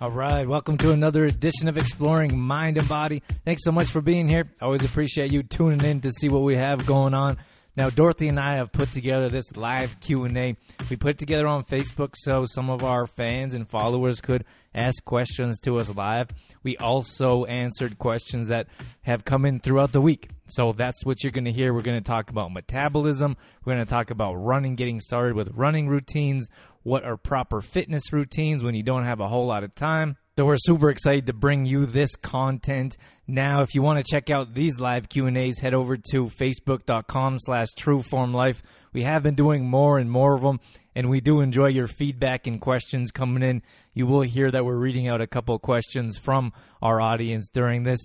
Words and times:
All 0.00 0.12
right, 0.12 0.46
welcome 0.46 0.78
to 0.78 0.92
another 0.92 1.24
edition 1.24 1.66
of 1.66 1.76
Exploring 1.76 2.38
Mind 2.38 2.78
and 2.78 2.88
Body. 2.88 3.20
Thanks 3.44 3.64
so 3.64 3.72
much 3.72 3.90
for 3.90 4.00
being 4.00 4.28
here. 4.28 4.48
I 4.60 4.66
always 4.66 4.84
appreciate 4.84 5.32
you 5.32 5.42
tuning 5.42 5.84
in 5.84 6.00
to 6.02 6.12
see 6.12 6.28
what 6.28 6.44
we 6.44 6.54
have 6.54 6.86
going 6.86 7.14
on. 7.14 7.36
Now, 7.76 7.90
Dorothy 7.90 8.28
and 8.28 8.38
I 8.38 8.54
have 8.56 8.70
put 8.70 8.92
together 8.92 9.28
this 9.28 9.56
live 9.56 9.98
Q&A. 9.98 10.56
We 10.88 10.96
put 10.96 11.10
it 11.10 11.18
together 11.18 11.48
on 11.48 11.64
Facebook 11.64 12.14
so 12.14 12.44
some 12.46 12.70
of 12.70 12.84
our 12.84 13.08
fans 13.08 13.54
and 13.54 13.68
followers 13.68 14.20
could 14.20 14.44
ask 14.72 15.04
questions 15.04 15.58
to 15.60 15.78
us 15.78 15.92
live. 15.92 16.28
We 16.62 16.76
also 16.76 17.44
answered 17.46 17.98
questions 17.98 18.48
that 18.48 18.68
have 19.02 19.24
come 19.24 19.44
in 19.44 19.58
throughout 19.58 19.90
the 19.90 20.00
week. 20.00 20.30
So 20.46 20.72
that's 20.72 21.04
what 21.04 21.24
you're 21.24 21.32
going 21.32 21.44
to 21.44 21.52
hear. 21.52 21.74
We're 21.74 21.82
going 21.82 22.02
to 22.02 22.08
talk 22.08 22.30
about 22.30 22.52
metabolism. 22.52 23.36
We're 23.64 23.74
going 23.74 23.84
to 23.84 23.90
talk 23.90 24.10
about 24.10 24.34
running, 24.34 24.76
getting 24.76 25.00
started 25.00 25.34
with 25.34 25.56
running 25.56 25.88
routines. 25.88 26.48
What 26.88 27.04
are 27.04 27.18
proper 27.18 27.60
fitness 27.60 28.14
routines 28.14 28.64
when 28.64 28.74
you 28.74 28.82
don't 28.82 29.04
have 29.04 29.20
a 29.20 29.28
whole 29.28 29.46
lot 29.46 29.62
of 29.62 29.74
time? 29.74 30.16
So 30.38 30.46
we're 30.46 30.56
super 30.56 30.88
excited 30.88 31.26
to 31.26 31.34
bring 31.34 31.66
you 31.66 31.84
this 31.84 32.16
content. 32.16 32.96
Now, 33.26 33.60
if 33.60 33.74
you 33.74 33.82
want 33.82 33.98
to 33.98 34.10
check 34.10 34.30
out 34.30 34.54
these 34.54 34.80
live 34.80 35.10
Q&As, 35.10 35.58
head 35.58 35.74
over 35.74 35.98
to 36.12 36.28
facebook.com 36.28 37.40
slash 37.40 37.68
trueformlife. 37.78 38.62
We 38.94 39.02
have 39.02 39.22
been 39.22 39.34
doing 39.34 39.68
more 39.68 39.98
and 39.98 40.10
more 40.10 40.34
of 40.34 40.40
them, 40.40 40.60
and 40.94 41.10
we 41.10 41.20
do 41.20 41.40
enjoy 41.40 41.66
your 41.66 41.88
feedback 41.88 42.46
and 42.46 42.58
questions 42.58 43.10
coming 43.10 43.42
in. 43.42 43.60
You 43.92 44.06
will 44.06 44.22
hear 44.22 44.50
that 44.50 44.64
we're 44.64 44.78
reading 44.78 45.08
out 45.08 45.20
a 45.20 45.26
couple 45.26 45.58
questions 45.58 46.16
from 46.16 46.54
our 46.80 47.02
audience 47.02 47.50
during 47.50 47.82
this 47.82 48.00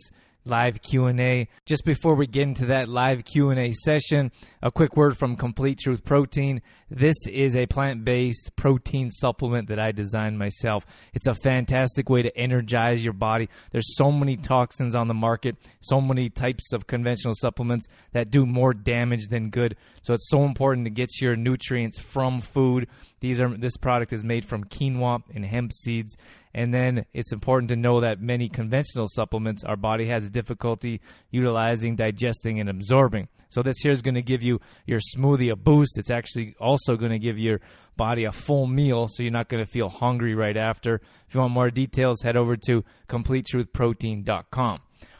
live 0.46 0.82
Q&A. 0.82 1.48
Just 1.66 1.86
before 1.86 2.16
we 2.16 2.28
get 2.28 2.44
into 2.44 2.66
that 2.68 2.90
live 2.90 3.24
Q&A 3.26 3.74
session, 3.74 4.32
a 4.62 4.72
quick 4.72 4.98
word 4.98 5.18
from 5.18 5.36
Complete 5.36 5.80
Truth 5.80 6.04
Protein. 6.04 6.62
This 6.90 7.16
is 7.28 7.56
a 7.56 7.66
plant-based 7.66 8.56
protein 8.56 9.10
supplement 9.12 9.70
that 9.70 9.80
I 9.80 9.92
designed 9.92 10.38
myself. 10.38 10.86
It's 11.14 11.28
a 11.28 11.34
fantastic 11.34 12.10
way 12.10 12.22
to 12.22 12.38
energize 12.38 13.04
your 13.04 13.14
body. 13.14 13.50
There's 13.72 13.96
so 13.96 14.12
many 14.12 14.38
toxins 14.38 14.94
on 14.94 15.08
the 15.08 15.14
market, 15.14 15.56
so 15.80 16.00
many 16.00 16.30
types 16.30 16.74
of 16.74 16.88
conventional 16.88 17.36
supplements 17.36 17.88
that 18.12 18.30
do 18.30 18.46
more 18.46 18.74
damage 18.74 19.28
than 19.28 19.50
good. 19.50 19.76
So 20.04 20.14
it's 20.14 20.30
so 20.30 20.44
important 20.44 20.86
to 20.86 20.92
get 20.92 21.10
your 21.22 21.36
nutrients 21.36 21.98
from 21.98 22.42
food. 22.42 22.88
These 23.22 23.40
are 23.40 23.50
this 23.50 23.78
product 23.78 24.12
is 24.12 24.24
made 24.24 24.46
from 24.46 24.66
quinoa 24.66 25.24
and 25.34 25.46
hemp 25.46 25.72
seeds. 25.72 26.18
And 26.54 26.74
then 26.74 27.06
it's 27.14 27.34
important 27.34 27.70
to 27.70 27.76
know 27.76 28.00
that 28.00 28.22
many 28.22 28.48
conventional 28.48 29.08
supplements 29.08 29.64
our 29.64 29.76
body 29.76 30.08
has 30.08 30.30
difficulty 30.30 31.02
utilizing, 31.32 31.96
digesting, 31.96 32.60
and 32.60 32.70
absorbing. 32.70 33.28
So 33.50 33.62
this 33.62 33.78
here 33.82 33.92
is 33.92 34.02
going 34.02 34.16
to 34.16 34.22
give 34.22 34.42
you 34.42 34.60
your 34.86 35.00
smoothie 35.00 35.52
a 35.52 35.56
boost. 35.56 35.98
It's 35.98 36.10
actually 36.10 36.56
also 36.60 36.96
going 36.96 37.12
to 37.12 37.20
give 37.20 37.38
your 37.38 37.62
body 37.96 38.24
a 38.24 38.32
full 38.32 38.66
meal, 38.66 39.08
so 39.08 39.22
you're 39.22 39.32
not 39.32 39.48
going 39.48 39.64
to 39.64 39.72
feel 39.72 39.90
hungry 39.90 40.34
right 40.34 40.58
after. 40.58 41.02
If 41.28 41.36
you 41.36 41.40
want 41.40 41.54
more 41.54 41.70
details, 41.70 42.22
head 42.24 42.36
over 42.36 42.56
to 42.68 42.84
CompleteTruthProtein.com. 43.10 44.80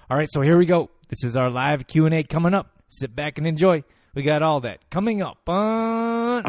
All 0.10 0.18
right, 0.18 0.28
so 0.32 0.42
here 0.42 0.58
we 0.58 0.66
go. 0.66 0.90
This 1.10 1.24
is 1.24 1.38
our 1.38 1.50
live 1.50 1.86
Q&A 1.86 2.24
coming 2.24 2.56
up. 2.56 2.72
Sit 2.88 3.16
back 3.16 3.38
and 3.38 3.46
enjoy. 3.46 3.84
We 4.16 4.24
got 4.24 4.42
all 4.42 4.62
that 4.62 4.90
coming 4.90 5.22
up 5.22 5.48
on... 5.48 6.44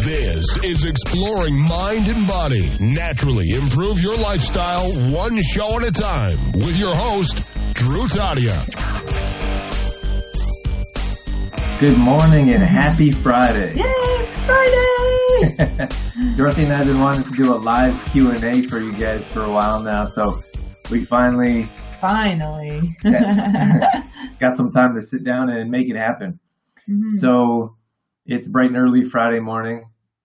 This 0.00 0.56
is 0.64 0.84
Exploring 0.84 1.56
Mind 1.60 2.08
and 2.08 2.26
Body. 2.26 2.72
Naturally 2.80 3.50
improve 3.50 4.00
your 4.00 4.16
lifestyle 4.16 4.90
one 5.12 5.40
show 5.42 5.78
at 5.78 5.84
a 5.86 5.92
time 5.92 6.50
with 6.52 6.76
your 6.76 6.94
host, 6.96 7.36
Drew 7.74 8.08
Tadia. 8.08 8.58
Good 11.78 11.96
morning 11.98 12.50
and 12.50 12.62
happy 12.64 13.12
Friday. 13.12 13.76
Yay, 13.76 13.84
it's 13.84 14.40
Friday! 15.86 16.34
Dorothy 16.36 16.64
and 16.64 16.72
I 16.72 16.76
have 16.78 16.86
been 16.86 16.98
wanting 17.00 17.22
to 17.24 17.30
do 17.40 17.54
a 17.54 17.58
live 17.58 17.94
Q&A 18.12 18.62
for 18.62 18.80
you 18.80 18.92
guys 18.94 19.28
for 19.28 19.44
a 19.44 19.52
while 19.52 19.80
now, 19.82 20.06
so 20.06 20.40
we 20.90 21.04
finally 21.04 21.68
Finally. 22.00 22.96
got 24.40 24.56
some 24.56 24.70
time 24.72 24.96
to 24.98 25.02
sit 25.06 25.22
down 25.22 25.48
and 25.48 25.70
make 25.70 25.88
it 25.88 25.94
happen. 25.96 26.40
Mhm. 26.90 27.04
So 27.20 27.76
it's 28.26 28.48
bright 28.48 28.68
and 28.68 28.76
early 28.76 29.02
Friday 29.08 29.40
morning, 29.40 29.84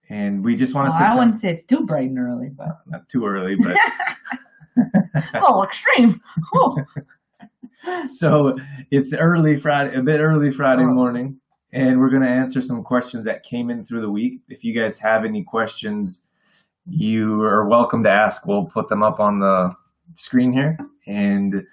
and 0.09 0.43
we 0.43 0.55
just 0.55 0.73
want 0.73 0.89
Well, 0.89 0.97
to 0.99 1.03
sit 1.03 1.09
I 1.11 1.15
wouldn't 1.15 1.41
say 1.41 1.49
it's 1.49 1.65
too 1.65 1.85
bright 1.85 2.09
and 2.09 2.19
early, 2.19 2.49
but 2.49 2.79
Not 2.87 3.07
too 3.09 3.25
early, 3.25 3.55
but 3.55 3.75
oh, 5.35 5.63
extreme. 5.63 6.21
Oh. 6.53 6.77
so 8.07 8.57
it's 8.91 9.13
early 9.13 9.55
Friday, 9.55 9.95
a 9.97 10.01
bit 10.01 10.19
early 10.19 10.51
Friday 10.51 10.83
Oh. 10.83 10.93
morning, 10.93 11.39
and 11.73 11.99
we're 11.99 12.09
going 12.09 12.21
to 12.21 12.27
answer 12.29 12.61
some 12.61 12.83
questions 12.83 13.25
that 13.25 13.43
came 13.43 13.69
in 13.69 13.83
through 13.85 14.01
the 14.01 14.09
week. 14.11 14.41
If 14.49 14.63
you 14.63 14.73
guys 14.73 14.97
have 14.97 15.25
any 15.25 15.43
questions, 15.43 16.21
you 16.85 17.41
are 17.43 17.67
welcome 17.67 18.03
to 18.03 18.09
ask. 18.09 18.45
We'll 18.45 18.65
put 18.65 18.87
them 18.87 19.03
up 19.03 19.19
on 19.19 19.39
the 19.39 19.75
screen 20.13 20.53
here, 20.53 20.77
and 21.07 21.65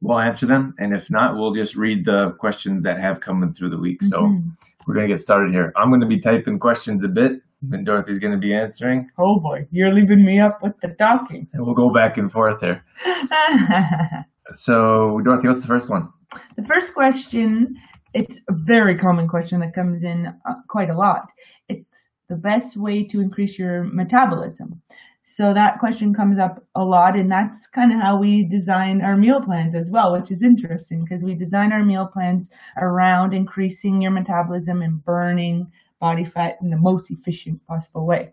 we'll 0.00 0.20
answer 0.20 0.46
them. 0.46 0.74
And 0.78 0.94
if 0.94 1.10
not, 1.10 1.34
we'll 1.36 1.54
just 1.54 1.74
read 1.76 2.04
the 2.04 2.32
questions 2.32 2.82
that 2.82 2.98
have 3.00 3.20
come 3.20 3.42
in 3.42 3.52
through 3.52 3.70
the 3.70 3.78
week. 3.78 4.02
So 4.02 4.20
Mhm. 4.22 4.50
We're 4.86 4.94
going 4.94 5.08
to 5.08 5.12
get 5.14 5.20
started 5.20 5.52
here. 5.52 5.72
I'm 5.76 5.88
going 5.90 6.00
to 6.00 6.06
be 6.06 6.20
typing 6.20 6.58
questions 6.58 7.04
a 7.04 7.08
bit, 7.08 7.40
and 7.72 7.84
Dorothy's 7.86 8.18
going 8.18 8.32
to 8.32 8.38
be 8.38 8.54
answering, 8.54 9.10
Oh 9.18 9.40
boy, 9.40 9.66
you're 9.70 9.92
leaving 9.92 10.24
me 10.24 10.40
up 10.40 10.62
with 10.62 10.74
the 10.82 10.88
talking. 10.88 11.48
and 11.52 11.64
we'll 11.64 11.74
go 11.74 11.90
back 11.92 12.16
and 12.18 12.30
forth 12.30 12.60
here. 12.60 12.84
So, 14.56 15.20
Dorothy, 15.24 15.48
what's 15.48 15.62
the 15.62 15.66
first 15.66 15.88
one? 15.90 16.10
the 16.56 16.64
first 16.64 16.94
question, 16.94 17.76
it's 18.12 18.38
a 18.48 18.52
very 18.52 18.96
common 18.96 19.26
question 19.26 19.58
that 19.60 19.74
comes 19.74 20.04
in 20.04 20.26
uh, 20.26 20.54
quite 20.68 20.90
a 20.90 20.96
lot. 20.96 21.28
It's 21.68 21.88
the 22.28 22.36
best 22.36 22.76
way 22.76 23.04
to 23.04 23.20
increase 23.20 23.58
your 23.58 23.84
metabolism. 23.84 24.80
So 25.26 25.54
that 25.54 25.78
question 25.80 26.14
comes 26.14 26.38
up 26.38 26.64
a 26.74 26.84
lot, 26.84 27.16
and 27.16 27.30
that's 27.30 27.66
kind 27.66 27.92
of 27.92 28.00
how 28.00 28.18
we 28.18 28.44
design 28.44 29.00
our 29.00 29.16
meal 29.16 29.40
plans 29.40 29.74
as 29.74 29.90
well, 29.90 30.12
which 30.12 30.30
is 30.30 30.42
interesting 30.42 31.02
because 31.02 31.24
we 31.24 31.34
design 31.34 31.72
our 31.72 31.84
meal 31.84 32.06
plans 32.06 32.50
around 32.76 33.34
increasing 33.34 34.00
your 34.00 34.12
metabolism 34.12 34.82
and 34.82 35.04
burning 35.04 35.70
body 35.98 36.24
fat 36.24 36.58
in 36.62 36.70
the 36.70 36.76
most 36.76 37.10
efficient 37.10 37.66
possible 37.66 38.06
way. 38.06 38.32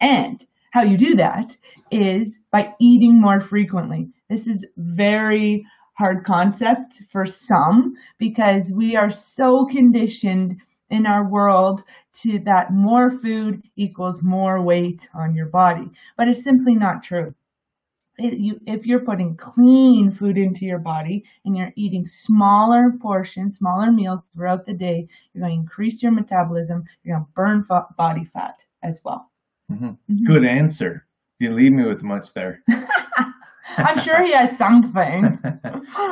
And 0.00 0.44
how 0.72 0.82
you 0.82 0.96
do 0.96 1.14
that 1.16 1.56
is 1.90 2.38
by 2.50 2.74
eating 2.80 3.20
more 3.20 3.40
frequently. 3.40 4.08
This 4.28 4.46
is 4.46 4.64
very 4.76 5.64
hard 5.94 6.24
concept 6.24 7.02
for 7.12 7.26
some 7.26 7.94
because 8.18 8.72
we 8.72 8.96
are 8.96 9.10
so 9.10 9.66
conditioned 9.66 10.56
in 10.88 11.06
our 11.06 11.28
world 11.28 11.82
to 12.12 12.38
that 12.40 12.72
more 12.72 13.10
food 13.10 13.62
equals 13.76 14.22
more 14.22 14.60
weight 14.62 15.08
on 15.14 15.34
your 15.34 15.46
body. 15.46 15.90
But 16.16 16.28
it's 16.28 16.42
simply 16.42 16.74
not 16.74 17.02
true. 17.02 17.34
It, 18.18 18.38
you, 18.38 18.60
if 18.66 18.86
you're 18.86 19.00
putting 19.00 19.34
clean 19.36 20.10
food 20.10 20.36
into 20.36 20.66
your 20.66 20.78
body 20.78 21.24
and 21.44 21.56
you're 21.56 21.72
eating 21.76 22.06
smaller 22.06 22.92
portions, 23.00 23.56
smaller 23.56 23.90
meals 23.90 24.22
throughout 24.34 24.66
the 24.66 24.74
day, 24.74 25.08
you're 25.32 25.42
going 25.42 25.56
to 25.56 25.60
increase 25.60 26.02
your 26.02 26.12
metabolism. 26.12 26.84
You're 27.02 27.16
going 27.16 27.26
to 27.26 27.32
burn 27.32 27.64
fa- 27.64 27.86
body 27.96 28.24
fat 28.24 28.60
as 28.82 29.00
well. 29.04 29.30
Mhm. 29.70 29.96
Good 30.26 30.44
answer. 30.44 31.06
You 31.38 31.54
leave 31.54 31.72
me 31.72 31.84
with 31.84 32.02
much 32.02 32.34
there. 32.34 32.62
I'm 33.76 33.98
sure 34.00 34.22
he 34.24 34.32
has 34.32 34.56
something. 34.56 35.38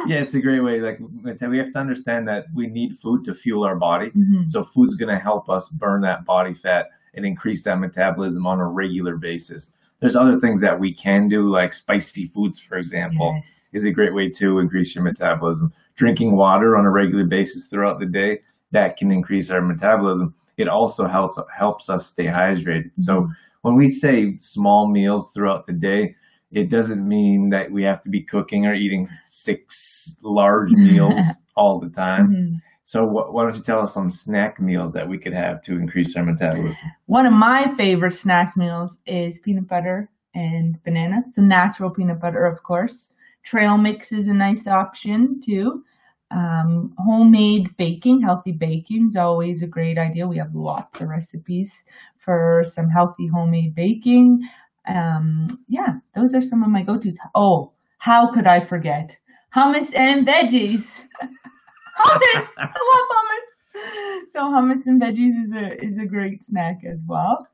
yeah, 0.07 0.21
it's 0.21 0.35
a 0.35 0.41
great 0.41 0.61
way. 0.61 0.81
Like 0.81 0.99
we 1.41 1.59
have 1.59 1.73
to 1.73 1.79
understand 1.79 2.27
that 2.29 2.47
we 2.55 2.67
need 2.67 2.99
food 2.99 3.25
to 3.25 3.35
fuel 3.35 3.65
our 3.65 3.77
body. 3.77 4.11
Mhm. 4.11 4.49
So 4.49 4.65
food's 4.65 4.95
going 4.95 5.15
to 5.15 5.19
help 5.23 5.49
us 5.49 5.69
burn 5.69 6.01
that 6.03 6.25
body 6.25 6.55
fat 6.55 6.87
and 7.15 7.25
increase 7.27 7.65
that 7.65 7.79
metabolism 7.79 8.47
on 8.47 8.61
a 8.61 8.67
regular 8.67 9.17
basis. 9.17 9.71
There's 10.01 10.15
other 10.17 10.39
things 10.39 10.61
that 10.61 10.79
we 10.79 10.95
can 10.95 11.29
do, 11.29 11.51
like 11.51 11.73
spicy 11.73 12.27
foods, 12.29 12.61
for 12.61 12.79
example, 12.79 13.33
Yes. 13.35 13.69
is 13.73 13.85
a 13.85 13.91
great 13.91 14.15
way 14.15 14.29
to 14.31 14.61
increase 14.61 14.95
your 14.95 15.03
metabolism. 15.03 15.73
Drinking 15.97 16.37
water 16.37 16.77
on 16.77 16.85
a 16.85 16.91
regular 16.91 17.25
basis 17.25 17.67
throughout 17.67 17.99
the 17.99 18.07
day 18.07 18.41
that 18.71 18.97
can 18.97 19.11
increase 19.11 19.51
our 19.51 19.61
metabolism. 19.61 20.35
It 20.57 20.69
also 20.69 21.07
helps 21.07 21.39
helps 21.57 21.89
us 21.91 22.07
stay 22.07 22.27
hydrated. 22.27 22.91
So 22.95 23.29
when 23.63 23.75
we 23.77 23.89
say 23.89 24.37
small 24.41 24.89
meals 24.89 25.33
throughout 25.33 25.67
the 25.67 25.73
day, 25.73 26.15
it 26.51 26.71
doesn't 26.71 27.07
mean 27.07 27.51
that 27.51 27.71
we 27.71 27.83
have 27.83 28.03
to 28.03 28.09
be 28.09 28.23
cooking 28.23 28.67
or 28.67 28.75
eating 28.75 29.09
six 29.25 30.17
large 30.23 30.73
meals 30.73 31.25
all 31.57 31.79
the 31.79 31.91
time. 31.91 32.29
Mhm. 32.29 32.63
So 32.85 33.07
wh- 33.07 33.35
why 33.35 33.43
don't 33.43 33.55
you 33.57 33.63
tell 33.63 33.81
us 33.81 33.93
some 33.93 34.11
snack 34.11 34.61
meals 34.61 34.93
that 34.95 35.07
we 35.09 35.19
could 35.19 35.35
have 35.35 35.61
to 35.63 35.77
increase 35.77 36.17
our 36.17 36.25
metabolism? 36.25 36.91
One 37.07 37.27
of 37.27 37.33
my 37.35 37.75
favorite 37.77 38.15
snack 38.15 38.57
meals 38.57 38.97
is 39.07 39.39
peanut 39.41 39.69
butter 39.69 40.09
and 40.35 40.83
banana. 40.85 41.25
Some 41.33 41.49
natural 41.49 41.91
peanut 41.91 42.21
butter, 42.21 42.47
of 42.47 42.63
course. 42.63 43.13
Trail 43.43 43.77
mix 43.77 44.13
is 44.13 44.29
a 44.29 44.35
nice 44.35 44.67
option 44.67 45.41
too. 45.43 45.85
Um, 46.31 46.95
homemade 46.99 47.75
baking, 47.79 48.21
healthy 48.23 48.53
baking 48.53 49.09
is 49.11 49.17
always 49.17 49.63
a 49.63 49.67
great 49.67 49.99
idea. 49.99 50.27
We 50.29 50.37
have 50.39 50.55
lots 50.55 51.01
of 51.01 51.09
recipes 51.09 51.73
for 52.19 52.65
some 52.67 52.89
healthy 52.91 53.27
homemade 53.27 53.75
baking. 53.75 54.43
Um, 54.89 55.65
yeah, 55.69 55.95
those 56.15 56.35
are 56.35 56.43
some 56.43 56.63
of 56.63 56.71
my 56.71 56.83
go-tos. 56.83 57.17
Oh, 57.35 57.73
how 57.99 58.33
could 58.33 58.47
I 58.47 58.61
forget 58.61 59.17
hummus 59.55 59.95
and 59.95 60.27
veggies? 60.27 60.87
hummus, 61.99 62.49
I 62.57 62.79
love 62.91 63.09
hummus. 63.15 64.23
So 64.33 64.41
hummus 64.41 64.87
and 64.87 65.01
veggies 65.01 65.45
is 65.45 65.53
a 65.53 65.85
is 65.85 65.99
a 65.99 66.07
great 66.07 66.45
snack 66.45 66.81
as 66.85 67.05
well. 67.07 67.47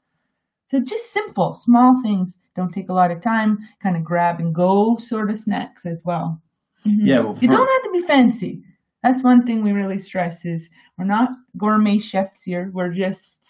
So 0.71 0.81
just 0.81 1.13
simple, 1.13 1.55
small 1.55 2.01
things. 2.03 2.35
Don't 2.57 2.73
take 2.73 2.89
a 2.89 2.93
lot 2.95 3.11
of 3.11 3.21
time. 3.21 3.59
Kind 3.83 3.97
of 3.97 4.05
grab 4.05 4.41
and 4.41 4.55
go 4.55 4.97
sort 4.99 5.31
of 5.31 5.39
snacks 5.41 5.87
as 5.87 6.03
well. 6.05 6.41
Mhm. 6.87 7.07
Yeah, 7.07 7.21
well, 7.21 7.39
you 7.41 7.49
don't 7.49 7.69
have 7.69 7.83
to 7.85 8.01
be 8.01 8.07
fancy. 8.07 8.63
That's 9.03 9.23
one 9.23 9.45
thing 9.45 9.63
we 9.63 9.73
really 9.73 9.99
stress 9.99 10.45
is 10.45 10.69
we're 10.97 11.05
not 11.05 11.31
gourmet 11.59 11.99
chefs 11.99 12.43
here. 12.43 12.71
We're 12.73 12.91
just 12.93 13.44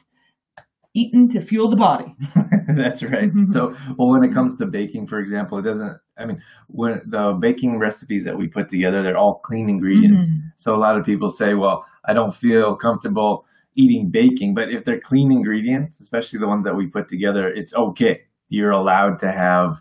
eating 0.94 1.29
to 1.31 1.41
fuel 1.41 1.70
the 1.70 1.76
body. 1.76 2.14
That's 2.76 3.02
right. 3.02 3.31
So, 3.46 3.75
well, 3.99 4.08
when 4.11 4.25
it 4.25 4.32
comes 4.32 4.56
to 4.56 4.67
baking, 4.67 5.06
for 5.06 5.19
example, 5.19 5.58
it 5.58 5.62
doesn't. 5.62 5.96
I 6.19 6.25
mean, 6.26 6.41
when 6.69 7.02
the 7.06 7.37
baking 7.41 7.79
recipes 7.79 8.25
that 8.25 8.37
we 8.38 8.46
put 8.49 8.70
together, 8.70 9.02
they're 9.02 9.17
all 9.19 9.41
clean 9.44 9.69
ingredients. 9.69 10.31
Mhm. 10.31 10.52
So 10.56 10.75
a 10.75 10.79
lot 10.79 10.96
of 10.99 11.05
people 11.05 11.31
say, 11.31 11.55
"Well, 11.55 11.85
I 12.05 12.12
don't 12.12 12.35
feel 12.35 12.76
comfortable 12.76 13.44
eating 13.76 14.11
baking," 14.11 14.55
but 14.55 14.70
if 14.70 14.85
they're 14.85 15.00
clean 15.00 15.32
ingredients, 15.32 16.00
especially 16.00 16.38
the 16.38 16.49
ones 16.49 16.64
that 16.64 16.76
we 16.76 16.87
put 16.87 17.08
together, 17.08 17.49
it's 17.49 17.75
okay. 17.75 18.20
You're 18.49 18.70
allowed 18.70 19.19
to 19.20 19.32
have. 19.32 19.81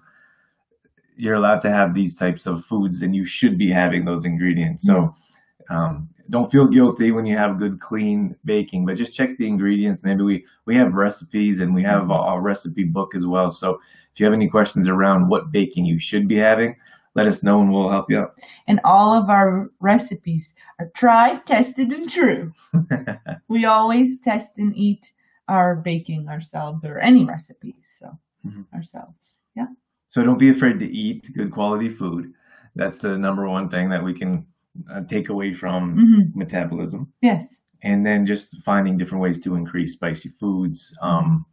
You're 1.16 1.36
allowed 1.36 1.60
to 1.62 1.70
have 1.72 1.94
these 1.94 2.16
types 2.16 2.48
of 2.48 2.66
foods, 2.66 3.02
and 3.04 3.16
you 3.16 3.24
should 3.26 3.58
be 3.58 3.70
having 3.70 4.04
those 4.06 4.26
ingredients. 4.26 4.84
So, 4.86 5.14
um, 5.70 6.10
don't 6.30 6.52
feel 6.52 6.68
guilty 6.68 7.12
when 7.12 7.26
you 7.26 7.38
have 7.38 7.60
good 7.60 7.80
clean 7.80 8.36
baking 8.46 8.86
but 8.86 8.96
just 8.96 9.14
check 9.14 9.38
the 9.38 9.48
ingredients 9.48 10.04
maybe 10.04 10.24
we 10.24 10.46
we 10.66 10.76
have 10.76 10.94
recipes 10.94 11.60
and 11.60 11.74
we 11.76 11.84
have 11.84 12.10
a, 12.10 12.14
a 12.14 12.40
recipe 12.40 12.84
book 12.84 13.14
as 13.16 13.26
well 13.26 13.52
so 13.52 13.80
if 14.14 14.20
you 14.20 14.26
have 14.26 14.34
any 14.34 14.48
questions 14.50 14.88
around 14.88 15.28
what 15.28 15.52
baking 15.52 15.86
you 15.86 16.00
should 16.00 16.28
be 16.28 16.36
having 16.38 16.76
let 17.16 17.28
us 17.28 17.44
know 17.44 17.62
and 17.62 17.72
we'll 17.72 17.90
help 17.92 18.10
you 18.10 18.18
out 18.20 18.36
And 18.68 18.80
all 18.84 19.14
of 19.22 19.30
our 19.30 19.70
recipes 19.80 20.54
are 20.80 20.90
tried, 20.96 21.46
tested, 21.46 21.92
and 21.92 22.10
true. 22.10 22.52
we 23.48 23.66
always 23.66 24.20
test 24.22 24.58
and 24.58 24.76
eat 24.76 25.12
our 25.48 25.76
baking 25.76 26.28
ourselves 26.28 26.84
or 26.84 26.98
any 27.00 27.24
recipes. 27.26 27.86
So 28.00 28.18
Mhm. 28.46 28.66
ourselves. 28.74 29.36
Yeah. 29.56 29.68
so 30.10 30.24
don't 30.24 30.40
be 30.40 30.50
afraid 30.50 30.80
to 30.80 30.86
eat 30.92 31.32
good 31.36 31.52
quality 31.52 31.90
food 31.90 32.34
that's 32.76 32.98
the 33.00 33.16
number 33.18 33.48
one 33.48 33.70
thing 33.70 33.90
that 33.90 34.04
we 34.04 34.14
can 34.14 34.46
uh, 34.92 35.02
take 35.08 35.30
away 35.30 35.54
from 35.54 35.96
Mhm. 35.98 36.36
metabolism 36.36 37.08
Yes. 37.22 37.56
and 37.84 38.06
then 38.06 38.26
just 38.26 38.58
finding 38.64 38.98
different 38.98 39.22
ways 39.22 39.40
to 39.42 39.56
increase 39.56 39.94
spicy 39.94 40.30
foods 40.40 40.96
um 41.02 41.46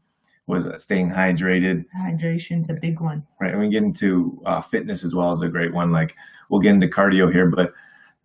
was 0.47 0.67
staying 0.83 1.09
hydrated 1.11 1.85
Hydration's 1.95 2.69
a 2.71 2.75
big 2.75 3.01
one. 3.01 3.23
right? 3.41 3.53
And 3.53 3.61
we 3.61 3.69
get 3.69 3.85
into 3.85 4.43
uh, 4.47 4.61
fitness 4.61 5.05
as 5.05 5.15
well 5.15 5.31
as 5.31 5.43
a 5.43 5.49
great 5.49 5.73
one. 5.73 5.93
Like 5.93 6.17
we'll 6.49 6.61
get 6.61 6.73
into 6.75 6.89
cardio 6.89 7.31
here, 7.33 7.47
but 7.49 7.73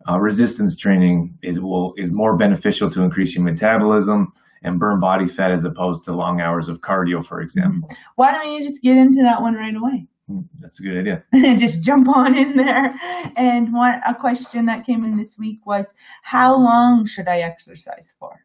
uh, 0.08 0.18
resistance 0.18 0.76
training 0.76 1.38
is 1.42 1.60
will 1.60 1.94
is 1.96 2.10
more 2.10 2.36
beneficial 2.36 2.90
to 2.90 3.02
increasing 3.02 3.44
metabolism 3.44 4.32
and 4.62 4.80
burn 4.80 4.98
body 4.98 5.28
fat 5.28 5.52
as 5.52 5.62
opposed 5.64 6.02
to 6.04 6.12
long 6.12 6.40
hours 6.40 6.66
of 6.68 6.80
cardio, 6.80 7.24
for 7.24 7.40
example. 7.42 7.88
Why 8.16 8.32
don't 8.32 8.52
you 8.54 8.62
just 8.68 8.82
get 8.82 8.96
into 8.96 9.22
that 9.22 9.40
one 9.40 9.54
right 9.54 9.74
away? 9.76 10.08
Hmm, 10.28 10.40
That's 10.60 10.80
a 10.80 10.82
good 10.82 10.98
idea. 10.98 11.24
And 11.32 11.58
just 11.66 11.80
jump 11.82 12.08
on 12.08 12.36
in 12.36 12.56
there. 12.56 12.94
And 13.36 13.72
one 13.72 14.00
a 14.06 14.14
question 14.14 14.66
that 14.66 14.84
came 14.84 15.04
in 15.04 15.16
this 15.16 15.38
week 15.38 15.64
was, 15.64 15.92
how 16.22 16.56
long 16.56 17.06
should 17.06 17.28
I 17.28 17.40
exercise 17.40 18.12
for? 18.18 18.44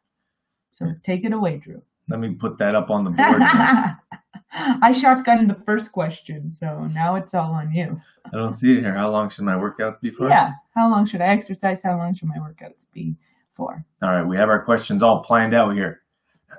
So 0.74 0.86
take 1.04 1.26
it 1.26 1.34
away, 1.34 1.58
Drew. 1.58 1.82
Let 2.10 2.20
me 2.20 2.36
put 2.40 2.58
that 2.60 2.76
up 2.76 2.90
on 2.90 3.04
the 3.06 3.12
board. 3.12 3.42
I 4.54 4.92
shotgunned 4.92 5.48
the 5.48 5.64
first 5.66 5.92
question, 5.92 6.52
so 6.52 6.86
now 6.88 7.16
it's 7.16 7.34
all 7.34 7.54
on 7.54 7.72
you. 7.72 8.00
I 8.26 8.36
don't 8.36 8.52
see 8.52 8.72
it 8.74 8.82
here. 8.82 8.94
How 8.94 9.10
long 9.10 9.30
should 9.30 9.46
my 9.46 9.54
workouts 9.56 10.02
be 10.02 10.12
for? 10.12 10.28
Yeah. 10.30 10.52
How 10.76 10.90
long 10.90 11.06
should 11.06 11.22
I 11.22 11.28
exercise? 11.30 11.80
How 11.84 11.98
long 11.98 12.14
should 12.16 12.28
my 12.28 12.38
workouts 12.38 12.86
be 12.94 13.16
for? 13.56 13.84
All 14.04 14.10
right, 14.10 14.28
we 14.28 14.36
have 14.38 14.50
our 14.50 14.64
questions 14.66 15.02
all 15.04 15.24
planned 15.26 15.54
out 15.54 15.74
here. 15.74 16.02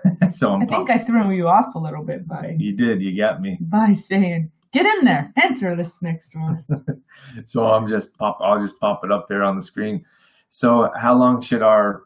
so 0.33 0.49
I'm 0.51 0.63
I 0.63 0.67
think 0.67 0.89
pop- 0.89 1.01
I 1.01 1.05
threw 1.05 1.33
you 1.33 1.49
off 1.49 1.75
a 1.75 1.79
little 1.79 2.03
bit 2.03 2.27
by 2.27 2.55
you 2.59 2.75
did. 2.75 3.03
You 3.03 3.15
got 3.21 3.41
me. 3.43 3.59
by 3.61 3.93
saying, 3.93 4.51
"Get 4.73 4.87
in 4.87 5.05
there, 5.05 5.33
answer 5.43 5.77
this 5.77 5.91
next 6.03 6.35
one." 6.35 6.65
So 7.47 7.65
I'm 7.67 7.87
just 7.89 8.17
pop. 8.19 8.39
I'll 8.41 8.61
just 8.61 8.79
pop 8.81 9.05
it 9.05 9.13
up 9.13 9.29
there 9.29 9.43
on 9.43 9.57
the 9.57 9.63
screen. 9.63 10.05
So 10.51 10.91
how 10.97 11.15
long 11.15 11.41
should 11.41 11.63
our 11.63 12.03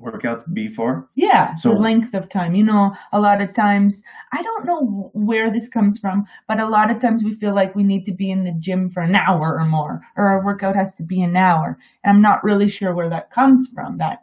workouts 0.00 0.42
be 0.52 0.68
for? 0.68 1.08
Yeah, 1.14 1.54
So- 1.56 1.72
length 1.72 2.14
of 2.14 2.28
time. 2.28 2.54
You 2.54 2.64
know, 2.64 2.94
a 3.12 3.20
lot 3.20 3.40
of 3.40 3.54
times, 3.54 4.02
I 4.32 4.42
don't 4.42 4.64
know 4.64 5.10
where 5.14 5.50
this 5.52 5.68
comes 5.68 5.98
from, 6.00 6.26
but 6.48 6.60
a 6.60 6.66
lot 6.68 6.90
of 6.90 7.00
times 7.00 7.24
we 7.24 7.34
feel 7.34 7.54
like 7.54 7.74
we 7.74 7.82
need 7.84 8.04
to 8.06 8.12
be 8.12 8.30
in 8.30 8.44
the 8.44 8.52
gym 8.58 8.90
for 8.90 9.00
an 9.02 9.14
hour 9.14 9.58
or 9.58 9.64
more, 9.64 10.00
or 10.16 10.28
our 10.28 10.44
workout 10.44 10.76
has 10.76 10.92
to 10.94 11.02
be 11.02 11.22
an 11.22 11.36
hour. 11.36 11.78
And 12.04 12.16
I'm 12.16 12.22
not 12.22 12.44
really 12.44 12.68
sure 12.68 12.94
where 12.94 13.10
that 13.10 13.30
comes 13.30 13.68
from, 13.68 13.98
that, 13.98 14.22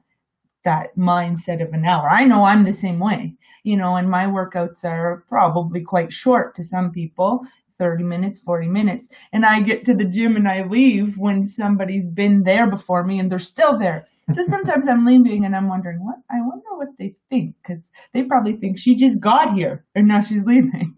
that 0.66 0.96
mindset 0.98 1.62
of 1.66 1.74
an 1.74 1.86
hour. 1.86 2.10
I 2.10 2.26
know 2.26 2.44
I'm 2.44 2.64
the 2.64 2.74
same 2.74 3.00
way, 3.00 3.36
you 3.64 3.78
know, 3.78 3.96
and 3.96 4.10
my 4.10 4.26
workouts 4.26 4.84
are 4.84 5.24
probably 5.30 5.82
quite 5.82 6.12
short 6.14 6.56
to 6.56 6.64
some 6.64 6.92
people. 6.92 7.42
30 7.80 8.04
minutes, 8.04 8.40
40 8.40 8.68
minutes. 8.68 9.08
And 9.34 9.46
I 9.46 9.62
get 9.62 9.86
to 9.86 9.96
the 9.96 10.04
gym 10.04 10.36
and 10.36 10.48
I 10.48 10.64
leave 10.66 11.18
when 11.18 11.46
somebody's 11.46 12.08
been 12.08 12.44
there 12.44 12.70
before 12.70 13.04
me 13.04 13.20
and 13.20 13.32
they're 13.32 13.40
still 13.40 13.80
there. 13.80 14.08
So 14.34 14.44
sometimes 14.44 14.88
I'm 14.88 15.06
leaving 15.08 15.46
and 15.46 15.56
I'm 15.56 15.68
wondering, 15.68 16.04
what? 16.06 16.18
I 16.30 16.42
wonder 16.42 16.76
what 16.76 16.90
they 17.00 17.16
think 17.32 17.56
because 17.64 17.82
they 18.14 18.24
probably 18.24 18.58
think 18.58 18.78
she 18.78 18.96
just 18.96 19.20
got 19.20 19.56
here 19.56 19.86
and 19.96 20.08
now 20.08 20.22
she's 20.22 20.44
leaving. 20.44 20.94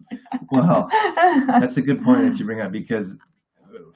Well, 0.50 0.90
that's 1.48 1.78
a 1.78 1.82
good 1.82 2.04
point 2.04 2.30
that 2.30 2.38
you 2.38 2.44
bring 2.44 2.60
up 2.60 2.72
because 2.72 3.14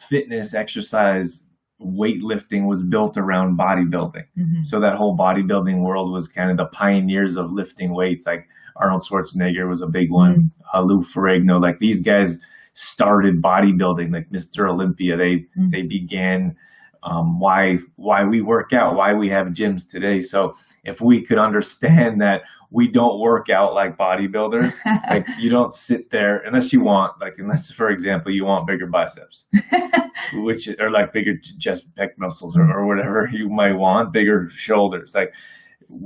fitness, 0.09 0.55
exercise, 0.55 1.43
weightlifting 1.81 2.67
was 2.67 2.83
built 2.83 3.19
around 3.19 3.59
bodybuilding. 3.59 4.25
Mhm. 4.39 4.65
So 4.65 4.81
that 4.81 4.97
whole 4.97 5.17
bodybuilding 5.17 5.83
world 5.83 6.13
was 6.13 6.29
kind 6.29 6.51
of 6.51 6.57
the 6.57 6.67
pioneers 6.67 7.37
of 7.37 7.53
lifting 7.53 7.93
weights. 7.93 8.25
Like 8.27 8.49
Arnold 8.77 9.03
Schwarzenegger 9.03 9.69
was 9.69 9.83
a 9.83 9.87
big 9.87 10.11
one. 10.11 10.51
Uh, 10.73 10.81
Lou 10.81 11.03
Ferrigno, 11.03 11.61
like 11.61 11.79
these 11.79 12.01
guys 12.01 12.39
started 12.77 13.43
bodybuilding, 13.43 14.13
like 14.13 14.31
Mr. 14.31 14.69
Olympia. 14.69 15.17
They 15.17 15.47
Mm. 15.59 15.71
they 15.73 15.83
began 15.83 16.57
um, 17.03 17.41
why 17.41 17.79
why 17.97 18.25
we 18.25 18.41
work 18.43 18.73
out, 18.73 18.97
why 18.97 19.15
we 19.15 19.29
have 19.31 19.49
gyms 19.49 19.89
today. 19.89 20.21
So 20.21 20.55
if 20.85 21.01
we 21.01 21.25
could 21.25 21.39
understand 21.39 22.21
that 22.27 22.43
we 22.71 22.89
don't 22.89 23.21
work 23.21 23.49
out 23.49 23.75
like 23.75 23.97
bodybuilders, 23.97 24.73
like 25.11 25.27
you 25.39 25.51
don't 25.51 25.73
sit 25.73 26.11
there 26.11 26.39
unless 26.47 26.73
you 26.73 26.81
want, 26.83 27.21
like 27.21 27.35
unless 27.39 27.71
for 27.73 27.91
example 27.91 28.33
you 28.33 28.45
want 28.45 28.67
bigger 28.67 28.87
biceps, 28.87 29.47
which 30.35 30.69
are 30.81 30.91
like 30.91 31.13
bigger 31.13 31.35
chest 31.61 31.87
pec 31.97 32.11
muscles 32.19 32.57
or, 32.57 32.63
or 32.71 32.87
whatever 32.87 33.29
you 33.33 33.49
might 33.49 33.75
want, 33.75 34.13
bigger 34.13 34.51
shoulders. 34.55 35.15
Like 35.15 35.33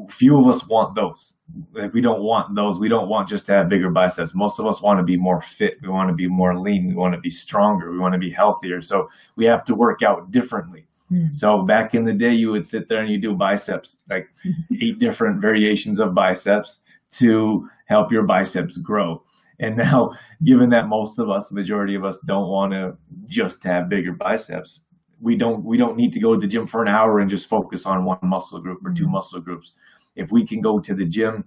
few 0.08 0.38
of 0.38 0.46
us 0.46 0.66
want 0.66 0.94
those. 0.94 1.34
Like 1.72 1.92
we 1.92 2.00
don't 2.00 2.22
want 2.22 2.54
those. 2.54 2.78
We 2.78 2.88
don't 2.88 3.08
want 3.08 3.28
just 3.28 3.46
to 3.46 3.52
have 3.52 3.68
bigger 3.68 3.90
biceps. 3.90 4.34
Most 4.34 4.58
of 4.58 4.66
us 4.66 4.82
want 4.82 4.98
to 4.98 5.04
be 5.04 5.16
more 5.16 5.42
fit. 5.42 5.74
We 5.82 5.88
want 5.88 6.08
to 6.10 6.14
be 6.14 6.28
more 6.28 6.58
lean. 6.58 6.88
We 6.88 6.94
want 6.94 7.14
to 7.14 7.20
be 7.20 7.30
stronger. 7.30 7.90
We 7.90 7.98
want 7.98 8.12
to 8.14 8.18
be 8.18 8.30
healthier. 8.30 8.82
So 8.82 9.08
we 9.36 9.46
have 9.46 9.64
to 9.64 9.74
work 9.74 10.02
out 10.02 10.30
differently. 10.30 10.86
Hmm. 11.08 11.32
So 11.32 11.62
back 11.62 11.94
in 11.94 12.04
the 12.04 12.12
day, 12.12 12.32
you 12.32 12.50
would 12.50 12.66
sit 12.66 12.88
there 12.88 13.00
and 13.00 13.10
you 13.10 13.20
do 13.20 13.34
biceps, 13.34 13.96
like 14.08 14.28
eight 14.82 14.98
different 14.98 15.40
variations 15.40 16.00
of 16.00 16.14
biceps 16.14 16.80
to 17.12 17.68
help 17.86 18.12
your 18.12 18.24
biceps 18.24 18.76
grow. 18.78 19.22
And 19.58 19.76
now, 19.76 20.12
given 20.44 20.70
that 20.70 20.88
most 20.88 21.18
of 21.18 21.28
us, 21.28 21.48
the 21.48 21.54
majority 21.54 21.94
of 21.94 22.04
us, 22.04 22.18
don't 22.26 22.48
want 22.48 22.72
to 22.72 22.96
just 23.26 23.62
have 23.64 23.90
bigger 23.90 24.12
biceps, 24.12 24.80
we 25.20 25.36
don't 25.36 25.64
we 25.64 25.76
don't 25.76 25.96
need 25.96 26.12
to 26.14 26.20
go 26.20 26.34
to 26.34 26.40
the 26.40 26.46
gym 26.46 26.66
for 26.66 26.82
an 26.82 26.88
hour 26.88 27.18
and 27.18 27.28
just 27.30 27.48
focus 27.48 27.86
on 27.86 28.04
one 28.04 28.18
muscle 28.22 28.60
group 28.60 28.78
or 28.84 28.92
two 28.92 29.08
muscle 29.08 29.40
groups. 29.40 29.72
If 30.16 30.32
we 30.32 30.46
can 30.46 30.60
go 30.60 30.78
to 30.80 30.94
the 30.94 31.04
gym 31.04 31.44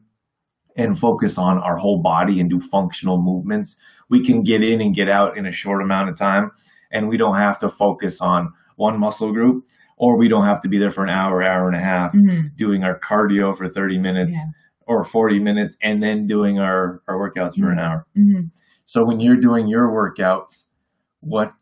and 0.77 0.97
focus 0.97 1.37
on 1.37 1.57
our 1.59 1.77
whole 1.77 2.01
body 2.01 2.39
and 2.39 2.49
do 2.49 2.59
functional 2.59 3.21
movements, 3.21 3.77
we 4.09 4.25
can 4.25 4.43
get 4.43 4.63
in 4.63 4.81
and 4.81 4.95
get 4.95 5.09
out 5.09 5.37
in 5.37 5.45
a 5.45 5.51
short 5.51 5.81
amount 5.81 6.09
of 6.09 6.17
time, 6.17 6.51
and 6.91 7.07
we 7.07 7.17
don't 7.17 7.35
have 7.37 7.59
to 7.59 7.69
focus 7.69 8.21
on 8.21 8.51
one 8.75 8.99
muscle 8.99 9.31
group, 9.31 9.63
or 9.97 10.17
we 10.17 10.27
don't 10.27 10.45
have 10.45 10.61
to 10.61 10.67
be 10.69 10.79
there 10.79 10.91
for 10.91 11.03
an 11.03 11.09
hour, 11.09 11.43
hour 11.43 11.67
and 11.67 11.75
a 11.77 11.79
half 11.79 12.11
Mhm. 12.13 12.55
doing 12.55 12.83
our 12.83 12.99
cardio 12.99 13.55
for 13.55 13.69
30 13.69 13.99
minutes 13.99 14.35
Yeah. 14.35 14.51
or 14.87 15.03
40 15.03 15.39
minutes, 15.39 15.77
and 15.83 16.01
then 16.01 16.25
doing 16.27 16.59
our 16.59 17.01
our 17.07 17.17
workouts 17.17 17.59
for 17.59 17.69
an 17.71 17.79
hour. 17.79 18.05
Mhm. 18.17 18.49
So 18.85 19.05
when 19.05 19.19
you're 19.19 19.37
doing 19.39 19.67
your 19.67 19.89
workouts, 19.89 20.65
what 21.21 21.53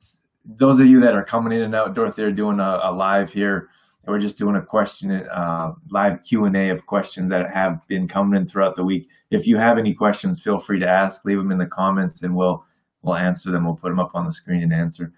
those 0.46 0.80
of 0.80 0.88
you 0.88 1.00
that 1.02 1.14
are 1.14 1.24
coming 1.24 1.54
in 1.54 1.64
and 1.64 1.76
out, 1.76 1.94
Dorothy, 1.96 2.24
are 2.24 2.32
doing 2.32 2.60
a, 2.60 2.80
a 2.84 2.92
live 2.92 3.32
here. 3.32 3.70
We're 4.08 4.20
just 4.20 4.38
doing 4.38 4.56
a 4.56 4.62
question, 4.62 5.12
uh, 5.12 5.74
live 5.92 6.24
Q 6.24 6.46
and 6.46 6.58
A 6.58 6.70
of 6.70 6.86
questions 6.88 7.30
that 7.30 7.54
have 7.54 7.86
been 7.88 8.08
coming 8.08 8.40
in 8.40 8.48
throughout 8.48 8.76
the 8.76 8.84
week. 8.84 9.08
If 9.30 9.46
you 9.46 9.58
have 9.58 9.78
any 9.78 9.94
questions, 9.94 10.42
feel 10.42 10.60
free 10.60 10.80
to 10.80 10.88
ask. 10.88 11.24
Leave 11.24 11.38
them 11.38 11.52
in 11.52 11.60
the 11.60 11.68
comments, 11.68 12.24
and 12.24 12.36
we'll 12.36 12.66
we'll 13.04 13.16
answer 13.16 13.52
them. 13.52 13.66
We'll 13.66 13.76
put 13.76 13.90
them 13.90 14.00
up 14.00 14.12
on 14.16 14.26
the 14.26 14.32
screen 14.32 14.64
and 14.64 14.74
answer. 14.74 15.14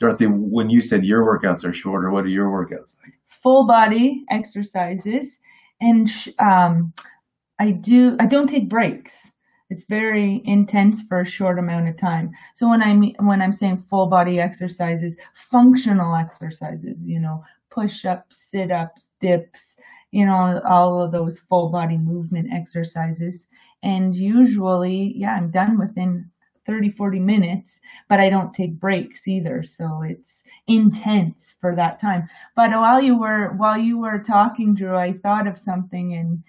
Dorothy, 0.00 0.26
when 0.26 0.70
you 0.70 0.80
said 0.80 1.04
your 1.04 1.24
workouts 1.24 1.62
are 1.64 1.72
shorter, 1.72 2.10
what 2.10 2.24
are 2.24 2.28
your 2.28 2.48
workouts 2.48 2.96
like? 3.04 3.12
Full 3.42 3.66
body 3.66 4.24
exercises, 4.30 5.38
and 5.82 6.10
um, 6.38 6.94
I 7.60 7.72
do. 7.72 8.16
I 8.18 8.26
don't 8.26 8.48
take 8.48 8.70
breaks. 8.70 9.30
It's 9.72 9.84
very 9.88 10.42
intense 10.44 11.00
for 11.00 11.22
a 11.22 11.26
short 11.26 11.58
amount 11.58 11.88
of 11.88 11.96
time. 11.96 12.30
So 12.54 12.68
when 12.68 12.82
I 12.82 12.92
mean, 12.92 13.14
when 13.20 13.40
I'm 13.40 13.54
saying 13.54 13.84
full 13.88 14.06
body 14.06 14.38
exercises, 14.38 15.16
functional 15.50 16.14
exercises, 16.14 17.08
you 17.08 17.18
know, 17.18 17.42
push 17.70 18.04
ups, 18.04 18.36
sit 18.50 18.70
ups, 18.70 19.08
dips, 19.18 19.76
you 20.10 20.26
know, 20.26 20.60
all 20.68 21.00
of 21.00 21.10
those 21.10 21.38
full 21.38 21.70
body 21.70 21.96
movement 21.96 22.52
exercises. 22.52 23.46
And 23.82 24.14
usually, 24.14 25.14
yeah, 25.16 25.36
I'm 25.36 25.50
done 25.50 25.78
within 25.78 26.30
30, 26.66 26.90
40 26.90 27.18
minutes, 27.18 27.80
but 28.10 28.20
I 28.20 28.28
don't 28.28 28.52
take 28.52 28.78
breaks 28.78 29.26
either. 29.26 29.62
So 29.62 30.02
it's 30.02 30.42
intense 30.66 31.54
for 31.62 31.74
that 31.76 31.98
time. 31.98 32.28
But 32.54 32.72
while 32.72 33.02
you 33.02 33.18
were, 33.18 33.54
while 33.54 33.78
you 33.78 33.96
were 33.96 34.18
talking, 34.18 34.74
Drew, 34.74 34.98
I 34.98 35.14
thought 35.14 35.46
of 35.46 35.58
something 35.58 36.12
and, 36.12 36.42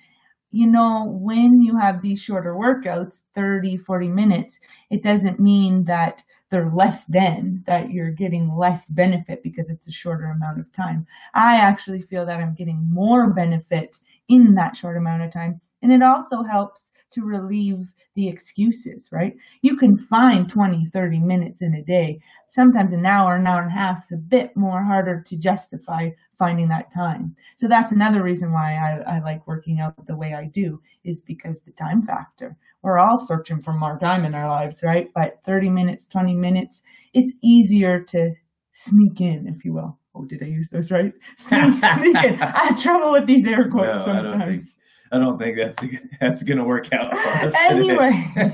you 0.53 0.67
know, 0.67 1.05
when 1.19 1.61
you 1.61 1.75
have 1.77 2.01
these 2.01 2.21
shorter 2.21 2.53
workouts, 2.53 3.21
30, 3.33 3.75
40 3.77 4.07
minutes, 4.07 4.59
it 4.91 5.03
doesn't 5.03 5.39
mean 5.39 5.83
that 5.85 6.21
they're 6.51 6.71
less 6.71 7.05
than, 7.05 7.63
that 7.65 7.89
you're 7.89 8.11
getting 8.11 8.55
less 8.55 8.85
benefit 8.85 9.41
because 9.41 9.71
it's 9.71 9.87
a 9.87 9.91
shorter 9.91 10.25
amount 10.25 10.59
of 10.59 10.71
time. 10.71 11.07
I 11.33 11.55
actually 11.55 12.03
feel 12.03 12.23
that 12.27 12.39
I'm 12.39 12.53
getting 12.53 12.87
more 12.87 13.31
benefit 13.31 13.97
in 14.29 14.53
that 14.53 14.77
short 14.77 14.95
amount 14.95 15.23
of 15.23 15.33
time. 15.33 15.59
And 15.81 15.91
it 15.91 16.03
also 16.03 16.43
helps 16.43 16.91
to 17.13 17.23
relieve 17.23 17.91
the 18.15 18.27
excuses, 18.27 19.09
right? 19.11 19.35
You 19.61 19.75
can 19.77 19.97
find 19.97 20.47
20, 20.47 20.85
30 20.85 21.19
minutes 21.19 21.61
in 21.61 21.75
a 21.75 21.83
day. 21.83 22.19
Sometimes 22.49 22.93
an 22.93 23.05
hour, 23.05 23.35
an 23.35 23.47
hour 23.47 23.61
and 23.61 23.71
a 23.71 23.75
half 23.75 24.05
is 24.05 24.11
a 24.13 24.21
bit 24.21 24.55
more 24.55 24.83
harder 24.83 25.21
to 25.21 25.37
justify 25.37 26.09
finding 26.37 26.67
that 26.69 26.93
time. 26.93 27.35
So 27.57 27.67
that's 27.67 27.91
another 27.91 28.21
reason 28.21 28.51
why 28.51 28.75
I, 28.75 29.15
I 29.15 29.19
like 29.19 29.47
working 29.47 29.79
out 29.79 30.05
the 30.05 30.15
way 30.15 30.33
I 30.33 30.45
do 30.53 30.79
is 31.03 31.21
because 31.21 31.59
the 31.61 31.71
time 31.71 32.01
factor. 32.03 32.55
We're 32.81 32.99
all 32.99 33.17
searching 33.17 33.61
for 33.61 33.73
more 33.73 33.97
time 33.97 34.25
in 34.25 34.35
our 34.35 34.49
lives, 34.49 34.83
right? 34.83 35.09
But 35.15 35.39
30 35.45 35.69
minutes, 35.69 36.05
20 36.05 36.35
minutes, 36.35 36.81
it's 37.13 37.31
easier 37.41 38.03
to 38.09 38.33
sneak 38.73 39.21
in, 39.21 39.47
if 39.47 39.63
you 39.65 39.73
will. 39.73 39.97
Oh, 40.15 40.25
did 40.25 40.43
I 40.43 40.47
use 40.47 40.67
those 40.69 40.91
right? 40.91 41.13
Sneak, 41.37 41.73
sneak 41.95 42.23
in. 42.23 42.41
I 42.41 42.65
have 42.67 42.81
trouble 42.81 43.11
with 43.11 43.25
these 43.25 43.45
air 43.47 43.69
quotes 43.69 44.05
No, 44.05 44.05
sometimes. 44.05 44.65
I 45.13 45.19
don't 45.19 45.37
think 45.37 45.57
that's 45.57 45.77
that's 46.19 46.43
going 46.43 46.57
to 46.57 46.63
work 46.65 46.87
out 46.91 47.15
for 47.17 47.29
us. 47.29 47.53
Anyway. 47.69 48.33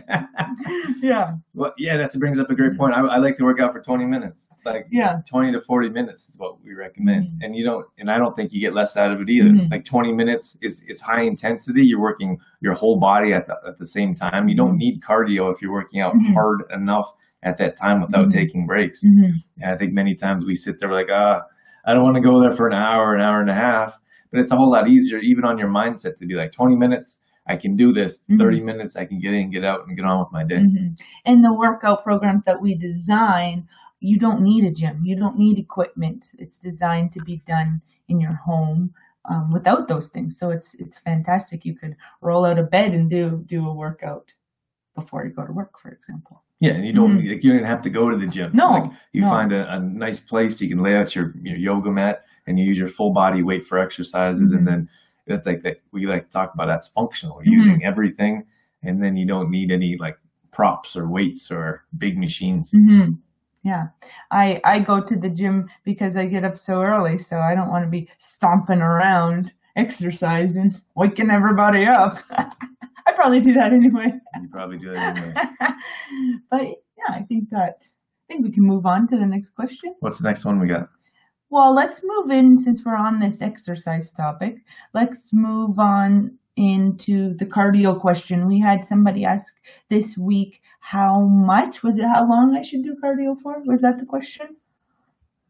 Yeah, 1.01 1.35
well, 1.53 1.73
yeah, 1.77 1.97
that 1.97 2.13
brings 2.19 2.37
up 2.39 2.49
a 2.49 2.55
great 2.55 2.77
point. 2.77 2.93
I, 2.93 2.99
I 2.99 3.17
like 3.17 3.37
to 3.37 3.43
work 3.43 3.59
out 3.59 3.71
for 3.73 3.81
20 3.81 4.05
minutes. 4.05 4.45
Like 4.65 4.87
yeah. 4.91 5.21
20 5.29 5.53
to 5.53 5.61
40 5.61 5.89
minutes 5.89 6.27
is 6.29 6.37
what 6.37 6.61
we 6.61 6.73
recommend. 6.73 7.27
Mhm. 7.27 7.37
And 7.41 7.55
you 7.55 7.63
don't, 7.63 7.85
and 7.97 8.11
I 8.11 8.17
don't 8.17 8.35
think 8.35 8.51
you 8.51 8.59
get 8.59 8.75
less 8.75 8.97
out 8.97 9.11
of 9.11 9.21
it 9.21 9.29
either. 9.29 9.49
Mhm. 9.49 9.71
Like 9.71 9.85
20 9.85 10.11
minutes 10.13 10.57
is, 10.61 10.83
is 10.87 10.99
high 10.99 11.21
intensity. 11.21 11.81
You're 11.83 12.01
working 12.01 12.37
your 12.59 12.73
whole 12.73 12.99
body 12.99 13.33
at 13.33 13.47
the, 13.47 13.55
at 13.67 13.79
the 13.79 13.85
same 13.85 14.13
time. 14.13 14.49
You 14.49 14.55
don't 14.57 14.75
Mhm. 14.75 14.79
need 14.79 15.01
cardio 15.01 15.51
if 15.53 15.61
you're 15.61 15.71
working 15.71 16.01
out 16.01 16.13
Mhm. 16.13 16.33
hard 16.33 16.63
enough 16.73 17.09
at 17.43 17.57
that 17.57 17.77
time 17.77 18.01
without 18.01 18.27
Mhm. 18.27 18.33
taking 18.33 18.67
breaks. 18.67 19.01
hmm 19.01 19.31
And 19.61 19.71
I 19.71 19.77
think 19.77 19.93
many 19.93 20.13
times 20.15 20.43
we 20.45 20.55
sit 20.55 20.79
there 20.79 20.91
like, 20.91 21.07
ah, 21.09 21.41
I 21.85 21.93
don't 21.93 22.03
want 22.03 22.17
to 22.17 22.21
go 22.21 22.41
there 22.41 22.53
for 22.53 22.67
an 22.67 22.73
hour, 22.73 23.15
an 23.15 23.21
hour 23.21 23.39
and 23.39 23.49
a 23.49 23.55
half. 23.55 23.97
But 24.31 24.41
it's 24.41 24.51
a 24.51 24.55
whole 24.57 24.71
lot 24.71 24.87
easier, 24.89 25.17
even 25.19 25.43
on 25.45 25.57
your 25.57 25.69
mindset, 25.69 26.17
to 26.17 26.25
be 26.25 26.35
like 26.35 26.51
20 26.51 26.75
minutes, 26.75 27.19
I 27.47 27.55
can 27.57 27.75
do 27.75 27.93
this. 27.93 28.21
Mhm. 28.29 28.37
30 28.37 28.61
minutes, 28.61 28.95
I 28.95 29.05
can 29.05 29.19
get 29.19 29.33
in, 29.33 29.51
get 29.51 29.63
out, 29.65 29.87
and 29.87 29.95
get 29.95 30.05
on 30.05 30.19
with 30.19 30.31
my 30.31 30.43
day. 30.43 30.67
hmm 30.67 30.87
And 31.25 31.43
the 31.43 31.53
workout 31.53 32.03
programs 32.03 32.43
that 32.43 32.61
we 32.61 32.75
design, 32.75 33.67
you 33.99 34.17
don't 34.17 34.41
need 34.41 34.63
a 34.65 34.71
gym. 34.71 35.03
You 35.03 35.15
don't 35.15 35.37
need 35.37 35.57
equipment. 35.59 36.31
It's 36.37 36.57
designed 36.57 37.11
to 37.13 37.21
be 37.21 37.37
done 37.47 37.81
in 38.07 38.19
your 38.19 38.33
home 38.33 38.93
um, 39.25 39.51
without 39.51 39.87
those 39.87 40.07
things. 40.09 40.37
So 40.37 40.49
it's 40.51 40.73
it's 40.75 40.99
fantastic. 40.99 41.65
You 41.65 41.75
could 41.75 41.95
roll 42.21 42.45
out 42.45 42.59
of 42.59 42.69
bed 42.69 42.93
and 42.93 43.09
do 43.09 43.43
do 43.47 43.67
a 43.67 43.73
workout 43.73 44.33
before 44.95 45.25
you 45.25 45.31
go 45.31 45.45
to 45.45 45.53
work, 45.53 45.79
for 45.79 45.89
example. 45.91 46.43
Yeah, 46.59 46.73
and 46.73 46.85
you 46.85 46.93
don't 46.93 47.17
Mhm. 47.17 47.29
like, 47.29 47.43
you 47.43 47.53
don't 47.53 47.63
have 47.65 47.81
to 47.83 47.89
go 47.89 48.09
to 48.09 48.17
the 48.17 48.27
gym. 48.27 48.51
No, 48.53 48.71
like, 48.71 48.91
you 49.13 49.21
no. 49.23 49.29
find 49.29 49.51
a, 49.53 49.73
a 49.75 49.79
nice 49.79 50.19
place 50.19 50.59
you 50.61 50.69
can 50.69 50.81
lay 50.83 50.95
out 50.95 51.15
your, 51.15 51.33
your 51.41 51.57
yoga 51.57 51.91
mat 51.91 52.23
and 52.47 52.59
you 52.59 52.65
use 52.65 52.77
your 52.77 52.89
full 52.89 53.13
body 53.13 53.43
weight 53.43 53.67
for 53.67 53.77
exercises, 53.79 54.51
Mhm. 54.51 54.57
and 54.57 54.67
then 54.67 54.89
that's 55.27 55.45
like 55.45 55.61
that 55.63 55.77
we 55.91 56.07
like 56.07 56.25
to 56.25 56.31
talk 56.31 56.53
about 56.53 56.67
that's 56.67 56.87
functional, 56.87 57.37
Mm-hmm. 57.37 57.51
using 57.51 57.83
everything, 57.85 58.43
and 58.83 59.01
then 59.03 59.15
you 59.17 59.25
don't 59.27 59.49
need 59.51 59.71
any 59.71 59.97
like 59.99 60.17
props 60.51 60.95
or 60.95 61.07
weights 61.07 61.51
or 61.51 61.83
big 61.97 62.17
machines. 62.17 62.71
hmm 62.71 63.11
Yeah, 63.63 63.87
I 64.31 64.59
I 64.63 64.79
go 64.79 65.01
to 65.01 65.15
the 65.15 65.29
gym 65.29 65.69
because 65.83 66.15
I 66.17 66.25
get 66.25 66.43
up 66.45 66.57
so 66.57 66.81
early, 66.81 67.17
so 67.19 67.37
I 67.39 67.53
don't 67.55 67.69
want 67.69 67.83
to 67.85 67.89
be 67.91 68.09
stomping 68.17 68.81
around, 68.81 69.53
exercising, 69.75 70.75
waking 70.95 71.29
everybody 71.29 71.85
up. 71.85 72.19
I 73.07 73.11
probably 73.15 73.41
do 73.41 73.53
that 73.53 73.73
anyway. 73.73 74.13
You 74.41 74.47
probably 74.49 74.77
do 74.77 74.91
that 74.93 75.17
anyway. 75.17 75.33
but 76.51 76.61
yeah, 76.61 77.09
I 77.15 77.23
think 77.23 77.49
that 77.51 77.77
I 77.81 78.33
think 78.33 78.43
we 78.45 78.51
can 78.51 78.63
move 78.63 78.85
on 78.85 79.07
to 79.09 79.17
the 79.17 79.25
next 79.25 79.49
question. 79.55 79.93
What's 79.99 80.19
the 80.19 80.27
next 80.27 80.45
one 80.45 80.59
we 80.59 80.67
got? 80.67 80.89
Well, 81.51 81.73
let's 81.73 82.01
move 82.03 82.29
in 82.29 82.59
since 82.59 82.85
we're 82.85 82.95
on 82.95 83.19
this 83.19 83.41
exercise 83.41 84.11
topic. 84.11 84.57
Let's 84.93 85.29
move 85.31 85.79
on 85.79 86.37
into 86.55 87.33
the 87.35 87.45
cardio 87.45 87.99
question. 87.99 88.45
We 88.45 88.59
had 88.59 88.87
somebody 88.87 89.25
ask 89.25 89.51
this 89.89 90.17
week 90.17 90.61
how 90.79 91.21
much 91.21 91.81
was 91.81 91.97
it 91.97 92.05
how 92.05 92.27
long 92.29 92.55
I 92.55 92.61
should 92.61 92.83
do 92.83 92.95
cardio 93.03 93.39
for? 93.41 93.61
Was 93.65 93.81
that 93.81 93.99
the 93.99 94.05
question? 94.05 94.57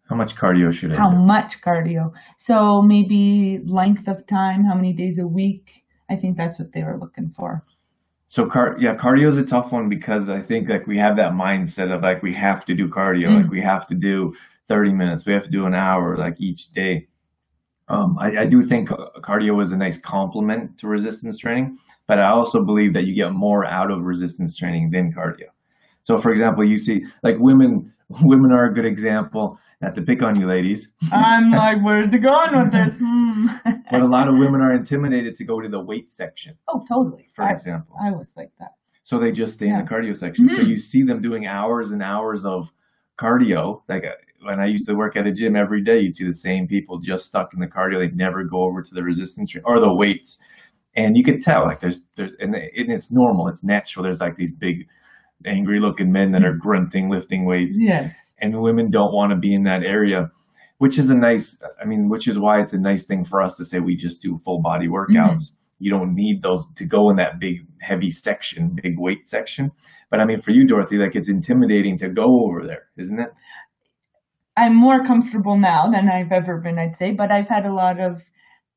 How 0.08 0.16
much 0.16 0.36
cardio 0.36 0.74
should 0.74 0.94
I 0.94 0.96
How 0.96 1.10
do? 1.10 1.16
How 1.16 1.22
much 1.22 1.62
cardio? 1.62 2.14
So 2.38 2.82
maybe 2.82 3.62
length 3.66 4.08
of 4.08 4.26
time, 4.26 4.64
how 4.64 4.76
many 4.76 4.94
days 4.94 5.20
a 5.20 5.28
week? 5.28 5.84
I 6.10 6.16
think 6.16 6.38
that's 6.38 6.60
what 6.60 6.72
they 6.72 6.84
were 6.84 6.98
looking 6.98 7.34
for. 7.36 7.64
So 8.32 8.46
car 8.46 8.78
yeah, 8.80 8.96
cardio 8.96 9.30
is 9.32 9.40
a 9.40 9.44
tough 9.44 9.72
one 9.72 9.90
because 9.90 10.30
I 10.30 10.40
think 10.40 10.70
like 10.70 10.86
we 10.86 11.00
have 11.00 11.16
that 11.18 11.32
mindset 11.32 11.92
of 11.94 12.04
like 12.04 12.22
we 12.22 12.34
have 12.36 12.64
to 12.66 12.76
do 12.76 12.88
cardio, 12.88 13.30
Mm. 13.30 13.42
like 13.42 13.52
we 13.52 13.60
have 13.62 13.88
to 13.88 13.96
do 13.96 14.36
30 14.68 14.94
minutes, 14.94 15.26
we 15.26 15.34
have 15.34 15.44
to 15.44 15.50
do 15.50 15.66
an 15.66 15.74
hour 15.74 16.16
like 16.16 16.40
each 16.40 16.72
day. 16.72 17.08
Um, 17.88 18.20
I, 18.20 18.42
I 18.42 18.46
do 18.46 18.62
think 18.62 18.90
cardio 18.90 19.62
is 19.64 19.72
a 19.72 19.78
nice 19.78 19.98
complement 19.98 20.78
to 20.78 20.88
resistance 20.88 21.40
training, 21.40 21.80
but 22.08 22.20
I 22.20 22.30
also 22.30 22.64
believe 22.64 22.94
that 22.94 23.06
you 23.06 23.16
get 23.16 23.32
more 23.34 23.66
out 23.66 23.90
of 23.90 24.04
resistance 24.04 24.56
training 24.56 24.92
than 24.92 25.12
cardio. 25.12 25.50
So 26.04 26.20
for 26.22 26.32
example, 26.32 26.64
you 26.64 26.78
see 26.78 27.06
like 27.24 27.38
women, 27.40 27.92
women 28.10 28.52
are 28.52 28.66
a 28.66 28.74
good 28.74 28.86
example. 28.86 29.60
Not 29.82 29.96
to 29.96 30.02
pick 30.02 30.22
on 30.22 30.38
you 30.38 30.46
ladies, 30.46 30.92
I'm 31.10 31.52
like, 31.52 31.78
where's 31.82 32.14
it 32.14 32.18
going 32.18 32.64
with 32.64 32.72
this? 32.74 32.96
Hmm. 33.00 33.48
but 33.90 34.02
a 34.02 34.06
lot 34.06 34.28
of 34.28 34.36
women 34.38 34.60
are 34.60 34.74
intimidated 34.74 35.38
to 35.38 35.46
go 35.46 35.62
to 35.62 35.70
the 35.70 35.80
weight 35.80 36.12
section, 36.12 36.56
oh, 36.68 36.84
totally. 36.90 37.30
for 37.34 37.46
I, 37.46 37.54
example. 37.54 37.96
I 38.04 38.12
was 38.12 38.30
like 38.36 38.52
that. 38.60 38.74
So 39.06 39.20
they 39.20 39.32
just 39.32 39.54
stay 39.54 39.68
in 39.70 39.78
the 39.78 39.84
cardio 39.90 40.18
section. 40.18 40.50
So 40.50 40.58
Mhm. 40.58 40.68
you 40.68 40.78
see 40.80 41.04
them 41.04 41.22
doing 41.22 41.46
hours 41.48 41.94
and 41.94 42.04
hours 42.04 42.46
of 42.46 42.70
cardio. 43.18 43.82
Like 43.88 44.04
uh, 44.04 44.12
when 44.44 44.60
I 44.60 44.66
used 44.66 44.86
to 44.88 44.96
work 44.96 45.16
at 45.16 45.26
a 45.26 45.32
gym 45.32 45.56
every 45.56 45.82
day, 45.82 46.00
you'd 46.02 46.16
see 46.16 46.26
the 46.26 46.34
same 46.34 46.68
people 46.68 47.00
just 47.00 47.26
stuck 47.26 47.54
in 47.54 47.62
the 47.62 47.68
cardio. 47.68 48.00
They'd 48.00 48.18
never 48.18 48.44
go 48.44 48.64
over 48.64 48.82
to 48.82 48.94
the 48.94 49.02
resistance 49.02 49.56
or 49.64 49.80
the 49.80 49.94
weights. 49.94 50.40
And 50.96 51.16
you 51.16 51.24
could 51.24 51.42
tell, 51.42 51.64
like 51.64 51.80
there's, 51.80 52.02
there's, 52.18 52.32
and 52.40 52.54
it's 52.56 53.12
normal, 53.12 53.48
it's 53.48 53.64
natural. 53.64 54.04
There's 54.04 54.20
like 54.20 54.36
these 54.36 54.52
big, 54.54 54.88
angry 55.46 55.80
looking 55.80 56.12
men 56.12 56.32
that 56.32 56.44
are 56.44 56.52
mm-hmm. 56.52 56.60
grunting, 56.60 57.10
lifting 57.10 57.46
weights 57.46 57.78
Yes. 57.80 58.14
and 58.40 58.62
women 58.62 58.92
don't 58.92 59.14
want 59.14 59.32
to 59.32 59.36
be 59.36 59.54
in 59.54 59.64
that 59.64 59.84
area, 59.84 60.32
which 60.78 60.98
is 60.98 61.10
a 61.10 61.16
nice, 61.16 61.62
I 61.82 61.86
mean, 61.86 62.10
which 62.10 62.28
is 62.28 62.38
why 62.38 62.62
it's 62.62 62.74
a 62.74 62.78
nice 62.78 63.06
thing 63.06 63.26
for 63.26 63.42
us 63.42 63.56
to 63.58 63.66
say 63.66 63.80
we 63.80 63.96
just 63.96 64.22
do 64.22 64.38
full 64.44 64.62
body 64.62 64.88
workouts. 64.88 65.10
Mm-hmm. 65.10 65.56
You 65.80 65.92
don't 65.92 66.14
need 66.14 66.42
those 66.42 66.66
to 66.76 66.86
go 66.86 67.10
in 67.10 67.16
that 67.18 67.40
big, 67.40 67.66
heavy 67.80 68.12
section, 68.12 68.78
big 68.82 69.00
weight 69.00 69.28
section. 69.28 69.72
But 70.12 70.20
I 70.20 70.26
mean, 70.26 70.42
for 70.42 70.52
you, 70.52 70.68
Dorothy, 70.68 70.98
like 70.98 71.16
it's 71.16 71.30
intimidating 71.30 71.98
to 72.00 72.10
go 72.10 72.46
over 72.46 72.66
there, 72.66 72.88
isn't 72.98 73.20
it? 73.20 73.32
I'm 74.58 74.76
more 74.76 75.06
comfortable 75.06 75.58
now 75.58 75.90
than 75.90 76.10
I've 76.10 76.34
ever 76.34 76.58
been, 76.58 76.78
I'd 76.78 76.98
say, 76.98 77.12
but 77.12 77.32
I've 77.32 77.48
had 77.48 77.66
a 77.66 77.74
lot 77.74 78.00
of 78.00 78.22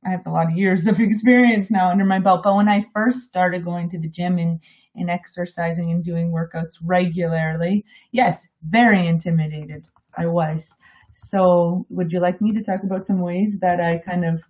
I 0.04 0.11
have 0.11 0.26
a 0.26 0.30
lot 0.30 0.50
of 0.50 0.56
years 0.56 0.87
of 0.87 1.00
experience 1.00 1.71
now 1.71 1.90
under 1.90 2.04
my 2.04 2.18
belt. 2.18 2.42
But 2.42 2.56
when 2.56 2.68
I 2.68 2.87
first 2.92 3.21
started 3.21 3.64
going 3.64 3.88
to 3.90 3.99
the 3.99 4.09
gym 4.09 4.38
and, 4.38 4.61
and 4.97 5.11
exercising 5.11 5.90
and 5.90 6.04
doing 6.04 6.30
workouts 6.30 6.76
regularly, 6.82 7.85
yes, 8.11 8.49
very 8.68 9.06
intimidated 9.06 9.85
I 10.16 10.26
was. 10.26 10.75
So 11.11 11.87
would 11.90 12.11
you 12.11 12.21
like 12.21 12.40
me 12.40 12.52
to 12.52 12.62
talk 12.62 12.82
about 12.82 13.06
some 13.06 13.21
ways 13.21 13.59
that 13.61 13.80
I 13.80 13.99
kind 13.99 14.25
of 14.25 14.42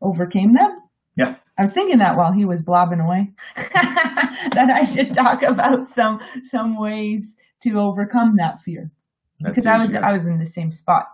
overcame 0.00 0.54
them? 0.54 0.80
Yeah. 1.16 1.36
I 1.58 1.62
was 1.62 1.72
thinking 1.72 1.98
that 1.98 2.16
while 2.16 2.32
he 2.32 2.44
was 2.44 2.62
blobbing 2.62 3.00
away, 3.00 3.32
that 3.56 4.70
I 4.74 4.84
should 4.84 5.14
talk 5.14 5.42
about 5.42 5.88
some 5.90 6.20
some 6.42 6.78
ways 6.78 7.36
to 7.62 7.78
overcome 7.78 8.36
that 8.36 8.60
fear 8.62 8.90
That's 9.40 9.54
because 9.54 9.66
I 9.66 9.78
was 9.78 9.94
I 9.94 10.12
was 10.12 10.26
in 10.26 10.38
the 10.38 10.46
same 10.46 10.72
spot. 10.72 11.06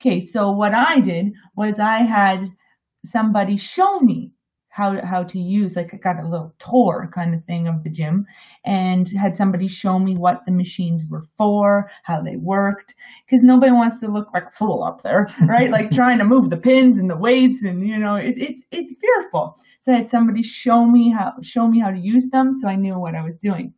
Okay, 0.00 0.24
so 0.24 0.50
what 0.50 0.74
I 0.74 1.00
did 1.00 1.32
was 1.56 1.78
I 1.78 2.02
had 2.02 2.50
somebody 3.04 3.56
show 3.56 4.00
me 4.00 4.32
how 4.74 5.00
how 5.06 5.22
to 5.22 5.38
use 5.38 5.76
like 5.76 5.94
I 5.94 5.98
got 5.98 6.18
a 6.18 6.26
little 6.26 6.52
tour 6.58 7.08
kind 7.14 7.32
of 7.32 7.44
thing 7.44 7.68
of 7.68 7.84
the 7.84 7.90
gym 7.90 8.26
and 8.64 9.08
had 9.08 9.36
somebody 9.36 9.68
show 9.68 10.00
me 10.00 10.16
what 10.16 10.44
the 10.46 10.50
machines 10.52 11.04
were 11.08 11.22
for, 11.38 11.88
how 12.02 12.20
they 12.20 12.34
worked 12.34 12.92
because 13.24 13.44
nobody 13.44 13.70
wants 13.70 14.00
to 14.00 14.08
look 14.08 14.26
like 14.34 14.46
a 14.46 14.50
fool 14.50 14.82
up 14.82 15.00
there, 15.04 15.32
right? 15.48 15.70
like 15.70 15.90
trying 15.92 16.18
to 16.18 16.24
move 16.24 16.50
the 16.50 16.56
pins 16.56 16.98
and 16.98 17.08
the 17.08 17.16
weights 17.16 17.62
and 17.62 17.86
you 17.86 17.96
know 17.98 18.16
it's 18.16 18.40
it's 18.40 18.64
it's 18.72 18.94
fearful. 19.00 19.56
So 19.82 19.92
I 19.92 19.98
had 19.98 20.10
somebody 20.10 20.42
show 20.42 20.84
me 20.84 21.10
how 21.12 21.34
show 21.42 21.68
me 21.68 21.78
how 21.78 21.90
to 21.92 21.98
use 21.98 22.28
them 22.30 22.58
so 22.60 22.66
I 22.66 22.74
knew 22.74 22.98
what 22.98 23.14
I 23.14 23.22
was 23.22 23.36
doing. 23.36 23.72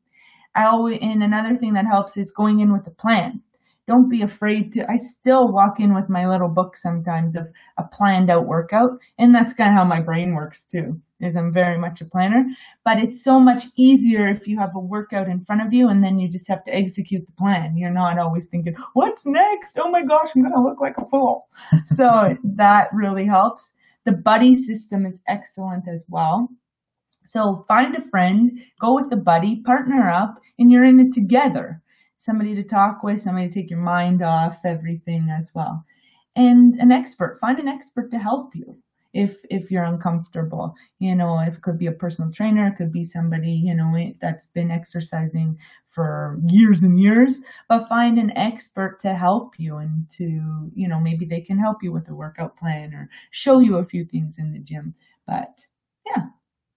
I 0.54 0.64
always 0.64 0.99
and 1.02 1.23
another 1.23 1.59
thing 1.59 1.75
that 1.75 1.85
helps 1.85 2.16
is 2.16 2.30
going 2.30 2.61
in 2.61 2.73
with 2.73 2.87
a 2.87 2.92
plan 2.92 3.42
don't 3.87 4.09
be 4.09 4.23
afraid 4.23 4.73
to 4.73 4.90
i 4.90 4.97
still 4.97 5.52
walk 5.52 5.81
in 5.81 5.95
with 5.95 6.09
my 6.09 6.26
little 6.26 6.49
book 6.49 6.76
sometimes 6.76 7.37
of 7.37 7.47
a 7.78 7.85
planned 7.85 8.31
out 8.31 8.47
workout 8.47 8.99
and 9.19 9.35
that's 9.35 9.55
kind 9.55 9.71
of 9.71 9.76
how 9.76 9.85
my 9.85 10.00
brain 10.00 10.35
works 10.35 10.64
too 10.64 11.00
is 11.21 11.37
i'm 11.37 11.52
very 11.52 11.78
much 11.78 12.00
a 12.00 12.05
planner. 12.05 12.45
But 12.85 12.99
it's 12.99 13.23
so 13.23 13.38
much 13.40 13.64
easier 13.76 14.28
if 14.28 14.47
you 14.47 14.59
have 14.59 14.75
a 14.75 14.81
workout 14.81 15.28
in 15.28 15.45
front 15.45 15.62
of 15.62 15.73
you 15.73 15.88
and 15.88 16.02
then 16.02 16.19
you 16.19 16.28
just 16.28 16.49
have 16.49 16.64
to 16.64 16.75
execute 16.75 17.25
the 17.26 17.33
plan. 17.33 17.76
You're 17.76 17.90
not 17.90 18.19
always 18.19 18.47
thinking 18.47 18.76
what's 18.93 19.23
next? 19.25 19.78
Oh 19.78 19.90
my 19.90 20.05
gosh 20.05 20.31
i'm 20.35 20.45
to 20.45 20.61
look 20.61 20.81
like 20.81 20.99
a 20.99 21.09
fool. 21.09 21.49
So 21.87 22.37
that 22.45 22.88
really 22.93 23.26
helps. 23.26 23.71
The 24.05 24.12
buddy 24.12 24.62
system 24.62 25.07
is 25.07 25.19
excellent 25.26 25.88
as 25.88 26.05
well. 26.09 26.49
So 27.26 27.64
find 27.66 27.97
a 27.97 28.09
friend 28.11 28.61
go 28.81 28.95
with 28.95 29.12
a 29.12 29.16
buddy 29.16 29.62
partner 29.62 30.11
up 30.11 30.40
and 30.59 30.71
you're 30.71 30.85
in 30.85 31.00
it 31.00 31.12
together 31.12 31.83
somebody 32.18 32.54
to 32.54 32.62
talk 32.64 33.02
with, 33.02 33.23
somebody 33.23 33.49
to 33.49 33.54
take 33.54 33.70
your 33.70 33.80
mind 33.80 34.23
off 34.23 34.58
everything 34.64 35.28
as 35.30 35.52
well. 35.54 35.85
And 36.37 36.75
an 36.80 36.92
expert, 36.92 37.38
find 37.40 37.58
an 37.58 37.68
expert 37.68 38.11
to 38.11 38.18
help 38.18 38.54
you 38.54 38.76
if 39.14 39.38
if 39.50 39.70
you're 39.70 39.85
uncomfortable. 39.85 40.75
You 40.99 41.14
know, 41.14 41.38
it 41.40 41.61
could 41.62 41.78
be 41.78 41.87
a 41.87 41.92
personal 41.92 42.30
trainer, 42.30 42.68
it 42.68 42.76
could 42.76 42.92
be 42.92 43.04
somebody, 43.04 43.52
you 43.52 43.75
know, 43.75 44.12
that's 44.20 44.46
been 44.49 44.70
exercising 44.70 45.58
for 45.88 46.38
years 46.46 46.82
and 46.82 47.00
years, 47.00 47.40
but 47.68 47.88
find 47.88 48.18
an 48.18 48.37
expert 48.37 49.00
to 49.00 49.14
help 49.14 49.58
you 49.58 49.78
and 49.78 50.08
to, 50.11 50.70
you 50.75 50.88
know, 50.88 51.00
maybe 51.00 51.25
they 51.25 51.40
can 51.40 51.58
help 51.58 51.82
you 51.82 51.92
with 51.92 52.08
a 52.08 52.14
workout 52.14 52.56
plan 52.56 52.92
or 52.92 53.08
show 53.30 53.61
you 53.61 53.76
a 53.76 53.85
few 53.87 54.04
things 54.04 54.38
in 54.38 54.52
the 54.52 54.58
gym. 54.58 54.94
But 55.26 55.66
yeah, 56.06 56.26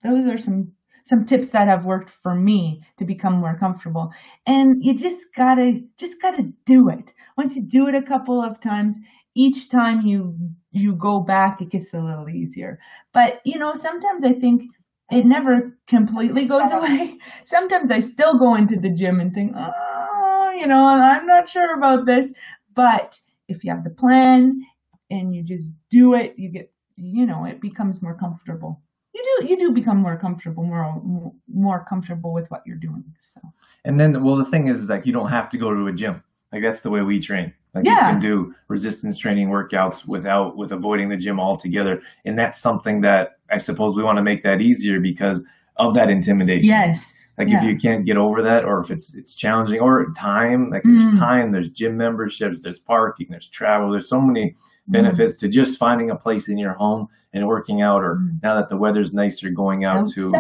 those 0.04 0.26
are 0.26 0.38
some 0.38 0.72
some 1.06 1.26
tips 1.26 1.50
that 1.50 1.68
have 1.68 1.86
worked 1.86 2.12
for 2.24 2.36
me 2.36 2.84
to 2.98 3.06
become 3.06 3.34
more 3.34 3.58
comfortable. 3.58 4.12
And 4.46 4.84
you 4.84 4.96
just 4.96 5.22
gotta, 5.36 5.82
just 5.98 6.22
gotta 6.22 6.52
do 6.66 6.90
it. 6.90 7.14
Once 7.38 7.56
you 7.56 7.62
do 7.62 7.88
it 7.88 7.96
a 7.96 8.02
couple 8.02 8.42
of 8.42 8.60
times, 8.62 8.96
each 9.36 9.70
time 9.70 10.06
you, 10.06 10.38
you 10.72 10.94
go 10.94 11.20
back, 11.20 11.62
it 11.62 11.70
gets 11.70 11.94
a 11.94 12.00
little 12.00 12.30
easier. 12.30 12.80
But, 13.14 13.42
you 13.46 13.58
know, 13.60 13.74
sometimes 13.74 14.24
I 14.24 14.34
think 14.34 14.64
it 15.10 15.26
never 15.26 15.78
completely 15.88 16.46
goes 16.46 16.72
away. 16.72 17.18
Sometimes 17.46 17.92
I 17.92 18.00
still 18.00 18.38
go 18.38 18.56
into 18.56 18.80
the 18.80 18.90
gym 18.90 19.20
and 19.20 19.34
think, 19.34 19.54
oh, 19.56 20.54
you 20.58 20.68
know, 20.68 20.86
I'm 20.86 21.26
not 21.26 21.50
sure 21.50 21.76
about 21.76 22.06
this. 22.06 22.28
But 22.76 23.20
if 23.48 23.64
you 23.64 23.72
have 23.72 23.84
the 23.84 23.90
plan 23.90 24.62
and 25.10 25.34
you 25.34 25.44
just 25.44 25.68
do 25.90 26.14
it, 26.14 26.36
you 26.38 26.50
get, 26.50 26.72
you 26.98 27.26
know, 27.26 27.46
it 27.46 27.62
becomes 27.62 28.02
more 28.02 28.16
comfortable 28.16 28.82
you 29.14 29.40
do 29.40 29.48
you 29.48 29.58
do 29.58 29.72
become 29.72 29.98
more 29.98 30.18
comfortable, 30.18 30.64
more 30.64 31.34
more 31.52 31.86
comfortable 31.88 32.34
with 32.34 32.50
what 32.50 32.64
you're 32.66 32.78
doing. 32.78 33.04
So. 33.34 33.42
And 33.86 34.00
then, 34.00 34.24
well, 34.24 34.36
the 34.36 34.46
thing 34.46 34.68
is, 34.68 34.82
is 34.82 34.90
like 34.90 35.06
you 35.06 35.14
don't 35.14 35.30
have 35.30 35.50
to 35.50 35.58
go 35.58 35.74
to 35.74 35.88
a 35.88 35.94
gym. 35.94 36.22
Like 36.52 36.62
that's 36.64 36.82
the 36.82 36.90
way 36.90 37.02
we 37.02 37.20
train. 37.20 37.54
Like 37.74 37.86
yeah. 37.86 37.92
you 37.92 38.14
can 38.14 38.22
do 38.22 38.56
resistance 38.68 39.18
training 39.18 39.50
workouts 39.50 40.06
without 40.06 40.58
with 40.58 40.72
avoiding 40.72 41.10
the 41.10 41.18
gym 41.18 41.40
altogether. 41.40 42.02
And 42.26 42.38
that's 42.38 42.60
something 42.60 43.02
that 43.02 43.38
I 43.52 43.58
suppose 43.58 43.96
we 43.96 44.04
want 44.04 44.18
to 44.18 44.24
make 44.24 44.44
that 44.44 44.62
easier 44.62 45.00
because 45.00 45.44
of 45.78 45.94
that 45.94 46.10
intimidation. 46.10 46.70
Yes. 46.70 47.14
Like 47.38 47.48
yeah. 47.48 47.60
if 47.60 47.64
you 47.64 47.78
can't 47.78 48.06
get 48.06 48.18
over 48.18 48.42
that, 48.42 48.66
or 48.66 48.82
if 48.82 48.92
it's 48.92 49.16
it's 49.16 49.34
challenging, 49.34 49.80
or 49.80 50.12
time, 50.18 50.72
like 50.72 50.84
there's 50.84 51.06
mm. 51.06 51.18
time, 51.18 51.54
there's 51.54 51.70
gym 51.70 51.96
memberships, 51.96 52.62
there's 52.62 52.80
parking, 52.80 53.28
there's 53.30 53.48
travel, 53.48 53.92
there's 53.92 54.10
so 54.10 54.20
many. 54.20 54.56
Benefits 54.90 55.36
mm. 55.36 55.40
to 55.40 55.48
just 55.48 55.78
finding 55.78 56.10
a 56.10 56.16
place 56.16 56.50
in 56.50 56.58
your 56.58 56.74
home 56.74 57.08
and 57.34 57.48
working 57.48 57.82
out, 57.82 58.04
or 58.04 58.16
mm. 58.16 58.42
now 58.44 58.56
that 58.56 58.70
the 58.70 58.78
weather's 58.78 59.14
nicer, 59.14 59.50
going 59.50 59.86
out 59.86 60.00
Outside. 60.00 60.16
to 60.16 60.32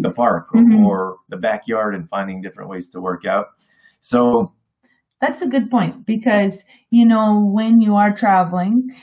the 0.00 0.10
park 0.10 0.48
or, 0.54 0.60
mm-hmm. 0.60 0.86
or 0.86 1.18
the 1.28 1.36
backyard 1.36 1.94
and 1.94 2.08
finding 2.08 2.40
different 2.40 2.70
ways 2.70 2.88
to 2.88 3.00
work 3.00 3.26
out. 3.26 3.48
So 4.00 4.52
that's 5.20 5.42
a 5.42 5.46
good 5.46 5.70
point 5.70 6.06
because 6.06 6.62
you 6.90 7.04
know 7.04 7.44
when 7.44 7.80
you 7.80 7.94
are 7.96 8.14
traveling 8.14 8.94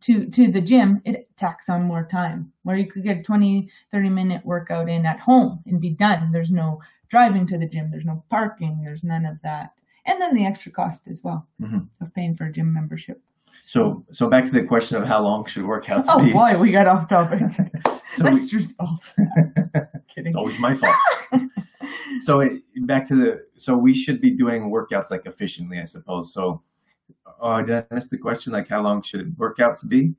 to 0.00 0.26
to 0.26 0.50
the 0.50 0.60
gym 0.60 1.00
it 1.04 1.28
tacks 1.36 1.68
on 1.68 1.82
more 1.82 2.06
time 2.10 2.52
where 2.64 2.76
you 2.76 2.90
could 2.90 3.04
get 3.04 3.18
a 3.18 3.22
20 3.22 3.70
30 3.92 4.10
minute 4.10 4.44
workout 4.44 4.88
in 4.88 5.06
at 5.06 5.20
home 5.20 5.62
and 5.66 5.80
be 5.80 5.90
done 5.90 6.30
there's 6.32 6.50
no 6.50 6.80
driving 7.08 7.46
to 7.46 7.58
the 7.58 7.66
gym 7.66 7.90
there's 7.90 8.04
no 8.04 8.22
parking 8.28 8.80
there's 8.82 9.04
none 9.04 9.24
of 9.24 9.36
that 9.42 9.72
and 10.06 10.20
then 10.20 10.34
the 10.34 10.46
extra 10.46 10.72
cost 10.72 11.08
as 11.08 11.22
well 11.22 11.46
mm-hmm. 11.60 11.78
of 12.00 12.14
paying 12.14 12.36
for 12.36 12.46
a 12.46 12.52
gym 12.52 12.72
membership 12.72 13.22
so 13.68 14.04
so 14.10 14.28
back 14.28 14.44
to 14.44 14.50
the 14.50 14.62
question 14.62 14.96
of 14.96 15.06
how 15.06 15.20
long 15.20 15.44
should 15.46 15.64
workouts 15.64 16.06
oh 16.08 16.22
be 16.22 16.30
Oh 16.30 16.32
boy 16.32 16.58
we 16.58 16.72
got 16.72 16.86
off 16.86 17.08
topic 17.08 17.42
so 18.16 18.22
that's 18.24 18.52
your 18.52 18.62
fault 18.62 19.00
kidding 20.08 20.28
it's 20.28 20.36
always 20.36 20.58
my 20.58 20.74
fault 20.74 20.96
so 22.20 22.40
it, 22.40 22.62
back 22.86 23.06
to 23.08 23.14
the 23.14 23.44
so 23.56 23.76
we 23.76 23.94
should 23.94 24.20
be 24.20 24.30
doing 24.30 24.70
workouts 24.70 25.10
like 25.10 25.26
efficiently 25.26 25.78
i 25.80 25.84
suppose 25.84 26.32
so 26.32 26.62
uh, 27.40 27.62
did 27.62 27.84
I 27.90 27.94
miss 27.94 28.08
the 28.08 28.18
question? 28.18 28.52
Like, 28.52 28.68
how 28.68 28.82
long 28.82 29.02
should 29.02 29.36
workouts 29.36 29.86
be? 29.86 30.14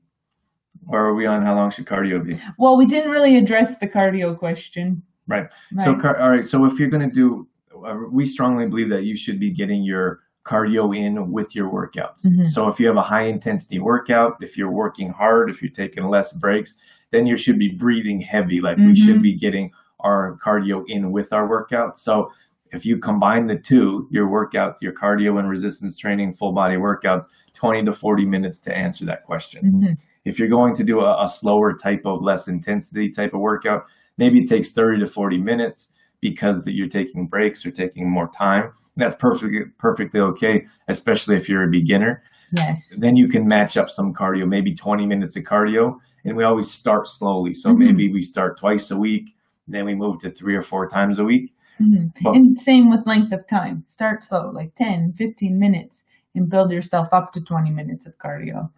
Or 0.88 1.06
are 1.06 1.14
we 1.14 1.26
on 1.26 1.42
how 1.42 1.54
long 1.54 1.70
should 1.70 1.86
cardio 1.86 2.24
be? 2.24 2.40
Well, 2.58 2.76
we 2.76 2.86
didn't 2.86 3.10
really 3.10 3.36
address 3.36 3.78
the 3.78 3.88
cardio 3.88 4.38
question. 4.38 5.02
Right. 5.26 5.48
right. 5.72 5.84
So, 5.84 5.94
car- 5.94 6.20
all 6.20 6.30
right. 6.30 6.48
So, 6.48 6.64
if 6.64 6.78
you're 6.78 6.88
going 6.88 7.08
to 7.08 7.14
do, 7.14 7.46
uh, 7.86 7.96
we 8.10 8.24
strongly 8.24 8.66
believe 8.66 8.88
that 8.90 9.04
you 9.04 9.16
should 9.16 9.38
be 9.38 9.50
getting 9.50 9.82
your 9.82 10.20
cardio 10.50 10.96
in 10.96 11.30
with 11.30 11.54
your 11.54 11.70
workouts. 11.70 12.26
Mm-hmm. 12.26 12.44
So, 12.44 12.68
if 12.68 12.80
you 12.80 12.86
have 12.88 12.96
a 12.96 13.02
high 13.02 13.26
intensity 13.26 13.78
workout, 13.78 14.38
if 14.40 14.56
you're 14.56 14.72
working 14.72 15.10
hard, 15.10 15.50
if 15.50 15.62
you're 15.62 15.70
taking 15.70 16.08
less 16.08 16.32
breaks, 16.32 16.74
then 17.12 17.26
you 17.26 17.36
should 17.36 17.58
be 17.58 17.76
breathing 17.78 18.20
heavy. 18.20 18.60
Like, 18.60 18.76
mm-hmm. 18.76 18.88
we 18.88 18.96
should 18.96 19.22
be 19.22 19.38
getting 19.38 19.70
our 20.00 20.38
cardio 20.44 20.82
in 20.88 21.12
with 21.12 21.32
our 21.32 21.48
workout. 21.48 21.98
So, 21.98 22.32
if 22.72 22.84
you 22.84 22.98
combine 22.98 23.46
the 23.46 23.56
two, 23.56 24.08
your 24.10 24.28
workouts, 24.28 24.76
your 24.80 24.92
cardio 24.92 25.38
and 25.38 25.48
resistance 25.48 25.96
training, 25.96 26.34
full 26.34 26.52
body 26.52 26.76
workouts, 26.76 27.24
20 27.54 27.84
to 27.84 27.92
40 27.92 28.26
minutes 28.26 28.58
to 28.60 28.76
answer 28.76 29.04
that 29.06 29.24
question. 29.24 29.62
Mm-hmm. 29.64 29.92
If 30.24 30.38
you're 30.38 30.48
going 30.48 30.74
to 30.76 30.84
do 30.84 31.00
a, 31.00 31.24
a, 31.24 31.28
slower 31.28 31.76
type 31.76 32.02
of 32.04 32.22
less 32.22 32.46
intensity 32.46 33.10
type 33.10 33.34
of 33.34 33.40
workout, 33.40 33.86
maybe 34.18 34.40
it 34.40 34.48
takes 34.48 34.70
30 34.70 35.00
to 35.00 35.06
40 35.06 35.38
minutes 35.38 35.88
because 36.20 36.64
that 36.64 36.72
you're 36.72 36.88
taking 36.88 37.26
breaks 37.26 37.64
or 37.64 37.70
taking 37.70 38.10
more 38.10 38.30
time. 38.36 38.72
That's 38.96 39.16
perfectly 39.16 39.60
perfectly 39.78 40.20
okay, 40.20 40.66
especially 40.88 41.36
if 41.36 41.48
you're 41.48 41.64
a 41.64 41.70
beginner. 41.70 42.22
Yes. 42.52 42.92
Then 42.98 43.16
you 43.16 43.28
can 43.28 43.46
match 43.46 43.76
up 43.76 43.90
some 43.90 44.12
cardio, 44.12 44.48
maybe 44.48 44.74
20 44.74 45.06
minutes 45.06 45.36
of 45.36 45.44
cardio, 45.44 45.98
and 46.24 46.36
we 46.36 46.44
always 46.44 46.70
start 46.70 47.06
slowly. 47.06 47.54
So 47.54 47.70
mm-hmm. 47.70 47.78
maybe 47.78 48.12
we 48.12 48.22
start 48.22 48.58
twice 48.58 48.90
a 48.90 48.96
week, 48.96 49.36
then 49.68 49.84
we 49.84 49.94
move 49.94 50.18
to 50.20 50.30
three 50.30 50.56
or 50.56 50.62
four 50.62 50.88
times 50.88 51.18
a 51.18 51.24
week 51.24 51.52
Mm-hmm. 51.80 52.26
and 52.26 52.60
same 52.60 52.90
with 52.90 53.06
length 53.06 53.32
of 53.32 53.46
time. 53.46 53.84
Start 53.88 54.24
slow, 54.24 54.50
like 54.50 54.74
10, 54.74 55.14
15 55.16 55.58
minutes, 55.58 56.02
and 56.34 56.50
build 56.50 56.70
yourself 56.70 57.08
up 57.12 57.32
to 57.32 57.40
20 57.40 57.70
minutes 57.70 58.06
of 58.06 58.12
cardio. 58.18 58.70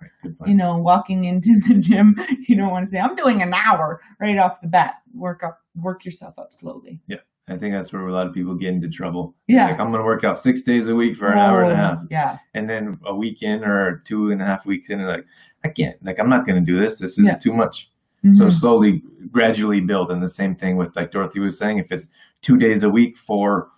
You 0.47 0.55
know, 0.55 0.77
walking 0.77 1.25
into 1.25 1.61
the 1.69 1.75
gym, 1.75 2.15
you 2.47 2.57
don't 2.57 2.71
want 2.71 2.87
to 2.87 2.91
say, 2.91 2.99
I'm 2.99 3.17
doing 3.17 3.43
an 3.43 3.55
hour 3.55 4.01
right 4.21 4.39
off 4.39 4.61
the 4.63 4.69
bat. 4.69 4.95
Work 5.15 5.43
up, 5.43 5.61
work 5.75 6.05
yourself 6.05 6.39
up 6.39 6.51
slowly. 6.59 7.01
Yeah. 7.09 7.19
I 7.49 7.57
think 7.57 7.75
that's 7.75 7.93
where 7.93 8.07
a 8.07 8.13
lot 8.13 8.27
of 8.27 8.33
people 8.33 8.55
get 8.55 8.69
into 8.69 8.89
trouble. 8.89 9.35
Yeah. 9.49 9.67
Like, 9.67 9.81
I'm 9.81 9.89
going 9.91 10.01
to 10.01 10.05
work 10.05 10.23
out 10.25 10.39
six 10.39 10.63
days 10.63 10.89
a 10.89 10.95
week 10.95 11.17
for 11.17 11.31
an 11.33 11.39
hour 11.39 11.65
and 11.65 11.73
a 11.73 11.77
half. 11.77 11.99
Yeah. 12.11 12.39
And 12.55 12.71
then 12.71 12.99
a 13.05 13.15
week 13.15 13.43
in 13.43 13.65
or 13.65 14.03
two 14.07 14.31
and 14.31 14.41
a 14.41 14.45
half 14.45 14.65
weeks 14.65 14.91
in, 14.91 15.05
like, 15.05 15.25
I 15.65 15.69
can't, 15.69 15.97
like, 16.05 16.21
I'm 16.21 16.29
not 16.29 16.47
going 16.47 16.65
to 16.65 16.73
do 16.73 16.81
this. 16.81 16.99
This 16.99 17.19
is 17.19 17.27
yeah. 17.27 17.39
too 17.39 17.53
much. 17.53 17.91
Mm-hmm. 18.25 18.37
So 18.37 18.49
slowly, 18.49 19.03
gradually 19.33 19.81
build. 19.81 20.13
And 20.13 20.23
the 20.23 20.29
same 20.29 20.55
thing 20.55 20.77
with, 20.77 20.95
like 20.95 21.11
Dorothy 21.11 21.41
was 21.41 21.59
saying, 21.59 21.79
if 21.79 21.91
it's 21.91 22.09
two 22.43 22.57
days 22.57 22.85
a 22.85 22.89
week 22.89 23.19
for 23.19 23.71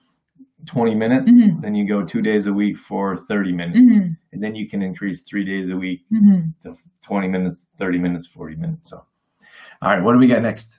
20 0.66 0.94
minutes, 0.94 1.30
mm-hmm. 1.30 1.60
then 1.62 1.74
you 1.74 1.88
go 1.88 2.04
two 2.04 2.20
days 2.20 2.46
a 2.46 2.52
week 2.52 2.76
for 2.76 3.16
30 3.28 3.52
minutes. 3.52 3.78
Mm-hmm. 3.78 4.12
And 4.32 4.42
then 4.42 4.54
you 4.54 4.68
can 4.68 4.82
increase 4.82 5.22
three 5.22 5.44
days 5.44 5.70
a 5.70 5.76
week 5.76 6.02
mm-hmm. 6.12 6.50
to 6.62 6.76
20 7.02 7.28
minutes, 7.28 7.68
30 7.78 7.98
minutes, 7.98 8.26
40 8.26 8.56
minutes. 8.56 8.90
So, 8.90 9.06
all 9.80 9.90
right, 9.90 10.02
what 10.02 10.12
do 10.12 10.18
we 10.18 10.26
got 10.26 10.42
next? 10.42 10.78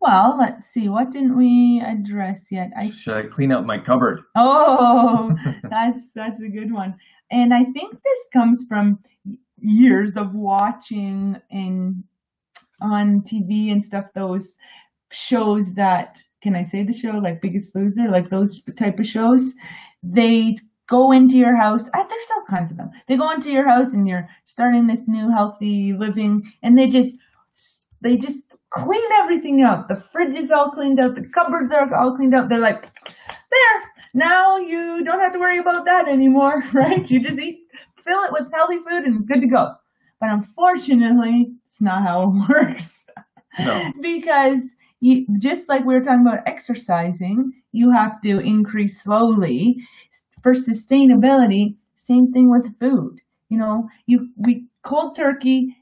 Well, 0.00 0.36
let's 0.38 0.68
see. 0.68 0.88
What 0.88 1.10
didn't 1.10 1.36
we 1.36 1.82
address 1.84 2.40
yet? 2.50 2.70
I 2.76 2.90
should 2.90 3.16
I 3.16 3.22
clean 3.26 3.52
out 3.52 3.66
my 3.66 3.78
cupboard. 3.78 4.20
Oh, 4.36 5.34
that's 5.70 6.00
that's 6.14 6.40
a 6.40 6.48
good 6.48 6.72
one. 6.72 6.94
And 7.30 7.52
I 7.52 7.64
think 7.64 7.92
this 7.92 8.18
comes 8.32 8.64
from 8.68 8.98
years 9.58 10.16
of 10.16 10.34
watching 10.34 11.36
and 11.50 12.04
on 12.80 13.22
TV 13.22 13.72
and 13.72 13.82
stuff 13.82 14.04
those 14.14 14.46
shows 15.10 15.72
that 15.74 16.18
can 16.42 16.54
I 16.54 16.62
say 16.62 16.84
the 16.84 16.92
show 16.92 17.12
like 17.12 17.40
Biggest 17.40 17.74
Loser, 17.74 18.08
like 18.08 18.30
those 18.30 18.62
type 18.78 19.00
of 19.00 19.06
shows, 19.06 19.52
they 20.02 20.56
go 20.88 21.12
into 21.12 21.36
your 21.36 21.56
house. 21.56 21.82
Ah, 21.94 22.06
there's 22.08 22.28
all 22.36 22.44
kinds 22.48 22.70
of 22.70 22.76
them. 22.76 22.90
They 23.08 23.16
go 23.16 23.30
into 23.32 23.50
your 23.50 23.68
house 23.68 23.92
and 23.92 24.06
you're 24.06 24.28
starting 24.44 24.86
this 24.86 25.00
new 25.06 25.30
healthy 25.30 25.94
living, 25.98 26.52
and 26.62 26.78
they 26.78 26.88
just 26.88 27.16
they 28.02 28.16
just 28.16 28.38
clean 28.76 29.12
everything 29.22 29.62
up. 29.62 29.88
The 29.88 29.96
fridge 30.12 30.36
is 30.36 30.50
all 30.50 30.70
cleaned 30.70 31.00
up. 31.00 31.14
The 31.14 31.28
cupboards 31.34 31.72
are 31.72 31.94
all 31.94 32.16
cleaned 32.16 32.34
up. 32.34 32.48
They're 32.48 32.58
like, 32.60 32.82
there, 32.82 33.82
now 34.14 34.56
you 34.58 35.04
don't 35.04 35.20
have 35.20 35.32
to 35.32 35.38
worry 35.38 35.58
about 35.58 35.84
that 35.86 36.08
anymore, 36.08 36.62
right? 36.74 37.08
You 37.10 37.20
just 37.20 37.38
eat, 37.38 37.60
fill 38.04 38.22
it 38.24 38.32
with 38.32 38.52
healthy 38.52 38.78
food 38.88 39.04
and 39.04 39.26
good 39.26 39.40
to 39.40 39.46
go. 39.46 39.74
But 40.20 40.30
unfortunately, 40.30 41.52
it's 41.68 41.80
not 41.80 42.02
how 42.02 42.22
it 42.22 42.48
works. 42.48 43.06
No. 43.58 43.90
because 44.02 44.62
you, 45.00 45.26
just 45.38 45.68
like 45.68 45.84
we 45.84 45.94
were 45.94 46.02
talking 46.02 46.26
about 46.26 46.46
exercising, 46.46 47.52
you 47.72 47.90
have 47.90 48.20
to 48.22 48.38
increase 48.40 49.02
slowly. 49.02 49.76
For 50.42 50.54
sustainability, 50.54 51.76
same 51.96 52.32
thing 52.32 52.50
with 52.50 52.78
food. 52.78 53.18
You 53.48 53.58
know, 53.58 53.88
you 54.06 54.28
we 54.36 54.66
cold 54.84 55.16
turkey. 55.16 55.76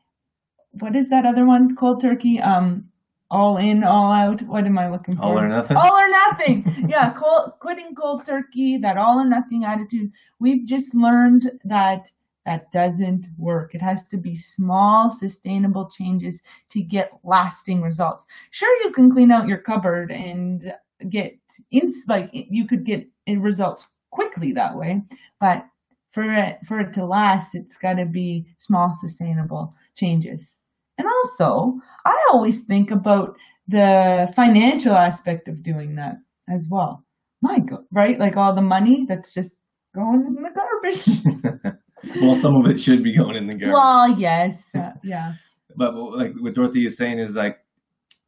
What 0.78 0.96
is 0.96 1.08
that 1.08 1.26
other 1.26 1.46
one? 1.46 1.76
Cold 1.76 2.00
turkey. 2.00 2.40
Um, 2.40 2.88
all 3.30 3.56
in, 3.56 3.82
all 3.82 4.12
out. 4.12 4.42
What 4.42 4.64
am 4.64 4.78
I 4.78 4.90
looking 4.90 5.16
for? 5.16 5.22
All 5.22 5.38
or 5.38 5.48
nothing? 5.48 5.76
All 5.76 5.96
or 5.96 6.08
nothing. 6.08 6.87
yeah, 6.88 7.12
cold, 7.14 7.52
quitting 7.58 7.94
cold 7.94 8.26
turkey. 8.26 8.78
That 8.78 8.96
all 8.96 9.18
or 9.18 9.28
nothing 9.28 9.64
attitude. 9.64 10.12
We've 10.38 10.66
just 10.66 10.94
learned 10.94 11.50
that 11.64 12.10
that 12.46 12.70
doesn't 12.72 13.26
work. 13.38 13.74
It 13.74 13.80
has 13.80 14.04
to 14.08 14.18
be 14.18 14.37
small, 14.37 15.10
sustainable 15.10 15.90
changes 15.90 16.40
to 16.70 16.82
get 16.82 17.12
lasting 17.24 17.80
results. 17.80 18.26
Sure, 18.50 18.84
you 18.84 18.92
can 18.92 19.10
clean 19.10 19.32
out 19.32 19.48
your 19.48 19.58
cupboard 19.58 20.12
and 20.12 20.72
get 21.08 21.38
in, 21.70 21.94
like 22.06 22.30
you 22.32 22.66
could 22.66 22.84
get 22.84 23.08
results 23.26 23.88
quickly 24.10 24.52
that 24.52 24.76
way, 24.76 25.02
but 25.40 25.66
for 26.12 26.32
it 26.32 26.58
for 26.68 26.80
it 26.80 26.94
to 26.94 27.04
last, 27.04 27.54
it's 27.54 27.76
got 27.76 27.94
to 27.94 28.06
be 28.06 28.46
small, 28.58 28.94
sustainable 29.00 29.74
changes. 29.96 30.56
And 30.98 31.07
also, 31.09 31.78
I 32.07 32.16
always 32.33 32.62
think 32.62 32.90
about 32.90 33.35
the 33.68 34.28
financial 34.37 34.92
aspect 34.94 35.48
of 35.48 35.62
doing 35.62 35.96
that 35.96 36.16
as 36.52 36.68
well. 36.70 37.04
My 37.42 37.59
God, 37.59 37.85
right? 37.92 38.18
Like 38.18 38.37
all 38.37 38.54
the 38.54 38.62
money 38.62 39.04
that's 39.09 39.33
just 39.33 39.50
going 39.94 40.24
in 40.26 40.42
the 40.42 40.50
garbage. 40.54 41.76
well, 42.22 42.35
some 42.35 42.57
of 42.57 42.70
it 42.70 42.78
should 42.78 43.02
be 43.02 43.16
going 43.16 43.37
in 43.37 43.46
the 43.46 43.54
garbage. 43.54 43.74
well, 43.74 44.18
yes, 44.18 44.70
uh, 44.74 44.90
yeah. 45.02 45.33
but 45.76 45.94
like 45.94 46.33
what 46.40 46.54
Dorothy 46.54 46.87
is 46.87 46.96
saying 46.96 47.18
is 47.18 47.35
like 47.35 47.59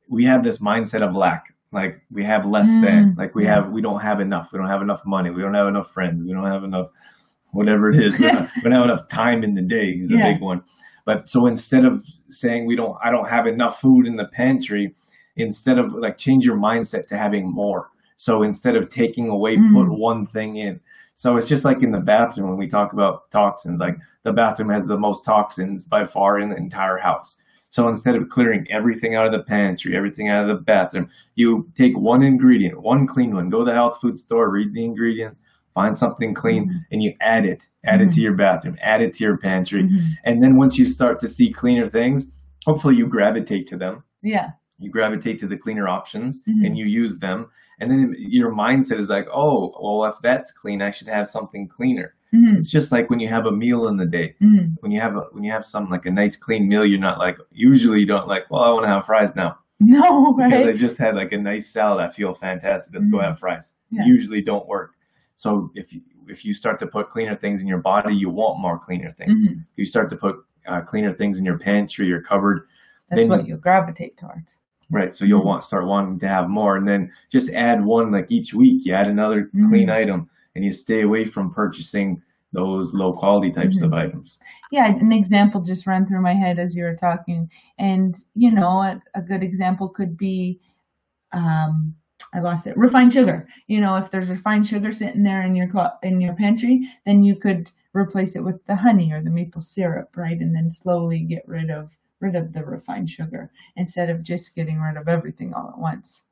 we 0.09 0.24
have 0.24 0.42
this 0.44 0.59
mindset 0.59 1.07
of 1.07 1.14
lack. 1.14 1.44
Like 1.72 2.00
we 2.11 2.24
have 2.24 2.46
less 2.46 2.68
than. 2.68 3.14
Mm, 3.14 3.18
Like 3.18 3.35
we 3.35 3.44
have 3.44 3.70
we 3.70 3.83
don't 3.83 4.00
have 4.00 4.20
enough. 4.20 4.48
We 4.52 4.59
don't 4.59 4.68
have 4.68 4.83
enough 4.83 5.02
money. 5.05 5.31
We 5.31 5.42
don't 5.42 5.55
have 5.55 5.66
enough 5.68 5.90
friends. 5.92 6.22
We 6.26 6.33
don't 6.33 6.46
have 6.50 6.64
enough 6.64 6.88
whatever 7.52 7.90
it 7.90 8.02
is. 8.05 8.18
We 8.18 8.26
don't, 8.31 8.48
we 8.57 8.62
don't 8.62 8.72
have 8.72 8.85
enough 8.85 9.09
time 9.09 9.42
in 9.44 9.55
the 9.55 9.62
day 9.62 9.96
is 10.00 10.11
a 10.12 10.16
Yeah. 10.16 10.33
big 10.33 10.42
one. 10.42 10.62
But 11.07 11.29
so 11.31 11.47
instead 11.47 11.87
of 11.87 12.05
saying 12.29 12.66
we 12.66 12.77
don't 12.77 12.99
I 13.03 13.11
don't 13.11 13.29
have 13.29 13.47
enough 13.47 13.81
food 13.81 14.07
in 14.07 14.16
the 14.16 14.27
pantry, 14.27 14.95
instead 15.37 15.79
of 15.79 15.92
like 15.95 16.19
change 16.19 16.45
your 16.45 16.57
mindset 16.57 17.07
to 17.09 17.16
having 17.16 17.51
more. 17.51 17.90
So 18.16 18.42
instead 18.42 18.77
of 18.77 18.90
taking 18.90 19.29
away, 19.29 19.57
Mm. 19.57 19.73
put 19.73 19.99
one 19.99 20.27
thing 20.27 20.57
in. 20.57 20.81
So 21.14 21.37
it's 21.37 21.49
just 21.49 21.64
like 21.64 21.83
in 21.83 21.92
the 21.92 22.01
bathroom 22.01 22.49
when 22.51 22.59
we 22.59 22.69
talk 22.69 22.92
about 22.92 23.31
toxins, 23.31 23.81
like 23.81 23.97
the 24.25 24.33
bathroom 24.33 24.69
has 24.71 24.87
the 24.87 24.99
most 24.99 25.25
toxins 25.25 25.85
by 25.85 26.05
far 26.05 26.38
in 26.40 26.51
the 26.51 26.57
entire 26.57 26.99
house. 26.99 27.40
So 27.71 27.88
instead 27.88 28.16
of 28.16 28.29
clearing 28.29 28.66
everything 28.71 29.14
out 29.14 29.27
of 29.27 29.33
the 29.33 29.45
pantry, 29.45 29.97
everything 29.97 30.29
out 30.29 30.49
of 30.49 30.57
the 30.57 30.62
bathroom, 30.64 31.09
you 31.35 31.69
take 31.77 31.97
one 31.97 32.23
ingredient, 32.23 32.81
one 32.81 33.07
clean 33.07 33.35
one, 33.35 33.49
go 33.51 33.61
to 33.61 33.64
the 33.64 33.75
health 33.75 34.01
food 34.01 34.19
store, 34.19 34.51
read 34.51 34.73
the 34.73 34.85
ingredients, 34.85 35.40
find 35.77 35.97
something 35.97 36.35
clean, 36.35 36.62
mm-hmm. 36.65 36.79
and 36.91 37.03
you 37.05 37.12
add 37.21 37.45
it, 37.45 37.61
add 37.85 38.01
it 38.01 38.07
to 38.07 38.11
mm-hmm. 38.11 38.21
your 38.23 38.33
bathroom, 38.35 38.77
add 38.83 39.01
it 39.03 39.15
to 39.15 39.23
your 39.23 39.37
pantry. 39.37 39.83
Mm-hmm. 39.85 40.11
And 40.25 40.43
then 40.43 40.57
once 40.57 40.77
you 40.79 40.87
start 40.87 41.21
to 41.21 41.29
see 41.29 41.53
cleaner 41.53 41.89
things, 41.89 42.27
hopefully 42.65 42.97
you 42.97 43.07
gravitate 43.07 43.67
to 43.69 43.77
them. 43.77 44.03
Yeah. 44.23 44.49
you 44.79 44.91
gravitate 44.91 45.39
to 45.41 45.47
the 45.47 45.57
cleaner 45.57 45.89
options 45.89 46.33
Mhm. 46.47 46.67
and 46.67 46.77
you 46.77 46.85
use 46.85 47.15
them. 47.19 47.39
And 47.81 47.91
then 47.91 48.15
your 48.19 48.51
mindset 48.53 48.99
is 49.05 49.09
like 49.17 49.27
oh 49.43 49.59
well 49.83 50.05
if 50.12 50.17
that's 50.29 50.51
clean 50.61 50.83
i 50.83 50.91
should 50.91 51.11
have 51.19 51.27
something 51.37 51.65
cleaner. 51.77 52.09
Hmm 52.33 52.57
it's 52.59 52.71
just 52.79 52.93
like 52.93 53.09
when 53.09 53.21
you 53.25 53.29
have 53.37 53.47
a 53.47 53.57
meal 53.62 53.89
in 53.91 53.97
the 53.97 54.11
day. 54.19 54.29
When 54.83 54.91
you 54.95 55.01
have 55.07 55.15
a 55.17 55.25
when 55.35 55.45
you 55.47 55.53
have 55.57 55.65
something 55.65 55.93
like 55.97 56.07
a 56.12 56.15
nice 56.23 56.37
clean 56.45 56.69
meal 56.69 56.85
you're 56.91 57.07
not 57.11 57.19
like 57.27 57.39
usually 57.71 58.01
you 58.03 58.09
don't 58.15 58.29
like 58.35 58.45
well 58.51 58.65
i 58.69 58.71
want 58.75 58.85
to 58.85 58.93
have 58.95 59.07
fries 59.07 59.35
now. 59.45 59.51
No, 59.81 60.35
because 60.37 60.67
i 60.73 60.75
just 60.87 60.99
had 61.05 61.15
like 61.23 61.33
a 61.39 61.41
nice 61.53 61.67
salad. 61.77 62.01
I 62.07 62.11
feel 62.19 62.33
fantastic. 62.35 62.91
Let's 62.95 63.11
go 63.15 63.21
have 63.21 63.39
fries. 63.39 63.67
Yeah. 63.91 64.05
usually 64.15 64.43
don't 64.51 64.67
work 64.75 64.91
so 65.37 65.70
if 65.75 65.92
you 65.92 66.01
if 66.29 66.44
you 66.44 66.53
start 66.53 66.79
to 66.81 66.87
put 66.87 67.11
cleaner 67.11 67.37
things 67.37 67.61
in 67.61 67.66
your 67.68 67.79
body 67.79 68.14
you 68.14 68.29
want 68.31 68.59
more 68.61 68.79
cleaner 68.79 69.12
things 69.12 69.46
Mhm. 69.46 69.61
if 69.72 69.77
you 69.79 69.87
start 69.87 70.09
to 70.11 70.16
put 70.16 70.37
uh, 70.66 70.81
cleaner 70.81 71.12
things 71.14 71.38
in 71.38 71.44
your 71.44 71.59
pantry 71.59 72.07
your 72.07 72.22
cupboard 72.22 72.66
That's 73.11 73.22
then- 73.22 73.29
what 73.31 73.46
you 73.46 73.57
gravitate 73.57 74.16
towards. 74.16 74.51
Right. 74.90 75.14
So 75.16 75.25
you'll 75.25 75.44
want 75.44 75.64
start 75.64 75.85
wanting 75.87 76.20
to 76.20 76.29
have 76.29 76.49
more, 76.49 76.77
and 76.77 76.87
then 76.87 77.11
just 77.33 77.51
add 77.51 77.85
one 77.85 78.12
like 78.12 78.27
each 78.31 78.55
week. 78.55 78.87
You 78.87 78.94
add 78.94 79.09
another 79.09 79.51
Mhm. 79.53 79.68
clean 79.68 79.90
item, 79.90 80.29
and 80.55 80.64
you 80.64 80.72
stay 80.72 81.03
away 81.03 81.25
from 81.25 81.53
purchasing 81.53 82.22
those 82.53 82.94
low 82.94 83.12
quality 83.12 83.51
types 83.51 83.83
of 83.83 83.92
items. 83.92 84.38
Yeah, 84.70 84.87
an 84.87 85.11
example 85.11 85.61
just 85.61 85.88
ran 85.88 86.07
through 86.07 86.22
my 86.22 86.35
head 86.35 86.61
as 86.61 86.77
you 86.77 86.85
were 86.85 86.94
talking, 86.94 87.51
and 87.79 88.16
you 88.35 88.53
know, 88.53 88.81
a, 88.83 89.03
a 89.16 89.22
good 89.22 89.42
example 89.42 89.88
could 89.88 90.16
be, 90.16 90.61
um, 91.33 91.94
I 92.33 92.40
lost 92.40 92.66
it. 92.66 92.76
Refined 92.76 93.12
sugar. 93.12 93.48
You 93.66 93.81
know, 93.81 93.96
if 93.96 94.11
there's 94.11 94.29
refined 94.29 94.66
sugar 94.66 94.92
sitting 94.92 95.22
there 95.22 95.42
in 95.42 95.55
your 95.55 95.68
in 96.02 96.20
your 96.20 96.35
pantry, 96.35 96.88
then 97.05 97.22
you 97.22 97.37
could 97.37 97.70
replace 97.94 98.37
it 98.37 98.44
with 98.44 98.64
the 98.66 98.76
honey 98.76 99.12
or 99.12 99.22
the 99.22 99.31
maple 99.31 99.62
syrup, 99.62 100.16
right? 100.16 100.38
And 100.38 100.55
then 100.55 100.70
slowly 100.70 101.20
get 101.20 101.46
rid 101.46 101.70
of 101.70 101.90
rid 102.20 102.37
of 102.37 102.52
the 102.52 102.64
refined 102.64 103.11
sugar 103.11 103.50
instead 103.76 104.11
of 104.11 104.22
just 104.22 104.55
getting 104.55 104.81
rid 104.81 104.96
of 104.96 105.09
everything 105.09 105.52
all 105.55 105.70
at 105.70 105.79
once. 105.79 106.22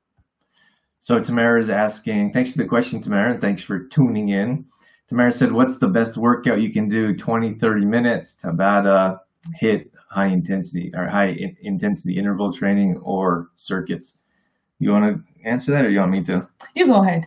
So 1.01 1.20
Tamara 1.20 1.61
is 1.61 1.68
asking, 1.68 2.33
thanks 2.33 2.53
for 2.53 2.59
the 2.59 2.64
question, 2.64 3.03
Tamara, 3.03 3.33
and 3.33 3.40
thanks 3.40 3.62
for 3.62 3.85
tuning 3.85 4.31
in. 4.31 4.64
Tamara 5.07 5.31
said, 5.31 5.53
what's 5.53 5.77
the 5.77 5.87
best 5.87 6.16
workout 6.16 6.62
you 6.62 6.73
can 6.73 6.88
do 6.88 7.14
20, 7.14 7.53
30 7.53 7.85
minutes? 7.85 8.38
Tabata, 8.42 9.18
HIIT 9.61 9.90
high 10.09 10.29
intensity 10.29 10.92
or 10.94 11.07
high 11.07 11.31
in- 11.31 11.57
intensity 11.61 12.16
interval 12.16 12.53
training 12.53 12.97
or 12.99 13.51
circuits. 13.57 14.16
You 14.79 14.92
want 14.92 15.16
to 15.16 15.34
answer 15.45 15.73
that 15.73 15.85
or 15.85 15.91
you 15.91 15.99
want 16.01 16.13
me 16.13 16.25
to? 16.25 16.47
You 16.75 16.87
go 16.87 17.03
ahead. 17.03 17.27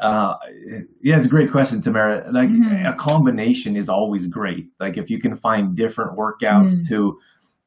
Uh, 0.00 0.34
yeah, 1.02 1.16
it's 1.16 1.26
a 1.26 1.28
great 1.28 1.50
question, 1.50 1.80
Tamara. 1.80 2.30
Like 2.30 2.50
Mhm. 2.50 2.88
a 2.92 2.94
combination 2.94 3.76
is 3.76 3.88
always 3.88 4.26
great. 4.26 4.68
Like 4.78 4.98
if 4.98 5.10
you 5.10 5.18
can 5.18 5.34
find 5.34 5.74
different 5.74 6.16
workouts 6.16 6.80
Mhm. 6.80 6.88
to 6.88 7.18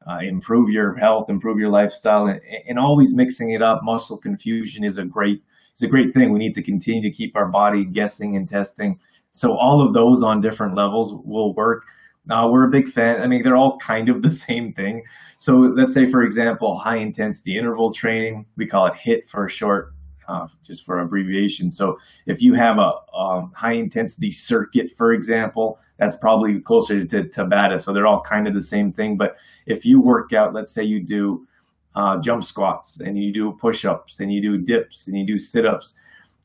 uh, 0.06 0.18
improve 0.22 0.70
your 0.70 0.94
health, 0.94 1.28
improve 1.28 1.58
your 1.58 1.68
lifestyle, 1.68 2.26
and, 2.26 2.40
and 2.68 2.78
always 2.78 3.14
mixing 3.14 3.50
it 3.50 3.60
up. 3.62 3.82
Muscle 3.84 4.16
confusion 4.16 4.82
is 4.82 4.96
a 4.96 5.04
great 5.04 5.42
is 5.74 5.82
a 5.82 5.86
great 5.88 6.14
thing. 6.14 6.32
We 6.32 6.38
need 6.38 6.54
to 6.54 6.62
continue 6.62 7.02
to 7.02 7.10
keep 7.10 7.36
our 7.36 7.46
body 7.46 7.84
guessing 7.84 8.36
and 8.36 8.48
testing. 8.48 8.98
So 9.32 9.52
all 9.52 9.80
of 9.80 9.92
those 9.92 10.22
on 10.22 10.40
different 10.40 10.74
levels 10.74 11.14
will 11.24 11.52
work. 11.54 11.84
Now 12.26 12.50
we're 12.50 12.64
a 12.64 12.70
big 12.70 12.88
fan. 12.88 13.20
I 13.22 13.26
mean, 13.26 13.42
they're 13.42 13.56
all 13.56 13.78
kind 13.78 14.08
of 14.08 14.22
the 14.22 14.30
same 14.46 14.72
thing. 14.72 15.02
So 15.38 15.54
let's 15.54 15.94
say, 15.94 16.10
for 16.10 16.22
example, 16.22 16.78
high 16.78 16.98
intensity 16.98 17.56
interval 17.56 17.92
training. 17.92 18.46
We 18.56 18.66
call 18.66 18.86
it 18.86 18.94
HIIT 18.94 19.28
for 19.28 19.48
short, 19.48 19.94
uh, 20.28 20.46
just 20.64 20.84
for 20.84 21.00
abbreviation. 21.00 21.72
So 21.72 21.98
if 22.26 22.42
you 22.42 22.54
have 22.54 22.78
a, 22.78 22.92
a 23.14 23.48
high 23.54 23.72
intensity 23.72 24.30
circuit, 24.32 24.92
for 24.96 25.12
example, 25.12 25.78
that's 25.98 26.16
probably 26.16 26.60
closer 26.60 27.04
to 27.04 27.24
Tabata. 27.24 27.80
So 27.80 27.92
they're 27.92 28.06
all 28.06 28.22
kind 28.22 28.46
of 28.46 28.54
the 28.54 28.62
same 28.62 28.92
thing. 28.92 29.16
But 29.16 29.36
if 29.66 29.84
you 29.84 30.00
work 30.00 30.32
out, 30.32 30.52
let's 30.54 30.72
say 30.72 30.84
you 30.84 31.02
do 31.02 31.46
uh, 31.94 32.20
jump 32.20 32.44
squats 32.44 33.00
and 33.00 33.18
you 33.18 33.32
do 33.32 33.52
push 33.60 33.84
ups 33.84 34.20
and 34.20 34.32
you 34.32 34.40
do 34.40 34.58
dips 34.58 35.06
and 35.08 35.18
you 35.18 35.26
do 35.26 35.38
sit 35.38 35.66
ups 35.66 35.94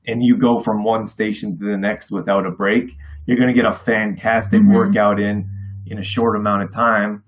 and 0.08 0.24
you 0.24 0.38
go 0.38 0.60
from 0.60 0.84
one 0.84 1.06
station 1.06 1.58
to 1.60 1.66
the 1.66 1.78
next 1.78 2.12
without 2.12 2.46
a 2.46 2.52
break, 2.52 2.92
you're 3.26 3.38
going 3.38 3.50
to 3.50 3.54
get 3.54 3.66
a 3.66 3.74
fantastic 3.74 4.62
Mhm. 4.62 4.74
workout 4.74 5.20
in 5.20 5.50
in 5.88 6.00
a 6.00 6.04
short 6.04 6.36
amount 6.36 6.64
of 6.64 6.72
time. 6.74 7.24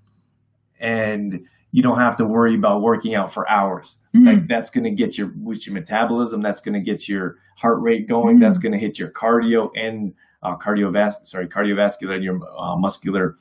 And 0.80 1.44
you 1.72 1.82
don't 1.82 1.98
have 1.98 2.16
to 2.18 2.24
worry 2.24 2.54
about 2.54 2.82
working 2.82 3.14
out 3.14 3.32
for 3.32 3.48
hours. 3.48 3.96
Mhm. 4.14 4.26
Like 4.26 4.48
that's 4.48 4.70
going 4.70 4.84
to 4.84 4.90
get 4.90 5.18
your 5.18 5.28
boost 5.28 5.66
your 5.66 5.74
metabolism. 5.74 6.40
That's 6.40 6.60
going 6.60 6.74
to 6.74 6.80
get 6.80 7.08
your 7.08 7.36
heart 7.56 7.80
rate 7.82 8.08
going. 8.08 8.38
Mhm. 8.38 8.40
That's 8.40 8.58
going 8.58 8.72
to 8.72 8.78
hit 8.78 8.98
your 8.98 9.10
cardio 9.10 9.70
and 9.76 10.14
uh, 10.42 10.56
cardiovascular, 10.56 11.26
sorry, 11.26 11.48
cardiovascular 11.48 12.14
and 12.14 12.22
your 12.24 12.40
uh, 12.56 12.76
muscular 12.76 13.36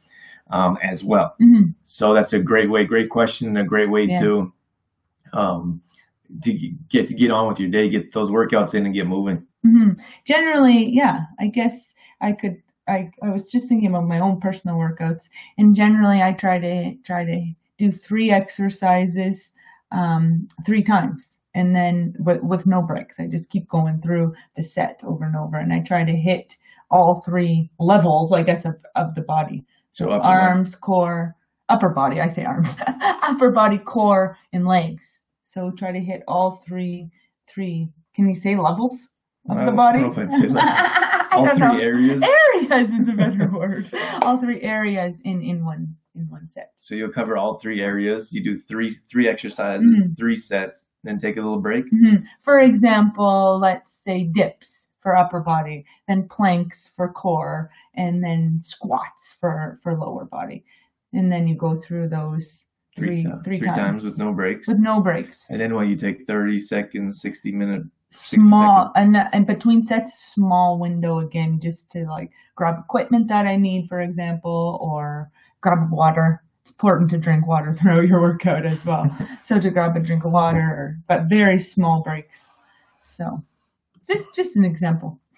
um, 0.50 0.78
as 0.84 1.04
well. 1.04 1.36
Mhm. 1.40 1.74
So 1.86 2.14
that's 2.14 2.34
a 2.34 2.40
great 2.40 2.70
way, 2.70 2.86
great 2.86 3.10
question, 3.10 3.48
and 3.50 3.58
a 3.60 3.64
great 3.64 3.90
way 3.90 4.06
Yeah. 4.06 4.20
to 4.22 4.54
um, 5.34 5.82
to 6.44 6.54
get 6.90 7.08
to 7.08 7.14
get 7.14 7.32
on 7.32 7.48
with 7.48 7.60
your 7.60 7.70
day, 7.70 7.90
get 7.90 8.12
those 8.12 8.30
workouts 8.30 8.74
in, 8.74 8.86
and 8.86 8.94
get 8.96 9.08
moving. 9.08 9.46
hmm 9.64 9.92
Generally, 10.26 10.90
yeah, 10.90 11.26
I 11.40 11.48
guess 11.48 11.80
I 12.22 12.32
could. 12.34 12.62
I, 12.88 13.12
I 13.24 13.30
was 13.30 13.46
just 13.46 13.68
thinking 13.68 13.90
about 13.90 14.08
my 14.08 14.20
own 14.20 14.40
personal 14.40 14.78
workouts, 14.78 15.24
and 15.58 15.76
generally, 15.76 16.22
I 16.22 16.34
try 16.34 16.60
to 16.60 16.96
try 17.04 17.26
to 17.26 17.54
do 17.78 17.92
three 17.92 18.32
exercises 18.32 19.52
um, 19.92 20.48
three 20.66 20.84
times, 20.84 21.38
and 21.56 21.76
then 21.76 22.14
with, 22.20 22.42
with 22.44 22.66
no 22.66 22.82
breaks. 22.82 23.20
I 23.20 23.28
just 23.28 23.50
keep 23.50 23.68
going 23.70 24.02
through 24.02 24.34
the 24.56 24.64
set 24.64 25.00
over 25.06 25.26
and 25.26 25.36
over, 25.36 25.58
and 25.58 25.74
I 25.74 25.80
try 25.80 26.04
to 26.04 26.12
hit 26.16 26.56
all 26.90 27.22
three 27.26 27.70
levels, 27.80 28.32
I 28.34 28.44
guess, 28.44 28.66
of, 28.66 28.76
of 28.96 29.16
the 29.16 29.22
body. 29.22 29.66
So 29.92 30.06
So 30.06 30.12
upper 30.12 30.22
body. 30.24 30.38
arms, 30.38 30.76
core, 30.76 31.36
upper 31.70 31.90
body. 31.90 32.22
I 32.22 32.28
say 32.30 32.46
arms, 32.46 32.76
upper 33.24 33.52
body, 33.52 33.80
core, 33.80 34.38
and 34.54 34.66
legs. 34.66 35.20
So 35.44 35.72
try 35.72 35.92
to 35.92 36.00
hit 36.00 36.24
all 36.28 36.64
three 36.68 37.10
three. 37.50 37.90
Can 38.16 38.30
you 38.30 38.36
say 38.36 38.56
levels 38.56 39.10
of 39.50 39.58
I 39.58 39.66
the 39.66 39.72
body? 39.72 40.00
know 41.46 41.52
if 41.52 41.62
I'd 41.62 41.62
say 41.62 41.68
levels. 41.68 41.70
I 41.70 41.70
All 41.70 41.74
three 41.74 41.84
areas. 41.84 42.24
Areas 42.24 43.02
is 43.02 43.08
a 43.08 43.14
better 43.14 43.50
word. 43.54 43.90
All 44.24 44.38
three 44.40 44.62
areas 44.62 45.16
in 45.24 45.42
in 45.42 45.66
one 45.66 45.96
in 46.16 46.30
one 46.30 46.50
set. 46.54 46.72
So 46.80 46.96
you'll 46.96 47.12
cover 47.12 47.38
all 47.38 47.60
three 47.60 47.82
areas. 47.82 48.32
You 48.34 48.44
do 48.44 48.58
three 48.60 48.90
three 49.12 49.28
exercises, 49.28 49.86
Mhm. 50.12 50.18
three 50.18 50.36
sets, 50.36 50.90
then 51.04 51.20
take 51.20 51.38
a 51.38 51.42
little 51.42 51.62
break. 51.62 51.86
Mhm. 51.92 52.24
For 52.42 52.60
example, 52.60 53.60
let's 53.62 53.94
say 53.94 54.24
dips 54.24 54.90
for 55.02 55.16
upper 55.16 55.40
body, 55.40 55.86
then 56.08 56.28
planks 56.28 56.90
for 56.96 57.08
core, 57.14 57.70
and 57.96 58.24
then 58.24 58.60
squats 58.62 59.36
for 59.40 59.80
for 59.84 59.96
lower 59.96 60.26
body, 60.26 60.66
and 61.14 61.32
then 61.32 61.48
you 61.48 61.56
go 61.56 61.76
through 61.80 62.10
those 62.10 62.66
three 62.96 63.24
ti- 63.24 63.30
three, 63.44 63.60
times. 63.60 64.04
with 64.04 64.18
no 64.18 64.34
breaks. 64.34 64.68
with 64.68 64.80
no 64.80 65.00
breaks. 65.00 65.48
And 65.52 65.62
then 65.62 65.76
what 65.76 65.88
you 65.88 65.96
take 65.96 66.26
30 66.26 66.60
seconds, 66.60 67.22
60 67.22 67.52
minute. 67.52 67.84
60 68.10 68.38
Small 68.38 68.92
and 68.96 69.18
and 69.18 69.46
between 69.46 69.86
sets, 69.86 70.14
small 70.34 70.80
window 70.80 71.20
again, 71.20 71.60
just 71.62 71.90
to 71.92 72.06
like 72.06 72.32
grab 72.56 72.80
equipment 72.80 73.28
that 73.28 73.46
I 73.46 73.58
need, 73.58 73.90
for 73.90 74.02
example, 74.02 74.78
or 74.82 75.30
grab 75.62 75.92
water. 75.92 76.42
It's 76.62 76.72
important 76.72 77.10
to 77.12 77.18
drink 77.18 77.48
water 77.48 77.74
throughout 77.80 78.08
your 78.08 78.22
workout 78.22 78.66
as 78.66 78.86
well. 78.86 79.14
so 79.44 79.60
to 79.60 79.70
grab 79.70 79.96
a 79.98 80.00
drink 80.00 80.24
of 80.24 80.32
water, 80.32 80.98
but 81.08 81.26
very 81.26 81.60
small 81.60 82.02
breaks. 82.02 82.52
So 83.02 83.44
just 84.08 84.34
just 84.34 84.56
an 84.56 84.66
example. 84.66 85.20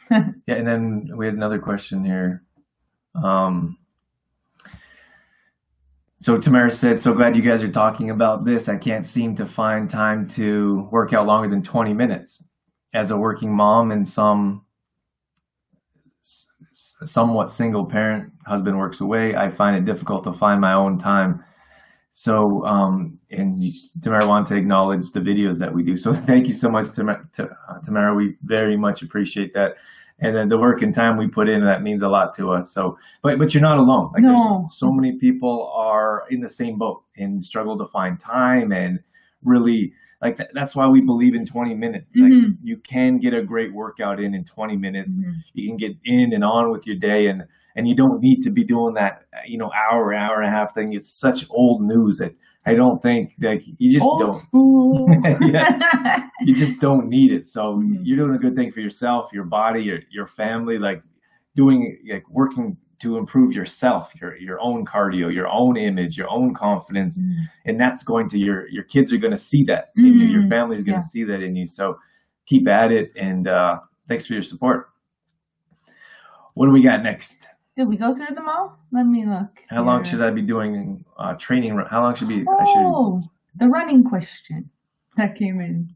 Yeah, 0.48 0.56
and 0.56 0.66
then 0.66 1.12
we 1.16 1.28
had 1.28 1.36
another 1.36 1.60
question 1.60 2.04
here. 2.04 2.44
Um, 3.14 3.78
so 6.20 6.38
Tamara 6.40 6.72
said, 6.72 7.00
"So 7.00 7.14
glad 7.14 7.36
you 7.36 7.44
guys 7.44 7.62
are 7.62 7.72
talking 7.72 8.10
about 8.10 8.44
this. 8.44 8.68
I 8.68 8.78
can't 8.78 9.06
seem 9.06 9.36
to 9.36 9.46
find 9.46 9.88
time 9.88 10.28
to 10.30 10.88
work 10.92 11.14
out 11.14 11.28
longer 11.28 11.48
than 11.48 11.62
20 11.62 11.94
minutes. 11.94 12.44
As 12.94 13.12
a 13.12 13.18
working 13.18 13.54
mom 13.54 13.92
and 13.92 14.08
some 14.08 14.66
somewhat 17.06 17.50
single 17.52 17.86
parent, 17.86 18.32
husband 18.46 18.78
works 18.78 19.02
away. 19.02 19.36
I 19.36 19.50
find 19.50 19.76
it 19.76 19.86
difficult 19.86 20.24
to 20.26 20.34
find 20.34 20.60
my 20.60 20.74
own 20.74 20.98
time. 20.98 21.44
So, 22.12 22.66
um, 22.66 23.20
and 23.32 23.62
Tamara 24.02 24.28
wanted 24.28 24.48
to 24.50 24.56
acknowledge 24.56 25.12
the 25.12 25.20
videos 25.20 25.60
that 25.60 25.74
we 25.74 25.84
do. 25.84 25.96
So 25.96 26.14
thank 26.30 26.48
you 26.48 26.54
so 26.54 26.70
much, 26.70 26.92
Tamara. 26.94 27.28
uh, 27.38 27.80
Tamara. 27.86 28.14
We 28.16 28.36
very 28.44 28.76
much 28.76 29.02
appreciate 29.02 29.54
that. 29.54 29.76
And 30.22 30.36
then 30.36 30.50
the 30.50 30.58
work 30.58 30.82
and 30.82 30.94
time 30.94 31.16
we 31.16 31.28
put 31.28 31.48
in, 31.48 31.64
that 31.64 31.82
means 31.82 32.02
a 32.02 32.10
lot 32.10 32.36
to 32.36 32.52
us. 32.52 32.74
So, 32.74 32.98
but, 33.24 33.40
but 33.40 33.54
you're 33.54 33.62
not 33.64 33.78
alone. 33.78 34.12
Like 34.14 34.24
No. 34.24 34.68
so 34.70 34.92
many 34.92 35.18
people 35.18 35.72
are 35.74 36.24
in 36.30 36.42
the 36.42 36.50
same 36.50 36.78
boat 36.78 37.04
and 37.16 37.42
struggle 37.42 37.78
to 37.78 37.86
find 37.88 38.20
time 38.20 38.74
and 38.74 39.00
really 39.44 39.94
like 40.22 40.36
that, 40.38 40.50
that's 40.54 40.76
why 40.76 40.88
we 40.88 41.02
believe 41.02 41.34
in 41.34 41.46
20 41.46 41.74
minutes. 41.74 42.18
Like 42.18 42.32
Mhm. 42.32 42.58
you 42.62 42.78
can 42.78 43.20
get 43.20 43.34
a 43.34 43.42
great 43.42 43.74
workout 43.74 44.20
in 44.20 44.34
in 44.36 44.44
20 44.44 44.76
minutes. 44.76 45.20
Mhm. 45.20 45.34
You 45.54 45.68
can 45.70 45.78
get 45.78 45.96
in 46.06 46.34
and 46.34 46.44
on 46.44 46.72
with 46.72 46.86
your 46.86 46.98
day 46.98 47.28
and, 47.28 47.46
and 47.76 47.88
you 47.88 47.96
don't 47.96 48.20
need 48.22 48.42
to 48.44 48.50
be 48.52 48.64
doing 48.64 48.94
that, 48.96 49.24
you 49.48 49.58
know, 49.58 49.72
hour, 49.72 50.14
hour 50.14 50.42
and 50.42 50.48
a 50.48 50.52
half 50.52 50.74
thing. 50.74 50.94
It's 50.94 51.08
such 51.10 51.46
old 51.50 51.82
news 51.84 52.18
that 52.18 52.36
I 52.66 52.74
don't 52.74 53.02
think 53.02 53.34
like 53.42 53.64
you 53.78 53.94
just 53.94 54.06
Old 54.06 54.20
don't. 54.20 55.42
Yeah. 55.42 56.30
you 56.42 56.54
just 56.54 56.80
don't 56.80 57.08
need 57.08 57.32
it. 57.32 57.48
So 57.48 57.78
Mhm. 57.78 58.00
you're 58.04 58.18
doing 58.18 58.36
a 58.36 58.40
good 58.40 58.56
thing 58.56 58.72
for 58.72 58.82
yourself, 58.82 59.32
your 59.32 59.46
body, 59.46 59.82
your 59.84 60.00
your 60.12 60.28
family, 60.28 60.78
like 60.78 61.02
doing 61.56 61.98
like 62.12 62.30
working 62.30 62.76
to 63.02 63.18
improve 63.18 63.52
yourself, 63.54 64.12
your 64.20 64.36
your 64.38 64.60
own 64.60 64.86
cardio, 64.86 65.34
your 65.34 65.48
own 65.48 65.78
image, 65.78 66.18
your 66.18 66.30
own 66.30 66.54
confidence, 66.54 67.18
Mhm. 67.20 67.36
and 67.66 67.80
that's 67.80 68.04
going 68.04 68.28
to 68.30 68.38
your 68.38 68.68
your 68.70 68.84
kids 68.84 69.14
are 69.14 69.18
going 69.18 69.32
to 69.34 69.38
see 69.52 69.64
that 69.66 69.90
in 69.96 70.06
you. 70.06 70.28
Your 70.28 70.44
Mhm. 70.44 70.50
family's 70.50 70.84
going 70.84 71.00
to 71.00 71.04
Yeah. 71.06 71.14
see 71.16 71.24
that 71.26 71.42
in 71.42 71.56
you. 71.56 71.68
So 71.68 71.98
keep 72.46 72.68
at 72.68 72.92
it, 72.92 73.12
and 73.16 73.48
uh, 73.48 73.80
thanks 74.08 74.26
for 74.28 74.34
your 74.34 74.42
support. 74.42 74.90
What 76.56 76.66
do 76.68 76.72
we 76.72 76.84
got 76.84 77.04
next? 77.04 77.46
Did 77.78 77.88
we 77.88 77.96
go 77.98 78.14
through 78.14 78.36
them 78.36 78.50
all? 78.50 78.78
Let 78.92 79.06
me 79.06 79.26
look. 79.26 79.50
How 79.70 79.84
long 79.84 80.04
should 80.04 80.22
I 80.22 80.32
be 80.32 80.42
doing 80.42 81.06
uh, 81.18 81.36
training? 81.36 81.80
How 81.90 82.02
long 82.02 82.16
should 82.16 82.28
be? 82.28 82.42
I 82.42 82.66
should. 82.66 82.84
Oh, 82.86 83.22
the 83.56 83.68
running 83.68 84.04
question 84.04 84.70
that 85.16 85.36
came 85.36 85.62
in. 85.62 85.90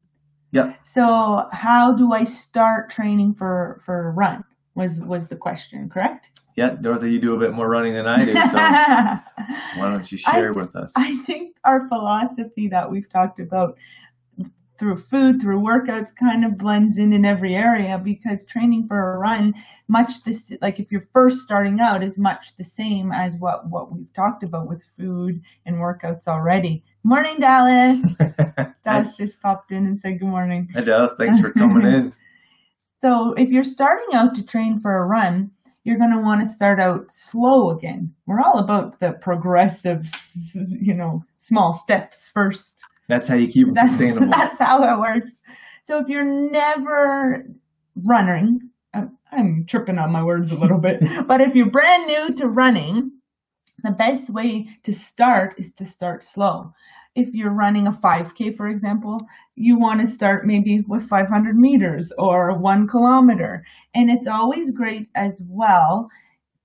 Yeah. 0.51 0.75
So, 0.85 1.47
how 1.51 1.95
do 1.97 2.13
I 2.13 2.23
start 2.23 2.91
training 2.91 3.33
for 3.33 3.81
for 3.85 4.09
a 4.09 4.11
run? 4.13 4.43
Was 4.75 4.99
was 5.01 5.27
the 5.27 5.35
question 5.35 5.89
correct? 5.89 6.29
Yeah, 6.55 6.69
Dorothy, 6.79 7.11
you 7.11 7.19
do 7.19 7.35
a 7.35 7.39
bit 7.39 7.53
more 7.53 7.67
running 7.67 7.93
than 7.93 8.05
I 8.05 8.25
do, 8.25 8.33
so 8.33 8.39
why 9.79 9.89
don't 9.89 10.11
you 10.11 10.17
share 10.17 10.49
I- 10.49 10.51
with 10.51 10.75
us? 10.75 10.91
I 10.95 11.17
think 11.25 11.57
our 11.63 11.87
philosophy 11.87 12.67
that 12.69 12.89
we've 12.89 13.09
talked 13.09 13.39
about 13.39 13.77
through 14.79 14.97
food, 14.97 15.39
through 15.41 15.59
workouts, 15.61 16.15
kind 16.15 16.43
of 16.43 16.57
blends 16.57 16.97
in 16.97 17.13
in 17.13 17.25
every 17.25 17.55
area 17.55 17.97
because 17.97 18.43
training 18.45 18.87
for 18.87 19.13
a 19.15 19.17
run, 19.17 19.53
much 19.87 20.23
this 20.23 20.41
like 20.61 20.79
if 20.79 20.91
you're 20.91 21.07
first 21.13 21.39
starting 21.39 21.79
out, 21.79 22.03
is 22.03 22.17
much 22.17 22.55
the 22.57 22.63
same 22.63 23.11
as 23.11 23.35
what 23.37 23.67
what 23.69 23.91
we've 23.93 24.11
talked 24.13 24.43
about 24.43 24.67
with 24.67 24.81
food 24.97 25.41
and 25.65 25.77
workouts 25.77 26.27
already. 26.27 26.83
Morning, 27.03 27.39
Dallas. 27.39 27.99
Dallas 28.83 29.15
just 29.17 29.41
popped 29.41 29.71
in 29.71 29.85
and 29.85 29.99
said 29.99 30.19
good 30.19 30.27
morning. 30.27 30.69
Hey 30.73 30.83
Dallas, 30.83 31.13
thanks 31.17 31.39
for 31.39 31.51
coming 31.51 31.85
in. 31.93 32.13
So 33.01 33.33
if 33.33 33.49
you're 33.49 33.63
starting 33.63 34.13
out 34.15 34.35
to 34.35 34.45
train 34.45 34.79
for 34.81 34.97
a 34.97 35.05
run, 35.05 35.51
you're 35.83 35.97
going 35.97 36.11
to 36.11 36.21
want 36.21 36.45
to 36.45 36.51
start 36.51 36.79
out 36.79 37.07
slow 37.11 37.71
again. 37.71 38.13
We're 38.25 38.41
all 38.41 38.59
about 38.59 38.99
the 38.99 39.13
progressive, 39.21 40.05
you 40.53 40.93
know, 40.93 41.23
small 41.39 41.73
steps 41.73 42.29
first. 42.33 42.81
That's 43.09 43.27
how 43.27 43.35
you 43.35 43.47
keep 43.47 43.67
them 43.67 43.75
That's, 43.75 43.91
sustainable. 43.91 44.27
that's 44.31 44.59
how 44.59 44.83
it 44.83 44.99
works. 44.99 45.31
So 45.85 45.99
if 45.99 46.07
you're 46.07 46.23
never 46.51 47.45
running, 47.95 48.69
I'm 48.93 49.65
tripping 49.67 49.97
on 49.97 50.11
my 50.11 50.23
words 50.23 50.51
a 50.51 50.55
little 50.55 50.79
bit, 50.79 51.01
but 51.27 51.41
if 51.41 51.55
you're 51.55 51.69
brand 51.69 52.07
new 52.07 52.33
to 52.35 52.47
running, 52.47 53.11
the 53.83 53.91
best 53.91 54.29
way 54.29 54.69
to 54.83 54.93
start 54.93 55.55
is 55.57 55.73
to 55.73 55.85
start 55.85 56.23
slow. 56.23 56.73
If 57.15 57.33
you're 57.33 57.51
running 57.51 57.85
a 57.87 57.91
5K, 57.91 58.57
for 58.57 58.67
example, 58.67 59.19
you 59.55 59.77
want 59.77 60.01
to 60.01 60.11
start 60.11 60.47
maybe 60.47 60.81
with 60.87 61.07
500 61.07 61.55
meters 61.55 62.11
or 62.17 62.57
one 62.57 62.87
kilometer. 62.87 63.63
And 63.93 64.09
it's 64.09 64.27
always 64.27 64.71
great 64.71 65.09
as 65.15 65.41
well 65.47 66.09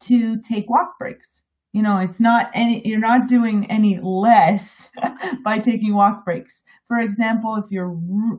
to 0.00 0.40
take 0.40 0.70
walk 0.70 0.98
breaks. 0.98 1.42
You 1.72 1.82
know, 1.82 1.98
it's 1.98 2.18
not 2.18 2.50
any, 2.54 2.80
you're 2.86 2.98
not 2.98 3.28
doing 3.28 3.70
any 3.70 4.00
less 4.02 4.88
by 5.44 5.58
taking 5.58 5.94
walk 5.94 6.24
breaks. 6.24 6.64
For 6.86 6.98
example, 7.00 7.56
if 7.56 7.70
you're 7.70 7.94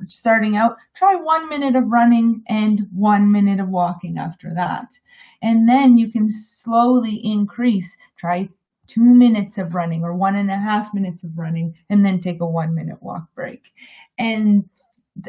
starting 0.08 0.56
out, 0.56 0.78
try 0.96 1.14
one 1.16 1.48
minute 1.48 1.76
of 1.76 1.88
running 1.88 2.42
and 2.50 2.88
one 2.92 3.32
minute 3.32 3.60
of 3.60 3.70
walking 3.70 4.18
after 4.18 4.52
that. 4.56 4.98
And 5.44 5.70
then 5.70 5.98
you 5.98 6.12
can 6.12 6.28
slowly 6.32 7.22
increase. 7.24 7.90
Try 8.18 8.50
two 8.90 9.04
minutes 9.04 9.58
of 9.58 9.76
running 9.76 10.04
or 10.04 10.16
one 10.16 10.36
and 10.36 10.50
a 10.50 10.58
half 10.58 10.94
minutes 10.94 11.24
of 11.24 11.38
running 11.38 11.76
and 11.90 12.06
then 12.06 12.20
take 12.20 12.42
a 12.42 12.46
one 12.46 12.76
minute 12.76 13.02
walk 13.02 13.24
break. 13.36 13.62
And 14.18 14.66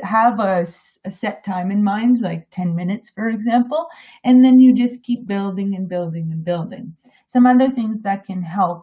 have 0.02 0.38
a, 0.38 0.66
a, 1.04 1.10
set 1.10 1.44
time 1.44 1.70
in 1.70 1.82
mind, 1.82 2.20
like 2.20 2.46
10 2.50 2.74
minutes, 2.76 3.10
for 3.14 3.28
example, 3.28 3.86
and 4.24 4.44
then 4.44 4.60
you 4.60 4.74
just 4.74 5.02
keep 5.02 5.26
building 5.26 5.74
and 5.76 5.88
building 5.88 6.30
and 6.32 6.44
building. 6.44 6.94
Some 7.28 7.46
other 7.46 7.70
things 7.74 8.02
that 8.02 8.24
can 8.26 8.42
help 8.42 8.82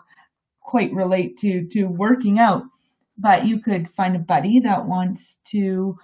quite 0.62 0.92
relate 0.94 1.38
to, 1.40 1.68
to 1.72 1.86
working 1.86 2.40
out, 2.40 2.64
but 3.18 3.46
you 3.46 3.62
could 3.62 3.90
find 3.96 4.16
a 4.16 4.20
buddy 4.20 4.60
that 4.64 4.86
wants 4.86 5.38
to 5.52 5.96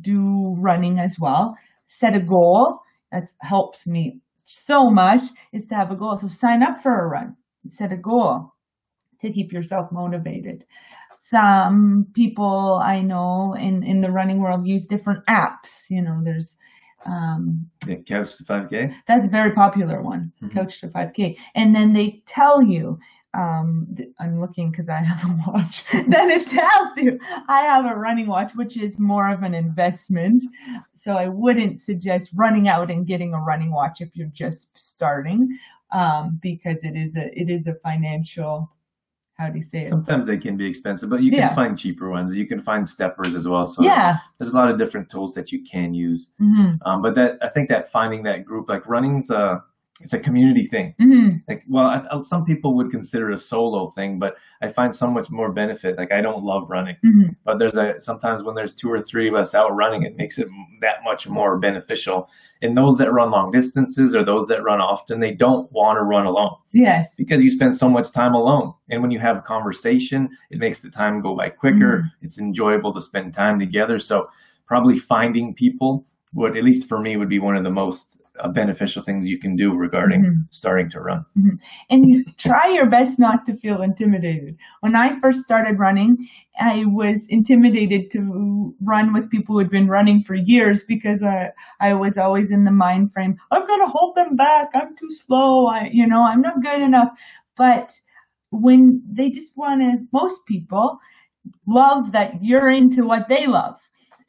do 0.00 0.54
running 0.58 0.98
as 0.98 1.16
well. 1.18 1.56
Set 1.88 2.16
a 2.16 2.20
goal. 2.20 2.80
That 3.12 3.30
helps 3.40 3.86
me 3.86 4.20
so 4.44 4.90
much 4.90 5.22
is 5.52 5.66
to 5.66 5.74
have 5.74 5.90
a 5.90 5.96
goal. 5.96 6.16
So 6.20 6.28
sign 6.28 6.62
up 6.62 6.82
for 6.82 6.92
a 6.92 7.08
run. 7.08 7.36
Set 7.70 7.92
a 7.92 7.96
goal 7.96 8.52
to 9.20 9.32
keep 9.32 9.52
yourself 9.52 9.90
motivated. 9.92 10.64
Some 11.20 12.06
people 12.14 12.80
I 12.84 13.00
know 13.00 13.54
in, 13.54 13.82
in 13.82 14.00
the 14.00 14.10
running 14.10 14.38
world 14.40 14.66
use 14.66 14.86
different 14.86 15.24
apps. 15.26 15.90
You 15.90 16.02
know, 16.02 16.20
there's 16.22 16.56
um, 17.04 17.68
Yeah, 17.86 17.96
Couch 18.06 18.36
to 18.36 18.44
5K. 18.44 18.94
that's 19.06 19.24
a 19.24 19.28
very 19.28 19.52
popular 19.52 20.02
one, 20.02 20.32
Mhm. 20.42 20.52
Couch 20.52 20.80
to 20.80 20.88
5K. 20.88 21.36
And 21.54 21.74
then 21.74 21.92
they 21.92 22.22
tell 22.26 22.62
you, 22.62 22.98
um, 23.36 23.86
I'm 24.20 24.40
looking 24.40 24.70
because 24.70 24.88
I 24.88 25.00
have 25.12 25.30
a 25.30 25.50
watch. 25.50 25.84
then 25.92 26.30
it 26.30 26.48
tells 26.48 26.96
you 26.96 27.18
I 27.48 27.62
have 27.62 27.84
a 27.86 27.94
running 27.96 28.26
watch, 28.26 28.52
which 28.54 28.76
is 28.76 28.98
more 28.98 29.28
of 29.30 29.42
an 29.42 29.54
investment. 29.54 30.44
So 30.94 31.16
I 31.16 31.28
wouldn't 31.28 31.80
suggest 31.80 32.30
running 32.34 32.68
out 32.68 32.90
and 32.90 33.06
getting 33.06 33.34
a 33.34 33.40
running 33.40 33.70
watch 33.72 34.00
if 34.00 34.16
you're 34.16 34.28
just 34.28 34.70
starting, 34.78 35.58
um, 35.92 36.38
because 36.42 36.78
it 36.82 36.96
is 36.96 37.16
a 37.16 37.26
it 37.38 37.50
is 37.50 37.66
a 37.66 37.74
financial. 37.74 38.70
How 39.38 39.50
do 39.50 39.58
you 39.58 39.62
say 39.62 39.82
it? 39.82 39.90
Sometimes 39.90 40.26
they 40.26 40.38
can 40.38 40.56
be 40.56 40.66
expensive, 40.66 41.10
but 41.10 41.22
you 41.22 41.30
can 41.30 41.40
Yeah. 41.40 41.54
find 41.54 41.78
cheaper 41.78 42.10
ones. 42.10 42.34
You 42.34 42.46
can 42.46 42.60
find 42.62 42.88
steppers 42.88 43.34
as 43.34 43.46
well. 43.46 43.68
So 43.68 43.82
Yeah. 43.84 44.18
there's 44.38 44.52
a 44.52 44.56
lot 44.56 44.70
of 44.70 44.78
different 44.78 45.10
tools 45.10 45.34
that 45.34 45.52
you 45.52 45.62
can 45.62 45.92
use. 45.92 46.30
hmm 46.38 46.72
Um, 46.86 47.02
but 47.02 47.14
that 47.16 47.38
I 47.42 47.48
think 47.50 47.68
that 47.68 47.90
finding 47.92 48.22
that 48.24 48.44
group, 48.46 48.68
like 48.68 48.86
running's, 48.88 49.30
uh, 49.30 49.60
it's 50.02 50.12
a 50.12 50.18
community 50.18 50.66
thing. 50.66 50.94
Mhm. 51.00 51.42
Like, 51.48 51.62
well, 51.68 51.86
I, 51.86 52.04
I- 52.10 52.20
some 52.22 52.44
people 52.44 52.74
would 52.76 52.90
consider 52.90 53.30
it 53.30 53.34
a 53.34 53.38
solo 53.38 53.92
thing, 53.92 54.18
but 54.18 54.36
I 54.60 54.68
find 54.68 54.94
so 54.94 55.06
much 55.10 55.30
more 55.30 55.50
benefit. 55.52 55.96
Like, 55.96 56.12
I 56.12 56.20
don't 56.20 56.44
love 56.44 56.68
running, 56.68 56.96
Mhm. 57.02 57.34
but 57.44 57.58
there's 57.58 57.76
a 57.78 57.98
sometimes 58.00 58.42
when 58.42 58.54
there's 58.54 58.74
two 58.74 58.90
or 58.92 59.00
three 59.00 59.26
of 59.28 59.34
us 59.34 59.54
out 59.54 59.74
running, 59.74 60.02
it 60.02 60.16
makes 60.18 60.38
it 60.38 60.48
that 60.82 60.96
much 61.02 61.26
more 61.28 61.58
beneficial. 61.58 62.28
And 62.60 62.76
those 62.76 62.98
that 62.98 63.10
run 63.12 63.30
long 63.30 63.50
distances 63.50 64.14
or 64.14 64.22
those 64.22 64.46
that 64.48 64.62
run 64.62 64.80
often, 64.82 65.18
they 65.20 65.32
don't 65.32 65.70
want 65.72 65.96
to 65.98 66.02
run 66.02 66.26
alone 66.26 66.56
Yes. 66.72 67.14
because 67.14 67.42
you 67.42 67.48
spend 67.50 67.74
so 67.74 67.88
much 67.88 68.12
time 68.12 68.34
alone. 68.34 68.74
And 68.90 69.00
when 69.00 69.10
you 69.10 69.18
have 69.18 69.38
a 69.38 69.42
conversation, 69.42 70.28
it 70.50 70.58
makes 70.58 70.80
the 70.82 70.90
time 70.90 71.22
go 71.22 71.34
by 71.34 71.48
quicker. 71.48 72.04
It's 72.20 72.38
enjoyable 72.38 72.92
to 72.94 73.00
spend 73.00 73.32
time 73.34 73.58
together. 73.58 73.98
So 73.98 74.28
probably 74.66 74.98
finding 74.98 75.54
people 75.54 76.04
would, 76.34 76.56
at 76.56 76.64
least 76.64 76.86
for 76.88 76.98
me, 77.00 77.16
would 77.16 77.28
be 77.30 77.38
one 77.38 77.56
of 77.56 77.64
the 77.64 77.70
most 77.70 78.18
uh, 78.40 78.48
beneficial 78.48 79.02
things 79.02 79.28
you 79.28 79.38
can 79.38 79.56
do 79.56 79.74
regarding 79.74 80.22
Mhm. 80.22 80.46
starting 80.50 80.90
to 80.90 81.00
run. 81.00 81.24
and 81.90 82.04
try 82.38 82.68
your 82.68 82.86
best 82.86 83.18
not 83.18 83.44
to 83.46 83.56
feel 83.56 83.82
intimidated. 83.82 84.56
When 84.80 84.96
I 84.96 85.18
first 85.20 85.42
started 85.42 85.78
running, 85.78 86.28
I 86.60 86.84
was 86.86 87.26
intimidated 87.28 88.10
to 88.12 88.74
run 88.82 89.12
with 89.12 89.30
people 89.30 89.54
who 89.54 89.58
had 89.60 89.70
been 89.70 89.88
running 89.88 90.22
for 90.22 90.34
years 90.34 90.82
because 90.84 91.22
I 91.22 91.50
I 91.80 91.94
was 91.94 92.18
always 92.18 92.50
in 92.50 92.64
the 92.64 92.70
mind 92.70 93.12
frame, 93.12 93.38
I'm 93.50 93.66
gonna 93.66 93.86
hold 93.88 94.14
them 94.16 94.36
back, 94.36 94.70
I'm 94.74 94.96
too 94.96 95.10
slow, 95.10 95.66
I 95.66 95.88
you 95.92 96.06
know, 96.06 96.22
I'm 96.22 96.40
not 96.42 96.62
good 96.62 96.80
enough. 96.82 97.10
But 97.56 97.90
when 98.50 99.02
they 99.10 99.30
just 99.30 99.52
wanna 99.56 99.98
most 100.12 100.46
people 100.46 100.98
love 101.66 102.12
that 102.12 102.42
you're 102.42 102.70
into 102.70 103.04
what 103.04 103.28
they 103.28 103.46
love. 103.46 103.76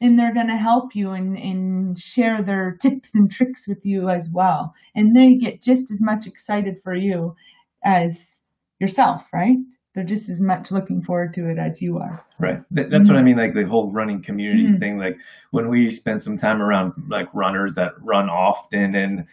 And 0.00 0.18
they're 0.18 0.34
going 0.34 0.46
to 0.48 0.56
help 0.56 0.94
you 0.94 1.10
and, 1.10 1.36
and 1.36 1.98
share 1.98 2.42
their 2.42 2.76
tips 2.80 3.10
and 3.14 3.30
tricks 3.30 3.66
with 3.66 3.84
you 3.84 4.08
as 4.08 4.28
well. 4.32 4.72
And 4.94 5.14
they 5.14 5.34
get 5.34 5.60
just 5.62 5.90
as 5.90 6.00
much 6.00 6.26
excited 6.26 6.76
for 6.84 6.94
you 6.94 7.34
as 7.84 8.28
yourself, 8.78 9.22
right? 9.32 9.56
They're 9.94 10.04
just 10.04 10.28
as 10.28 10.40
much 10.40 10.70
looking 10.70 11.02
forward 11.02 11.34
to 11.34 11.50
it 11.50 11.58
as 11.58 11.82
you 11.82 11.98
are. 11.98 12.24
Right. 12.38 12.60
That, 12.70 12.90
that's 12.90 13.08
what 13.08 13.16
I 13.16 13.22
mean. 13.22 13.36
Like 13.36 13.54
the 13.54 13.66
whole 13.66 13.90
running 13.90 14.22
community 14.22 14.68
Mhm. 14.68 14.78
thing. 14.78 14.98
Like 14.98 15.16
when 15.50 15.68
we 15.68 15.90
spend 15.90 16.22
some 16.22 16.38
time 16.38 16.62
around 16.62 16.92
like 17.08 17.26
runners 17.34 17.74
that 17.74 17.92
run 18.00 18.28
often 18.28 18.94
and, 18.94 19.24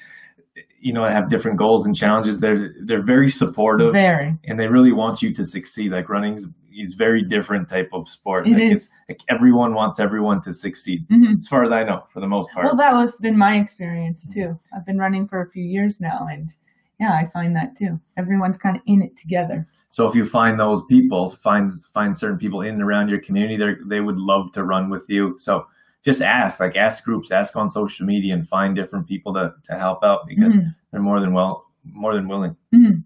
you 0.79 0.93
know, 0.93 1.03
have 1.03 1.29
different 1.29 1.59
goals 1.59 1.85
and 1.85 1.95
challenges, 1.95 2.39
they're, 2.39 2.73
they're 2.83 3.03
very 3.05 3.29
supportive. 3.29 3.93
Very. 3.93 4.33
and 4.45 4.59
they 4.59 4.67
really 4.67 4.93
want 4.93 5.21
you 5.21 5.31
to 5.35 5.45
succeed. 5.45 5.91
Like 5.91 6.09
running's 6.09 6.47
is 6.77 6.93
very 6.95 7.21
different 7.23 7.69
type 7.69 7.89
of 7.93 8.07
sport. 8.09 8.47
It 8.47 8.51
like 8.53 8.63
is. 8.63 8.83
It's, 8.83 8.89
like 9.09 9.19
everyone 9.29 9.73
wants 9.73 9.99
everyone 9.99 10.41
to 10.41 10.53
succeed, 10.53 11.07
Mhm. 11.09 11.39
as 11.39 11.47
far 11.47 11.63
as 11.63 11.71
I 11.71 11.83
know, 11.83 12.03
for 12.11 12.19
the 12.19 12.27
most 12.27 12.49
part. 12.51 12.65
Well, 12.65 12.75
that 12.75 12.93
was 12.93 13.15
been 13.17 13.37
my 13.37 13.55
experience 13.57 14.25
too. 14.33 14.57
I've 14.75 14.85
been 14.85 14.97
running 14.97 15.27
for 15.27 15.41
a 15.41 15.49
few 15.49 15.63
years 15.63 16.01
now, 16.01 16.27
and 16.31 16.51
yeah, 16.99 17.11
I 17.13 17.27
find 17.33 17.55
that 17.55 17.75
too. 17.77 17.99
Everyone's 18.17 18.57
kind 18.57 18.75
of 18.77 18.81
in 18.87 19.01
it 19.01 19.15
together. 19.17 19.65
so 19.89 20.07
if 20.07 20.13
you 20.15 20.25
find 20.25 20.59
those 20.59 20.81
people, 20.89 21.29
find 21.41 21.71
find 21.93 22.15
certain 22.17 22.37
people 22.37 22.61
in 22.61 22.73
and 22.75 22.83
around 22.83 23.09
your 23.09 23.19
community, 23.19 23.57
they 23.57 23.75
they 23.87 24.01
would 24.01 24.17
love 24.17 24.51
to 24.53 24.63
run 24.63 24.89
with 24.89 25.05
you. 25.09 25.35
So 25.39 25.67
just 26.03 26.21
ask, 26.21 26.59
like 26.59 26.75
ask 26.75 27.03
groups, 27.03 27.31
ask 27.31 27.55
on 27.55 27.67
social 27.69 28.05
media, 28.05 28.33
and 28.33 28.47
find 28.47 28.75
different 28.75 29.07
people 29.07 29.33
to 29.35 29.53
to 29.69 29.73
help 29.77 30.03
out 30.03 30.27
because 30.27 30.53
Mhm. 30.55 30.75
they're 30.91 31.01
more 31.01 31.19
than 31.19 31.33
well 31.33 31.65
more 31.93 32.15
than 32.15 32.27
willing. 32.27 32.55
Mhm. 32.73 33.03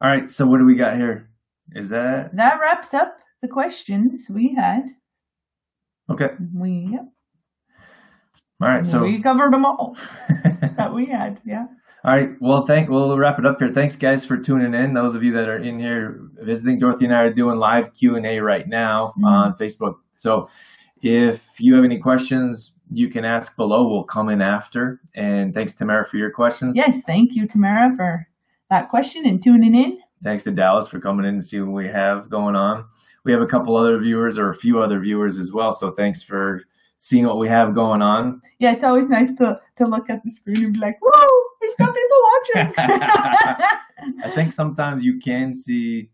All 0.00 0.08
right, 0.10 0.30
so 0.30 0.46
what 0.46 0.58
do 0.58 0.64
we 0.64 0.74
got 0.76 0.96
here? 0.96 1.28
Is 1.74 1.88
that 1.90 2.34
That 2.36 2.58
wraps 2.60 2.94
up 2.94 3.16
the 3.42 3.48
questions 3.48 4.26
we 4.30 4.54
had. 4.56 4.82
okay? 6.10 6.30
We 6.54 6.88
yep, 6.92 7.04
All 8.62 8.68
right, 8.68 8.86
so. 8.86 9.02
we 9.02 9.22
covered 9.22 9.52
them 9.52 9.64
all 9.64 9.96
that 10.76 10.92
we 10.94 11.06
had. 11.06 11.40
Yeah. 11.44 11.66
All 12.04 12.14
right. 12.14 12.30
Well, 12.40 12.64
thank. 12.66 12.88
We'll 12.88 13.18
wrap 13.18 13.38
it 13.40 13.46
up 13.46 13.58
here. 13.58 13.72
Thanks, 13.72 13.96
guys, 13.96 14.24
for 14.24 14.36
tuning 14.36 14.74
in. 14.74 14.94
Those 14.94 15.16
of 15.16 15.24
you 15.24 15.32
that 15.32 15.48
are 15.48 15.56
in 15.58 15.78
here 15.80 16.20
visiting, 16.38 16.78
Dorothy 16.78 17.06
and 17.06 17.14
I 17.14 17.22
are 17.22 17.32
doing 17.32 17.58
live 17.58 17.94
Q 17.94 18.14
and 18.14 18.24
A 18.24 18.38
right 18.38 18.68
now 18.68 19.12
Mhm. 19.18 19.26
on 19.26 19.54
Facebook. 19.56 19.96
So, 20.16 20.48
if 21.02 21.42
you 21.58 21.74
have 21.74 21.84
any 21.84 21.98
questions, 21.98 22.72
you 22.92 23.08
can 23.08 23.24
ask 23.24 23.56
below. 23.56 23.88
We'll 23.88 24.04
come 24.04 24.28
in 24.28 24.40
after. 24.40 25.00
And 25.16 25.52
thanks, 25.52 25.74
Tamara, 25.74 26.06
for 26.06 26.16
your 26.16 26.30
questions. 26.30 26.76
Yes. 26.76 27.02
Thank 27.02 27.34
you, 27.34 27.48
Tamara, 27.48 27.92
for 27.96 28.28
that 28.70 28.88
question 28.88 29.26
and 29.26 29.42
tuning 29.42 29.74
in. 29.74 29.98
Thanks 30.22 30.44
to 30.44 30.50
Dallas 30.50 30.88
for 30.88 30.98
coming 31.00 31.26
in 31.26 31.34
and 31.34 31.44
see 31.44 31.60
what 31.60 31.72
we 31.72 31.88
have 31.88 32.28
going 32.30 32.56
on. 32.56 32.86
We 33.24 33.32
have 33.32 33.42
a 33.42 33.46
couple 33.46 33.76
other 33.76 33.98
viewers 33.98 34.38
or 34.38 34.50
a 34.50 34.54
few 34.56 34.80
other 34.80 34.98
viewers 35.00 35.38
as 35.38 35.52
well. 35.52 35.72
So 35.72 35.90
thanks 35.90 36.22
for 36.22 36.62
seeing 37.00 37.26
what 37.26 37.38
we 37.38 37.48
have 37.48 37.74
going 37.74 38.00
on. 38.02 38.40
Yeah, 38.58 38.72
it's 38.72 38.84
always 38.84 39.08
nice 39.08 39.34
to 39.36 39.60
to 39.78 39.86
look 39.86 40.08
at 40.10 40.22
the 40.24 40.30
screen 40.30 40.64
and 40.64 40.72
be 40.72 40.80
like, 40.80 40.96
"Whoa, 41.02 41.28
we've 41.60 41.76
got 41.78 41.94
people 41.94 42.18
watching." 42.32 42.74
I 44.24 44.30
think 44.34 44.52
sometimes 44.52 45.04
you 45.04 45.18
can 45.20 45.54
see 45.54 46.10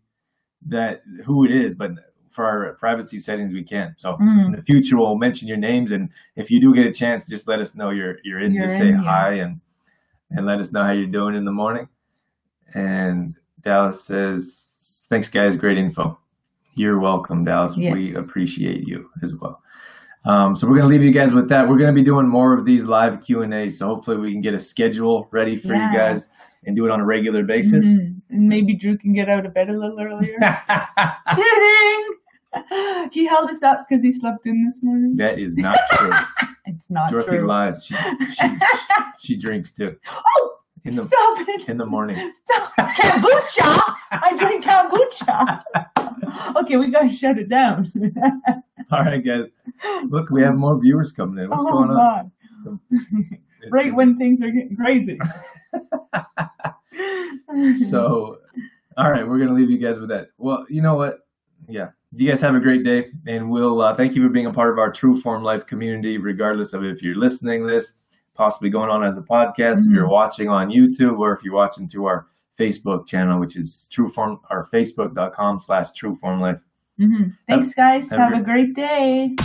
that 0.67 1.01
who 1.25 1.45
it 1.45 1.51
is, 1.51 1.75
but 1.75 1.91
for 2.29 2.45
our 2.45 2.73
privacy 2.73 3.19
settings, 3.19 3.53
we 3.53 3.63
can't. 3.63 3.93
So 3.99 4.13
Mm. 4.13 4.45
in 4.47 4.51
the 4.53 4.61
future, 4.63 4.97
we'll 4.97 5.15
mention 5.17 5.47
your 5.47 5.57
names, 5.57 5.91
and 5.91 6.09
if 6.35 6.49
you 6.49 6.59
do 6.59 6.73
get 6.73 6.87
a 6.87 6.91
chance, 6.93 7.27
just 7.27 7.47
let 7.47 7.59
us 7.59 7.75
know 7.75 7.91
you're 7.91 8.17
you're 8.23 8.39
in. 8.41 8.53
You're 8.53 8.63
just 8.63 8.75
in 8.75 8.79
say 8.79 8.85
here. 8.87 8.97
hi 8.97 9.33
and 9.35 9.61
and 10.31 10.45
let 10.45 10.59
us 10.59 10.71
know 10.71 10.83
how 10.83 10.91
you're 10.91 11.05
doing 11.07 11.35
in 11.35 11.45
the 11.45 11.51
morning. 11.51 11.87
And 12.73 13.37
Dallas 13.63 14.03
says, 14.03 15.05
"Thanks, 15.09 15.29
guys. 15.29 15.55
Great 15.55 15.77
info. 15.77 16.17
You're 16.75 16.99
welcome, 16.99 17.43
Dallas. 17.45 17.75
We 17.75 18.15
appreciate 18.15 18.87
you 18.87 19.09
as 19.21 19.33
well." 19.35 19.61
Um, 20.25 20.55
so 20.55 20.67
we're 20.67 20.75
going 20.77 20.87
to 20.87 20.93
leave 20.95 21.03
you 21.03 21.11
guys 21.11 21.33
with 21.33 21.49
that. 21.49 21.67
We're 21.67 21.77
going 21.77 21.93
to 21.93 21.99
be 22.01 22.03
doing 22.05 22.27
more 22.29 22.53
of 22.57 22.63
these 22.65 22.85
live 22.85 23.21
Q 23.23 23.41
and 23.41 23.53
A. 23.53 23.69
So 23.69 23.87
hopefully 23.87 24.17
we 24.17 24.31
can 24.31 24.41
get 24.41 24.53
a 24.53 24.59
schedule 24.59 25.27
ready 25.31 25.57
for 25.57 25.73
Yeah. 25.75 25.91
you 25.91 25.97
guys 25.97 26.29
and 26.65 26.75
do 26.77 26.85
it 26.85 26.91
on 26.91 27.01
a 27.01 27.05
regular 27.05 27.43
basis. 27.43 27.83
Mhm. 27.83 28.21
And 28.29 28.47
maybe 28.47 28.73
Drew 28.73 28.97
can 28.97 29.11
get 29.13 29.27
out 29.29 29.45
of 29.45 29.53
bed 29.53 29.69
a 29.69 29.73
little 29.77 29.99
earlier. 29.99 30.37
Kidding. 31.35 33.09
He 33.11 33.25
held 33.25 33.49
us 33.49 33.61
up 33.63 33.85
because 33.89 34.01
he 34.03 34.11
slept 34.13 34.45
in 34.45 34.65
this 34.65 34.81
morning. 34.81 35.15
that 35.17 35.39
is 35.39 35.57
not 35.57 35.77
true. 35.91 36.11
It's 36.65 36.89
not 36.89 37.09
true. 37.09 37.19
Dorothy 37.21 37.39
true. 37.39 37.47
lies. 37.47 37.83
She, 37.85 37.93
she 38.35 38.47
she 39.19 39.35
drinks 39.35 39.71
too 39.71 39.97
Oh, 40.09 40.51
in 40.85 40.95
the 40.95 41.07
stop 41.07 41.47
it. 41.47 41.69
in 41.69 41.77
the 41.77 41.85
morning. 41.85 42.33
Stop. 42.45 42.71
Kombucha. 42.77 43.83
I 44.11 44.35
drink 44.37 44.65
kombucha. 44.65 45.63
okay, 46.61 46.77
we 46.77 46.91
gotta 46.91 47.09
shut 47.09 47.37
it 47.37 47.49
down. 47.49 47.91
All 48.91 49.01
right, 49.03 49.23
guys. 49.23 49.45
Look, 50.09 50.29
we 50.29 50.41
have 50.41 50.55
more 50.55 50.79
viewers 50.79 51.11
coming 51.11 51.43
in. 51.43 51.49
What's 51.49 51.63
oh 51.65 51.71
going 51.71 51.89
on? 51.91 52.31
It's- 52.65 53.39
Right 53.71 53.95
when 53.95 54.17
things 54.17 54.41
are 54.43 54.51
getting 54.51 54.75
crazy. 54.75 55.17
So, 57.89 58.39
all 58.97 59.09
right, 59.09 59.25
we're 59.25 59.39
gonna 59.39 59.53
leave 59.53 59.69
you 59.69 59.77
guys 59.77 59.99
with 60.01 60.09
that. 60.09 60.31
Well, 60.37 60.65
you 60.69 60.81
know 60.81 60.95
what? 60.95 61.19
Yeah, 61.69 61.91
you 62.11 62.29
guys 62.29 62.41
have 62.41 62.55
a 62.55 62.59
great 62.59 62.83
day, 62.83 63.07
and 63.25 63.49
we'll 63.49 63.79
uh, 63.81 63.95
thank 63.95 64.15
you 64.15 64.21
for 64.21 64.27
being 64.27 64.47
a 64.47 64.53
part 64.53 64.69
of 64.69 64.79
our 64.79 64.91
True 64.91 65.19
Form 65.21 65.43
Life 65.43 65.65
community, 65.65 66.17
regardless 66.17 66.73
of 66.73 66.83
if 66.83 67.01
you're 67.01 67.15
listening 67.15 67.65
this, 67.65 67.93
possibly 68.35 68.69
going 68.69 68.89
on 68.89 69.03
as 69.03 69.17
a 69.17 69.21
podcast, 69.21 69.79
if 69.85 69.91
you're 69.91 70.09
watching 70.09 70.49
on 70.49 70.69
YouTube, 70.69 71.19
or 71.19 71.33
if 71.33 71.43
you're 71.43 71.53
watching 71.53 71.87
through 71.87 72.05
our 72.05 72.27
Facebook 72.59 73.07
channel, 73.07 73.39
which 73.39 73.55
is 73.55 73.87
True 73.91 74.07
Form, 74.09 74.39
or 74.49 74.67
Facebook.com 74.73 75.59
slash 75.59 75.91
True 75.93 76.15
Form 76.15 76.39
Life. 76.39 76.59
hmm 76.97 77.23
Thanks, 77.47 77.73
guys. 77.73 78.09
have 78.09 78.19
Have, 78.19 78.33
a 78.33 78.37
a 78.37 78.41
great 78.41 78.75
day. 78.75 79.35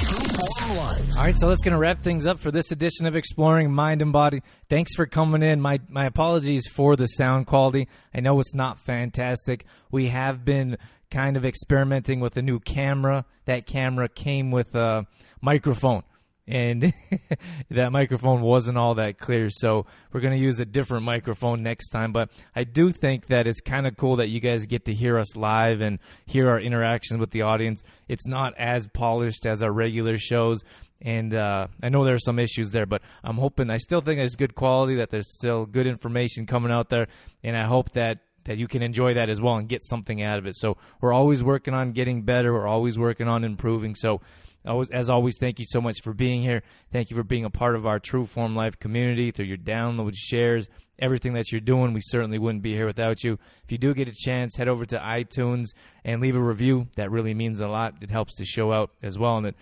All 1.16 1.24
right, 1.24 1.38
so 1.38 1.48
that's 1.48 1.62
going 1.62 1.72
to 1.72 1.78
wrap 1.78 2.02
things 2.02 2.26
up 2.26 2.38
for 2.38 2.50
this 2.50 2.70
edition 2.70 3.06
of 3.06 3.16
Exploring 3.16 3.72
Mind 3.72 4.02
and 4.02 4.12
Body. 4.12 4.42
Thanks 4.68 4.94
for 4.94 5.06
coming 5.06 5.42
in. 5.42 5.60
My 5.60 5.80
my 5.88 6.04
apologies 6.04 6.66
for 6.68 6.94
the 6.94 7.06
sound 7.06 7.46
quality. 7.46 7.88
I 8.14 8.20
know 8.20 8.38
it's 8.40 8.54
not 8.54 8.78
fantastic. 8.80 9.64
We 9.90 10.08
have 10.08 10.44
been 10.44 10.78
kind 11.10 11.36
of 11.36 11.44
experimenting 11.44 12.20
with 12.20 12.36
a 12.36 12.42
new 12.42 12.60
camera. 12.60 13.24
That 13.46 13.66
camera 13.66 14.08
came 14.08 14.50
with 14.50 14.74
a 14.74 15.06
microphone. 15.40 16.02
And 16.48 16.94
that 17.70 17.92
microphone 17.92 18.40
wasn't 18.40 18.78
all 18.78 18.94
that 18.94 19.18
clear, 19.18 19.50
so 19.50 19.84
we're 20.12 20.20
going 20.20 20.32
to 20.32 20.42
use 20.42 20.58
a 20.58 20.64
different 20.64 21.04
microphone 21.04 21.62
next 21.62 21.90
time. 21.90 22.10
But 22.10 22.30
I 22.56 22.64
do 22.64 22.90
think 22.90 23.26
that 23.26 23.46
it's 23.46 23.60
kind 23.60 23.86
of 23.86 23.98
cool 23.98 24.16
that 24.16 24.30
you 24.30 24.40
guys 24.40 24.64
get 24.64 24.86
to 24.86 24.94
hear 24.94 25.18
us 25.18 25.36
live 25.36 25.82
and 25.82 25.98
hear 26.24 26.48
our 26.48 26.58
interactions 26.58 27.20
with 27.20 27.32
the 27.32 27.42
audience. 27.42 27.82
It's 28.08 28.26
not 28.26 28.54
as 28.56 28.86
polished 28.86 29.44
as 29.44 29.62
our 29.62 29.70
regular 29.70 30.16
shows, 30.16 30.64
and 31.02 31.34
uh, 31.34 31.68
I 31.82 31.90
know 31.90 32.04
there 32.04 32.14
are 32.14 32.18
some 32.18 32.38
issues 32.38 32.70
there, 32.70 32.86
but 32.86 33.02
I'm 33.22 33.36
hoping. 33.36 33.68
I 33.68 33.76
still 33.76 34.00
think 34.00 34.18
it's 34.18 34.34
good 34.34 34.54
quality. 34.54 34.96
That 34.96 35.10
there's 35.10 35.32
still 35.34 35.66
good 35.66 35.86
information 35.86 36.46
coming 36.46 36.72
out 36.72 36.88
there, 36.88 37.08
and 37.44 37.58
I 37.58 37.64
hope 37.64 37.92
that 37.92 38.20
that 38.44 38.56
you 38.56 38.66
can 38.66 38.82
enjoy 38.82 39.12
that 39.14 39.28
as 39.28 39.40
well 39.40 39.56
and 39.56 39.68
get 39.68 39.84
something 39.84 40.22
out 40.22 40.38
of 40.38 40.46
it. 40.46 40.56
So 40.56 40.78
we're 41.02 41.12
always 41.12 41.44
working 41.44 41.74
on 41.74 41.92
getting 41.92 42.22
better. 42.22 42.54
We're 42.54 42.66
always 42.66 42.98
working 42.98 43.28
on 43.28 43.44
improving. 43.44 43.94
So. 43.94 44.22
Always, 44.68 44.90
as 44.90 45.08
always, 45.08 45.38
thank 45.38 45.58
you 45.58 45.64
so 45.66 45.80
much 45.80 46.02
for 46.02 46.12
being 46.12 46.42
here. 46.42 46.62
Thank 46.92 47.10
you 47.10 47.16
for 47.16 47.22
being 47.22 47.44
a 47.44 47.50
part 47.50 47.74
of 47.74 47.86
our 47.86 47.98
True 47.98 48.26
Form 48.26 48.54
Life 48.54 48.78
community 48.78 49.30
through 49.30 49.46
your 49.46 49.56
downloads, 49.56 50.16
shares, 50.16 50.68
everything 50.98 51.32
that 51.32 51.50
you're 51.50 51.60
doing. 51.60 51.94
We 51.94 52.02
certainly 52.02 52.38
wouldn't 52.38 52.62
be 52.62 52.74
here 52.74 52.86
without 52.86 53.24
you. 53.24 53.38
If 53.64 53.72
you 53.72 53.78
do 53.78 53.94
get 53.94 54.08
a 54.08 54.14
chance, 54.14 54.56
head 54.56 54.68
over 54.68 54.84
to 54.86 54.98
iTunes 54.98 55.68
and 56.04 56.20
leave 56.20 56.36
a 56.36 56.40
review. 56.40 56.88
That 56.96 57.10
really 57.10 57.34
means 57.34 57.60
a 57.60 57.68
lot. 57.68 57.94
It 58.02 58.10
helps 58.10 58.36
the 58.36 58.44
show 58.44 58.72
out 58.72 58.90
as 59.02 59.18
well, 59.18 59.38
and 59.38 59.46
it 59.46 59.56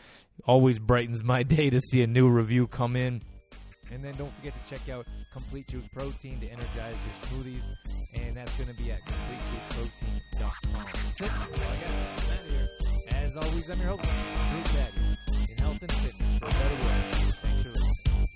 always 0.44 0.78
brightens 0.78 1.22
my 1.22 1.42
day 1.44 1.70
to 1.70 1.80
see 1.80 2.02
a 2.02 2.06
new 2.06 2.28
review 2.28 2.66
come 2.66 2.96
in. 2.96 3.22
And 3.92 4.04
then 4.04 4.14
don't 4.14 4.34
forget 4.36 4.52
to 4.64 4.70
check 4.70 4.88
out 4.88 5.06
Complete 5.32 5.68
Truth 5.68 5.84
Protein 5.94 6.40
to 6.40 6.48
energize 6.48 6.96
your 7.06 7.30
smoothies. 7.30 7.62
And 8.14 8.36
that's 8.36 8.52
going 8.56 8.68
to 8.68 8.74
be 8.74 8.90
at 8.90 8.98
CompleteTruthProtein.com. 9.06 10.86
That's 11.18 11.20
it. 11.20 12.45
As 13.26 13.36
always, 13.36 13.68
I'm 13.68 13.80
your 13.80 13.88
host, 13.88 14.04
in 14.06 14.12
health 15.58 15.82
and 15.82 15.90
fitness 15.90 16.38
for 16.38 16.46
a 16.46 16.50
better. 16.50 16.76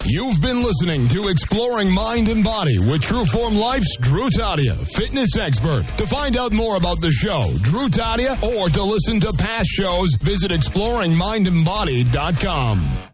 You've 0.07 0.41
been 0.41 0.63
listening 0.65 1.07
to 1.09 1.29
Exploring 1.29 1.93
Mind 1.93 2.29
and 2.29 2.43
Body 2.43 2.81
with 2.81 3.03
Trueform 3.03 3.57
Life's 3.57 3.97
Drew 4.01 4.29
Tadia, 4.31 4.85
fitness 4.89 5.37
expert. 5.37 5.85
To 5.99 6.07
find 6.09 6.37
out 6.37 6.51
more 6.51 6.75
about 6.75 7.01
the 7.01 7.13
show, 7.13 7.53
Drew 7.63 7.89
Tadia, 7.89 8.43
or 8.43 8.69
to 8.69 8.83
listen 8.83 9.21
to 9.21 9.33
past 9.35 9.69
shows, 9.69 10.17
visit 10.21 10.51
exploringmindandbody.com. 10.51 13.10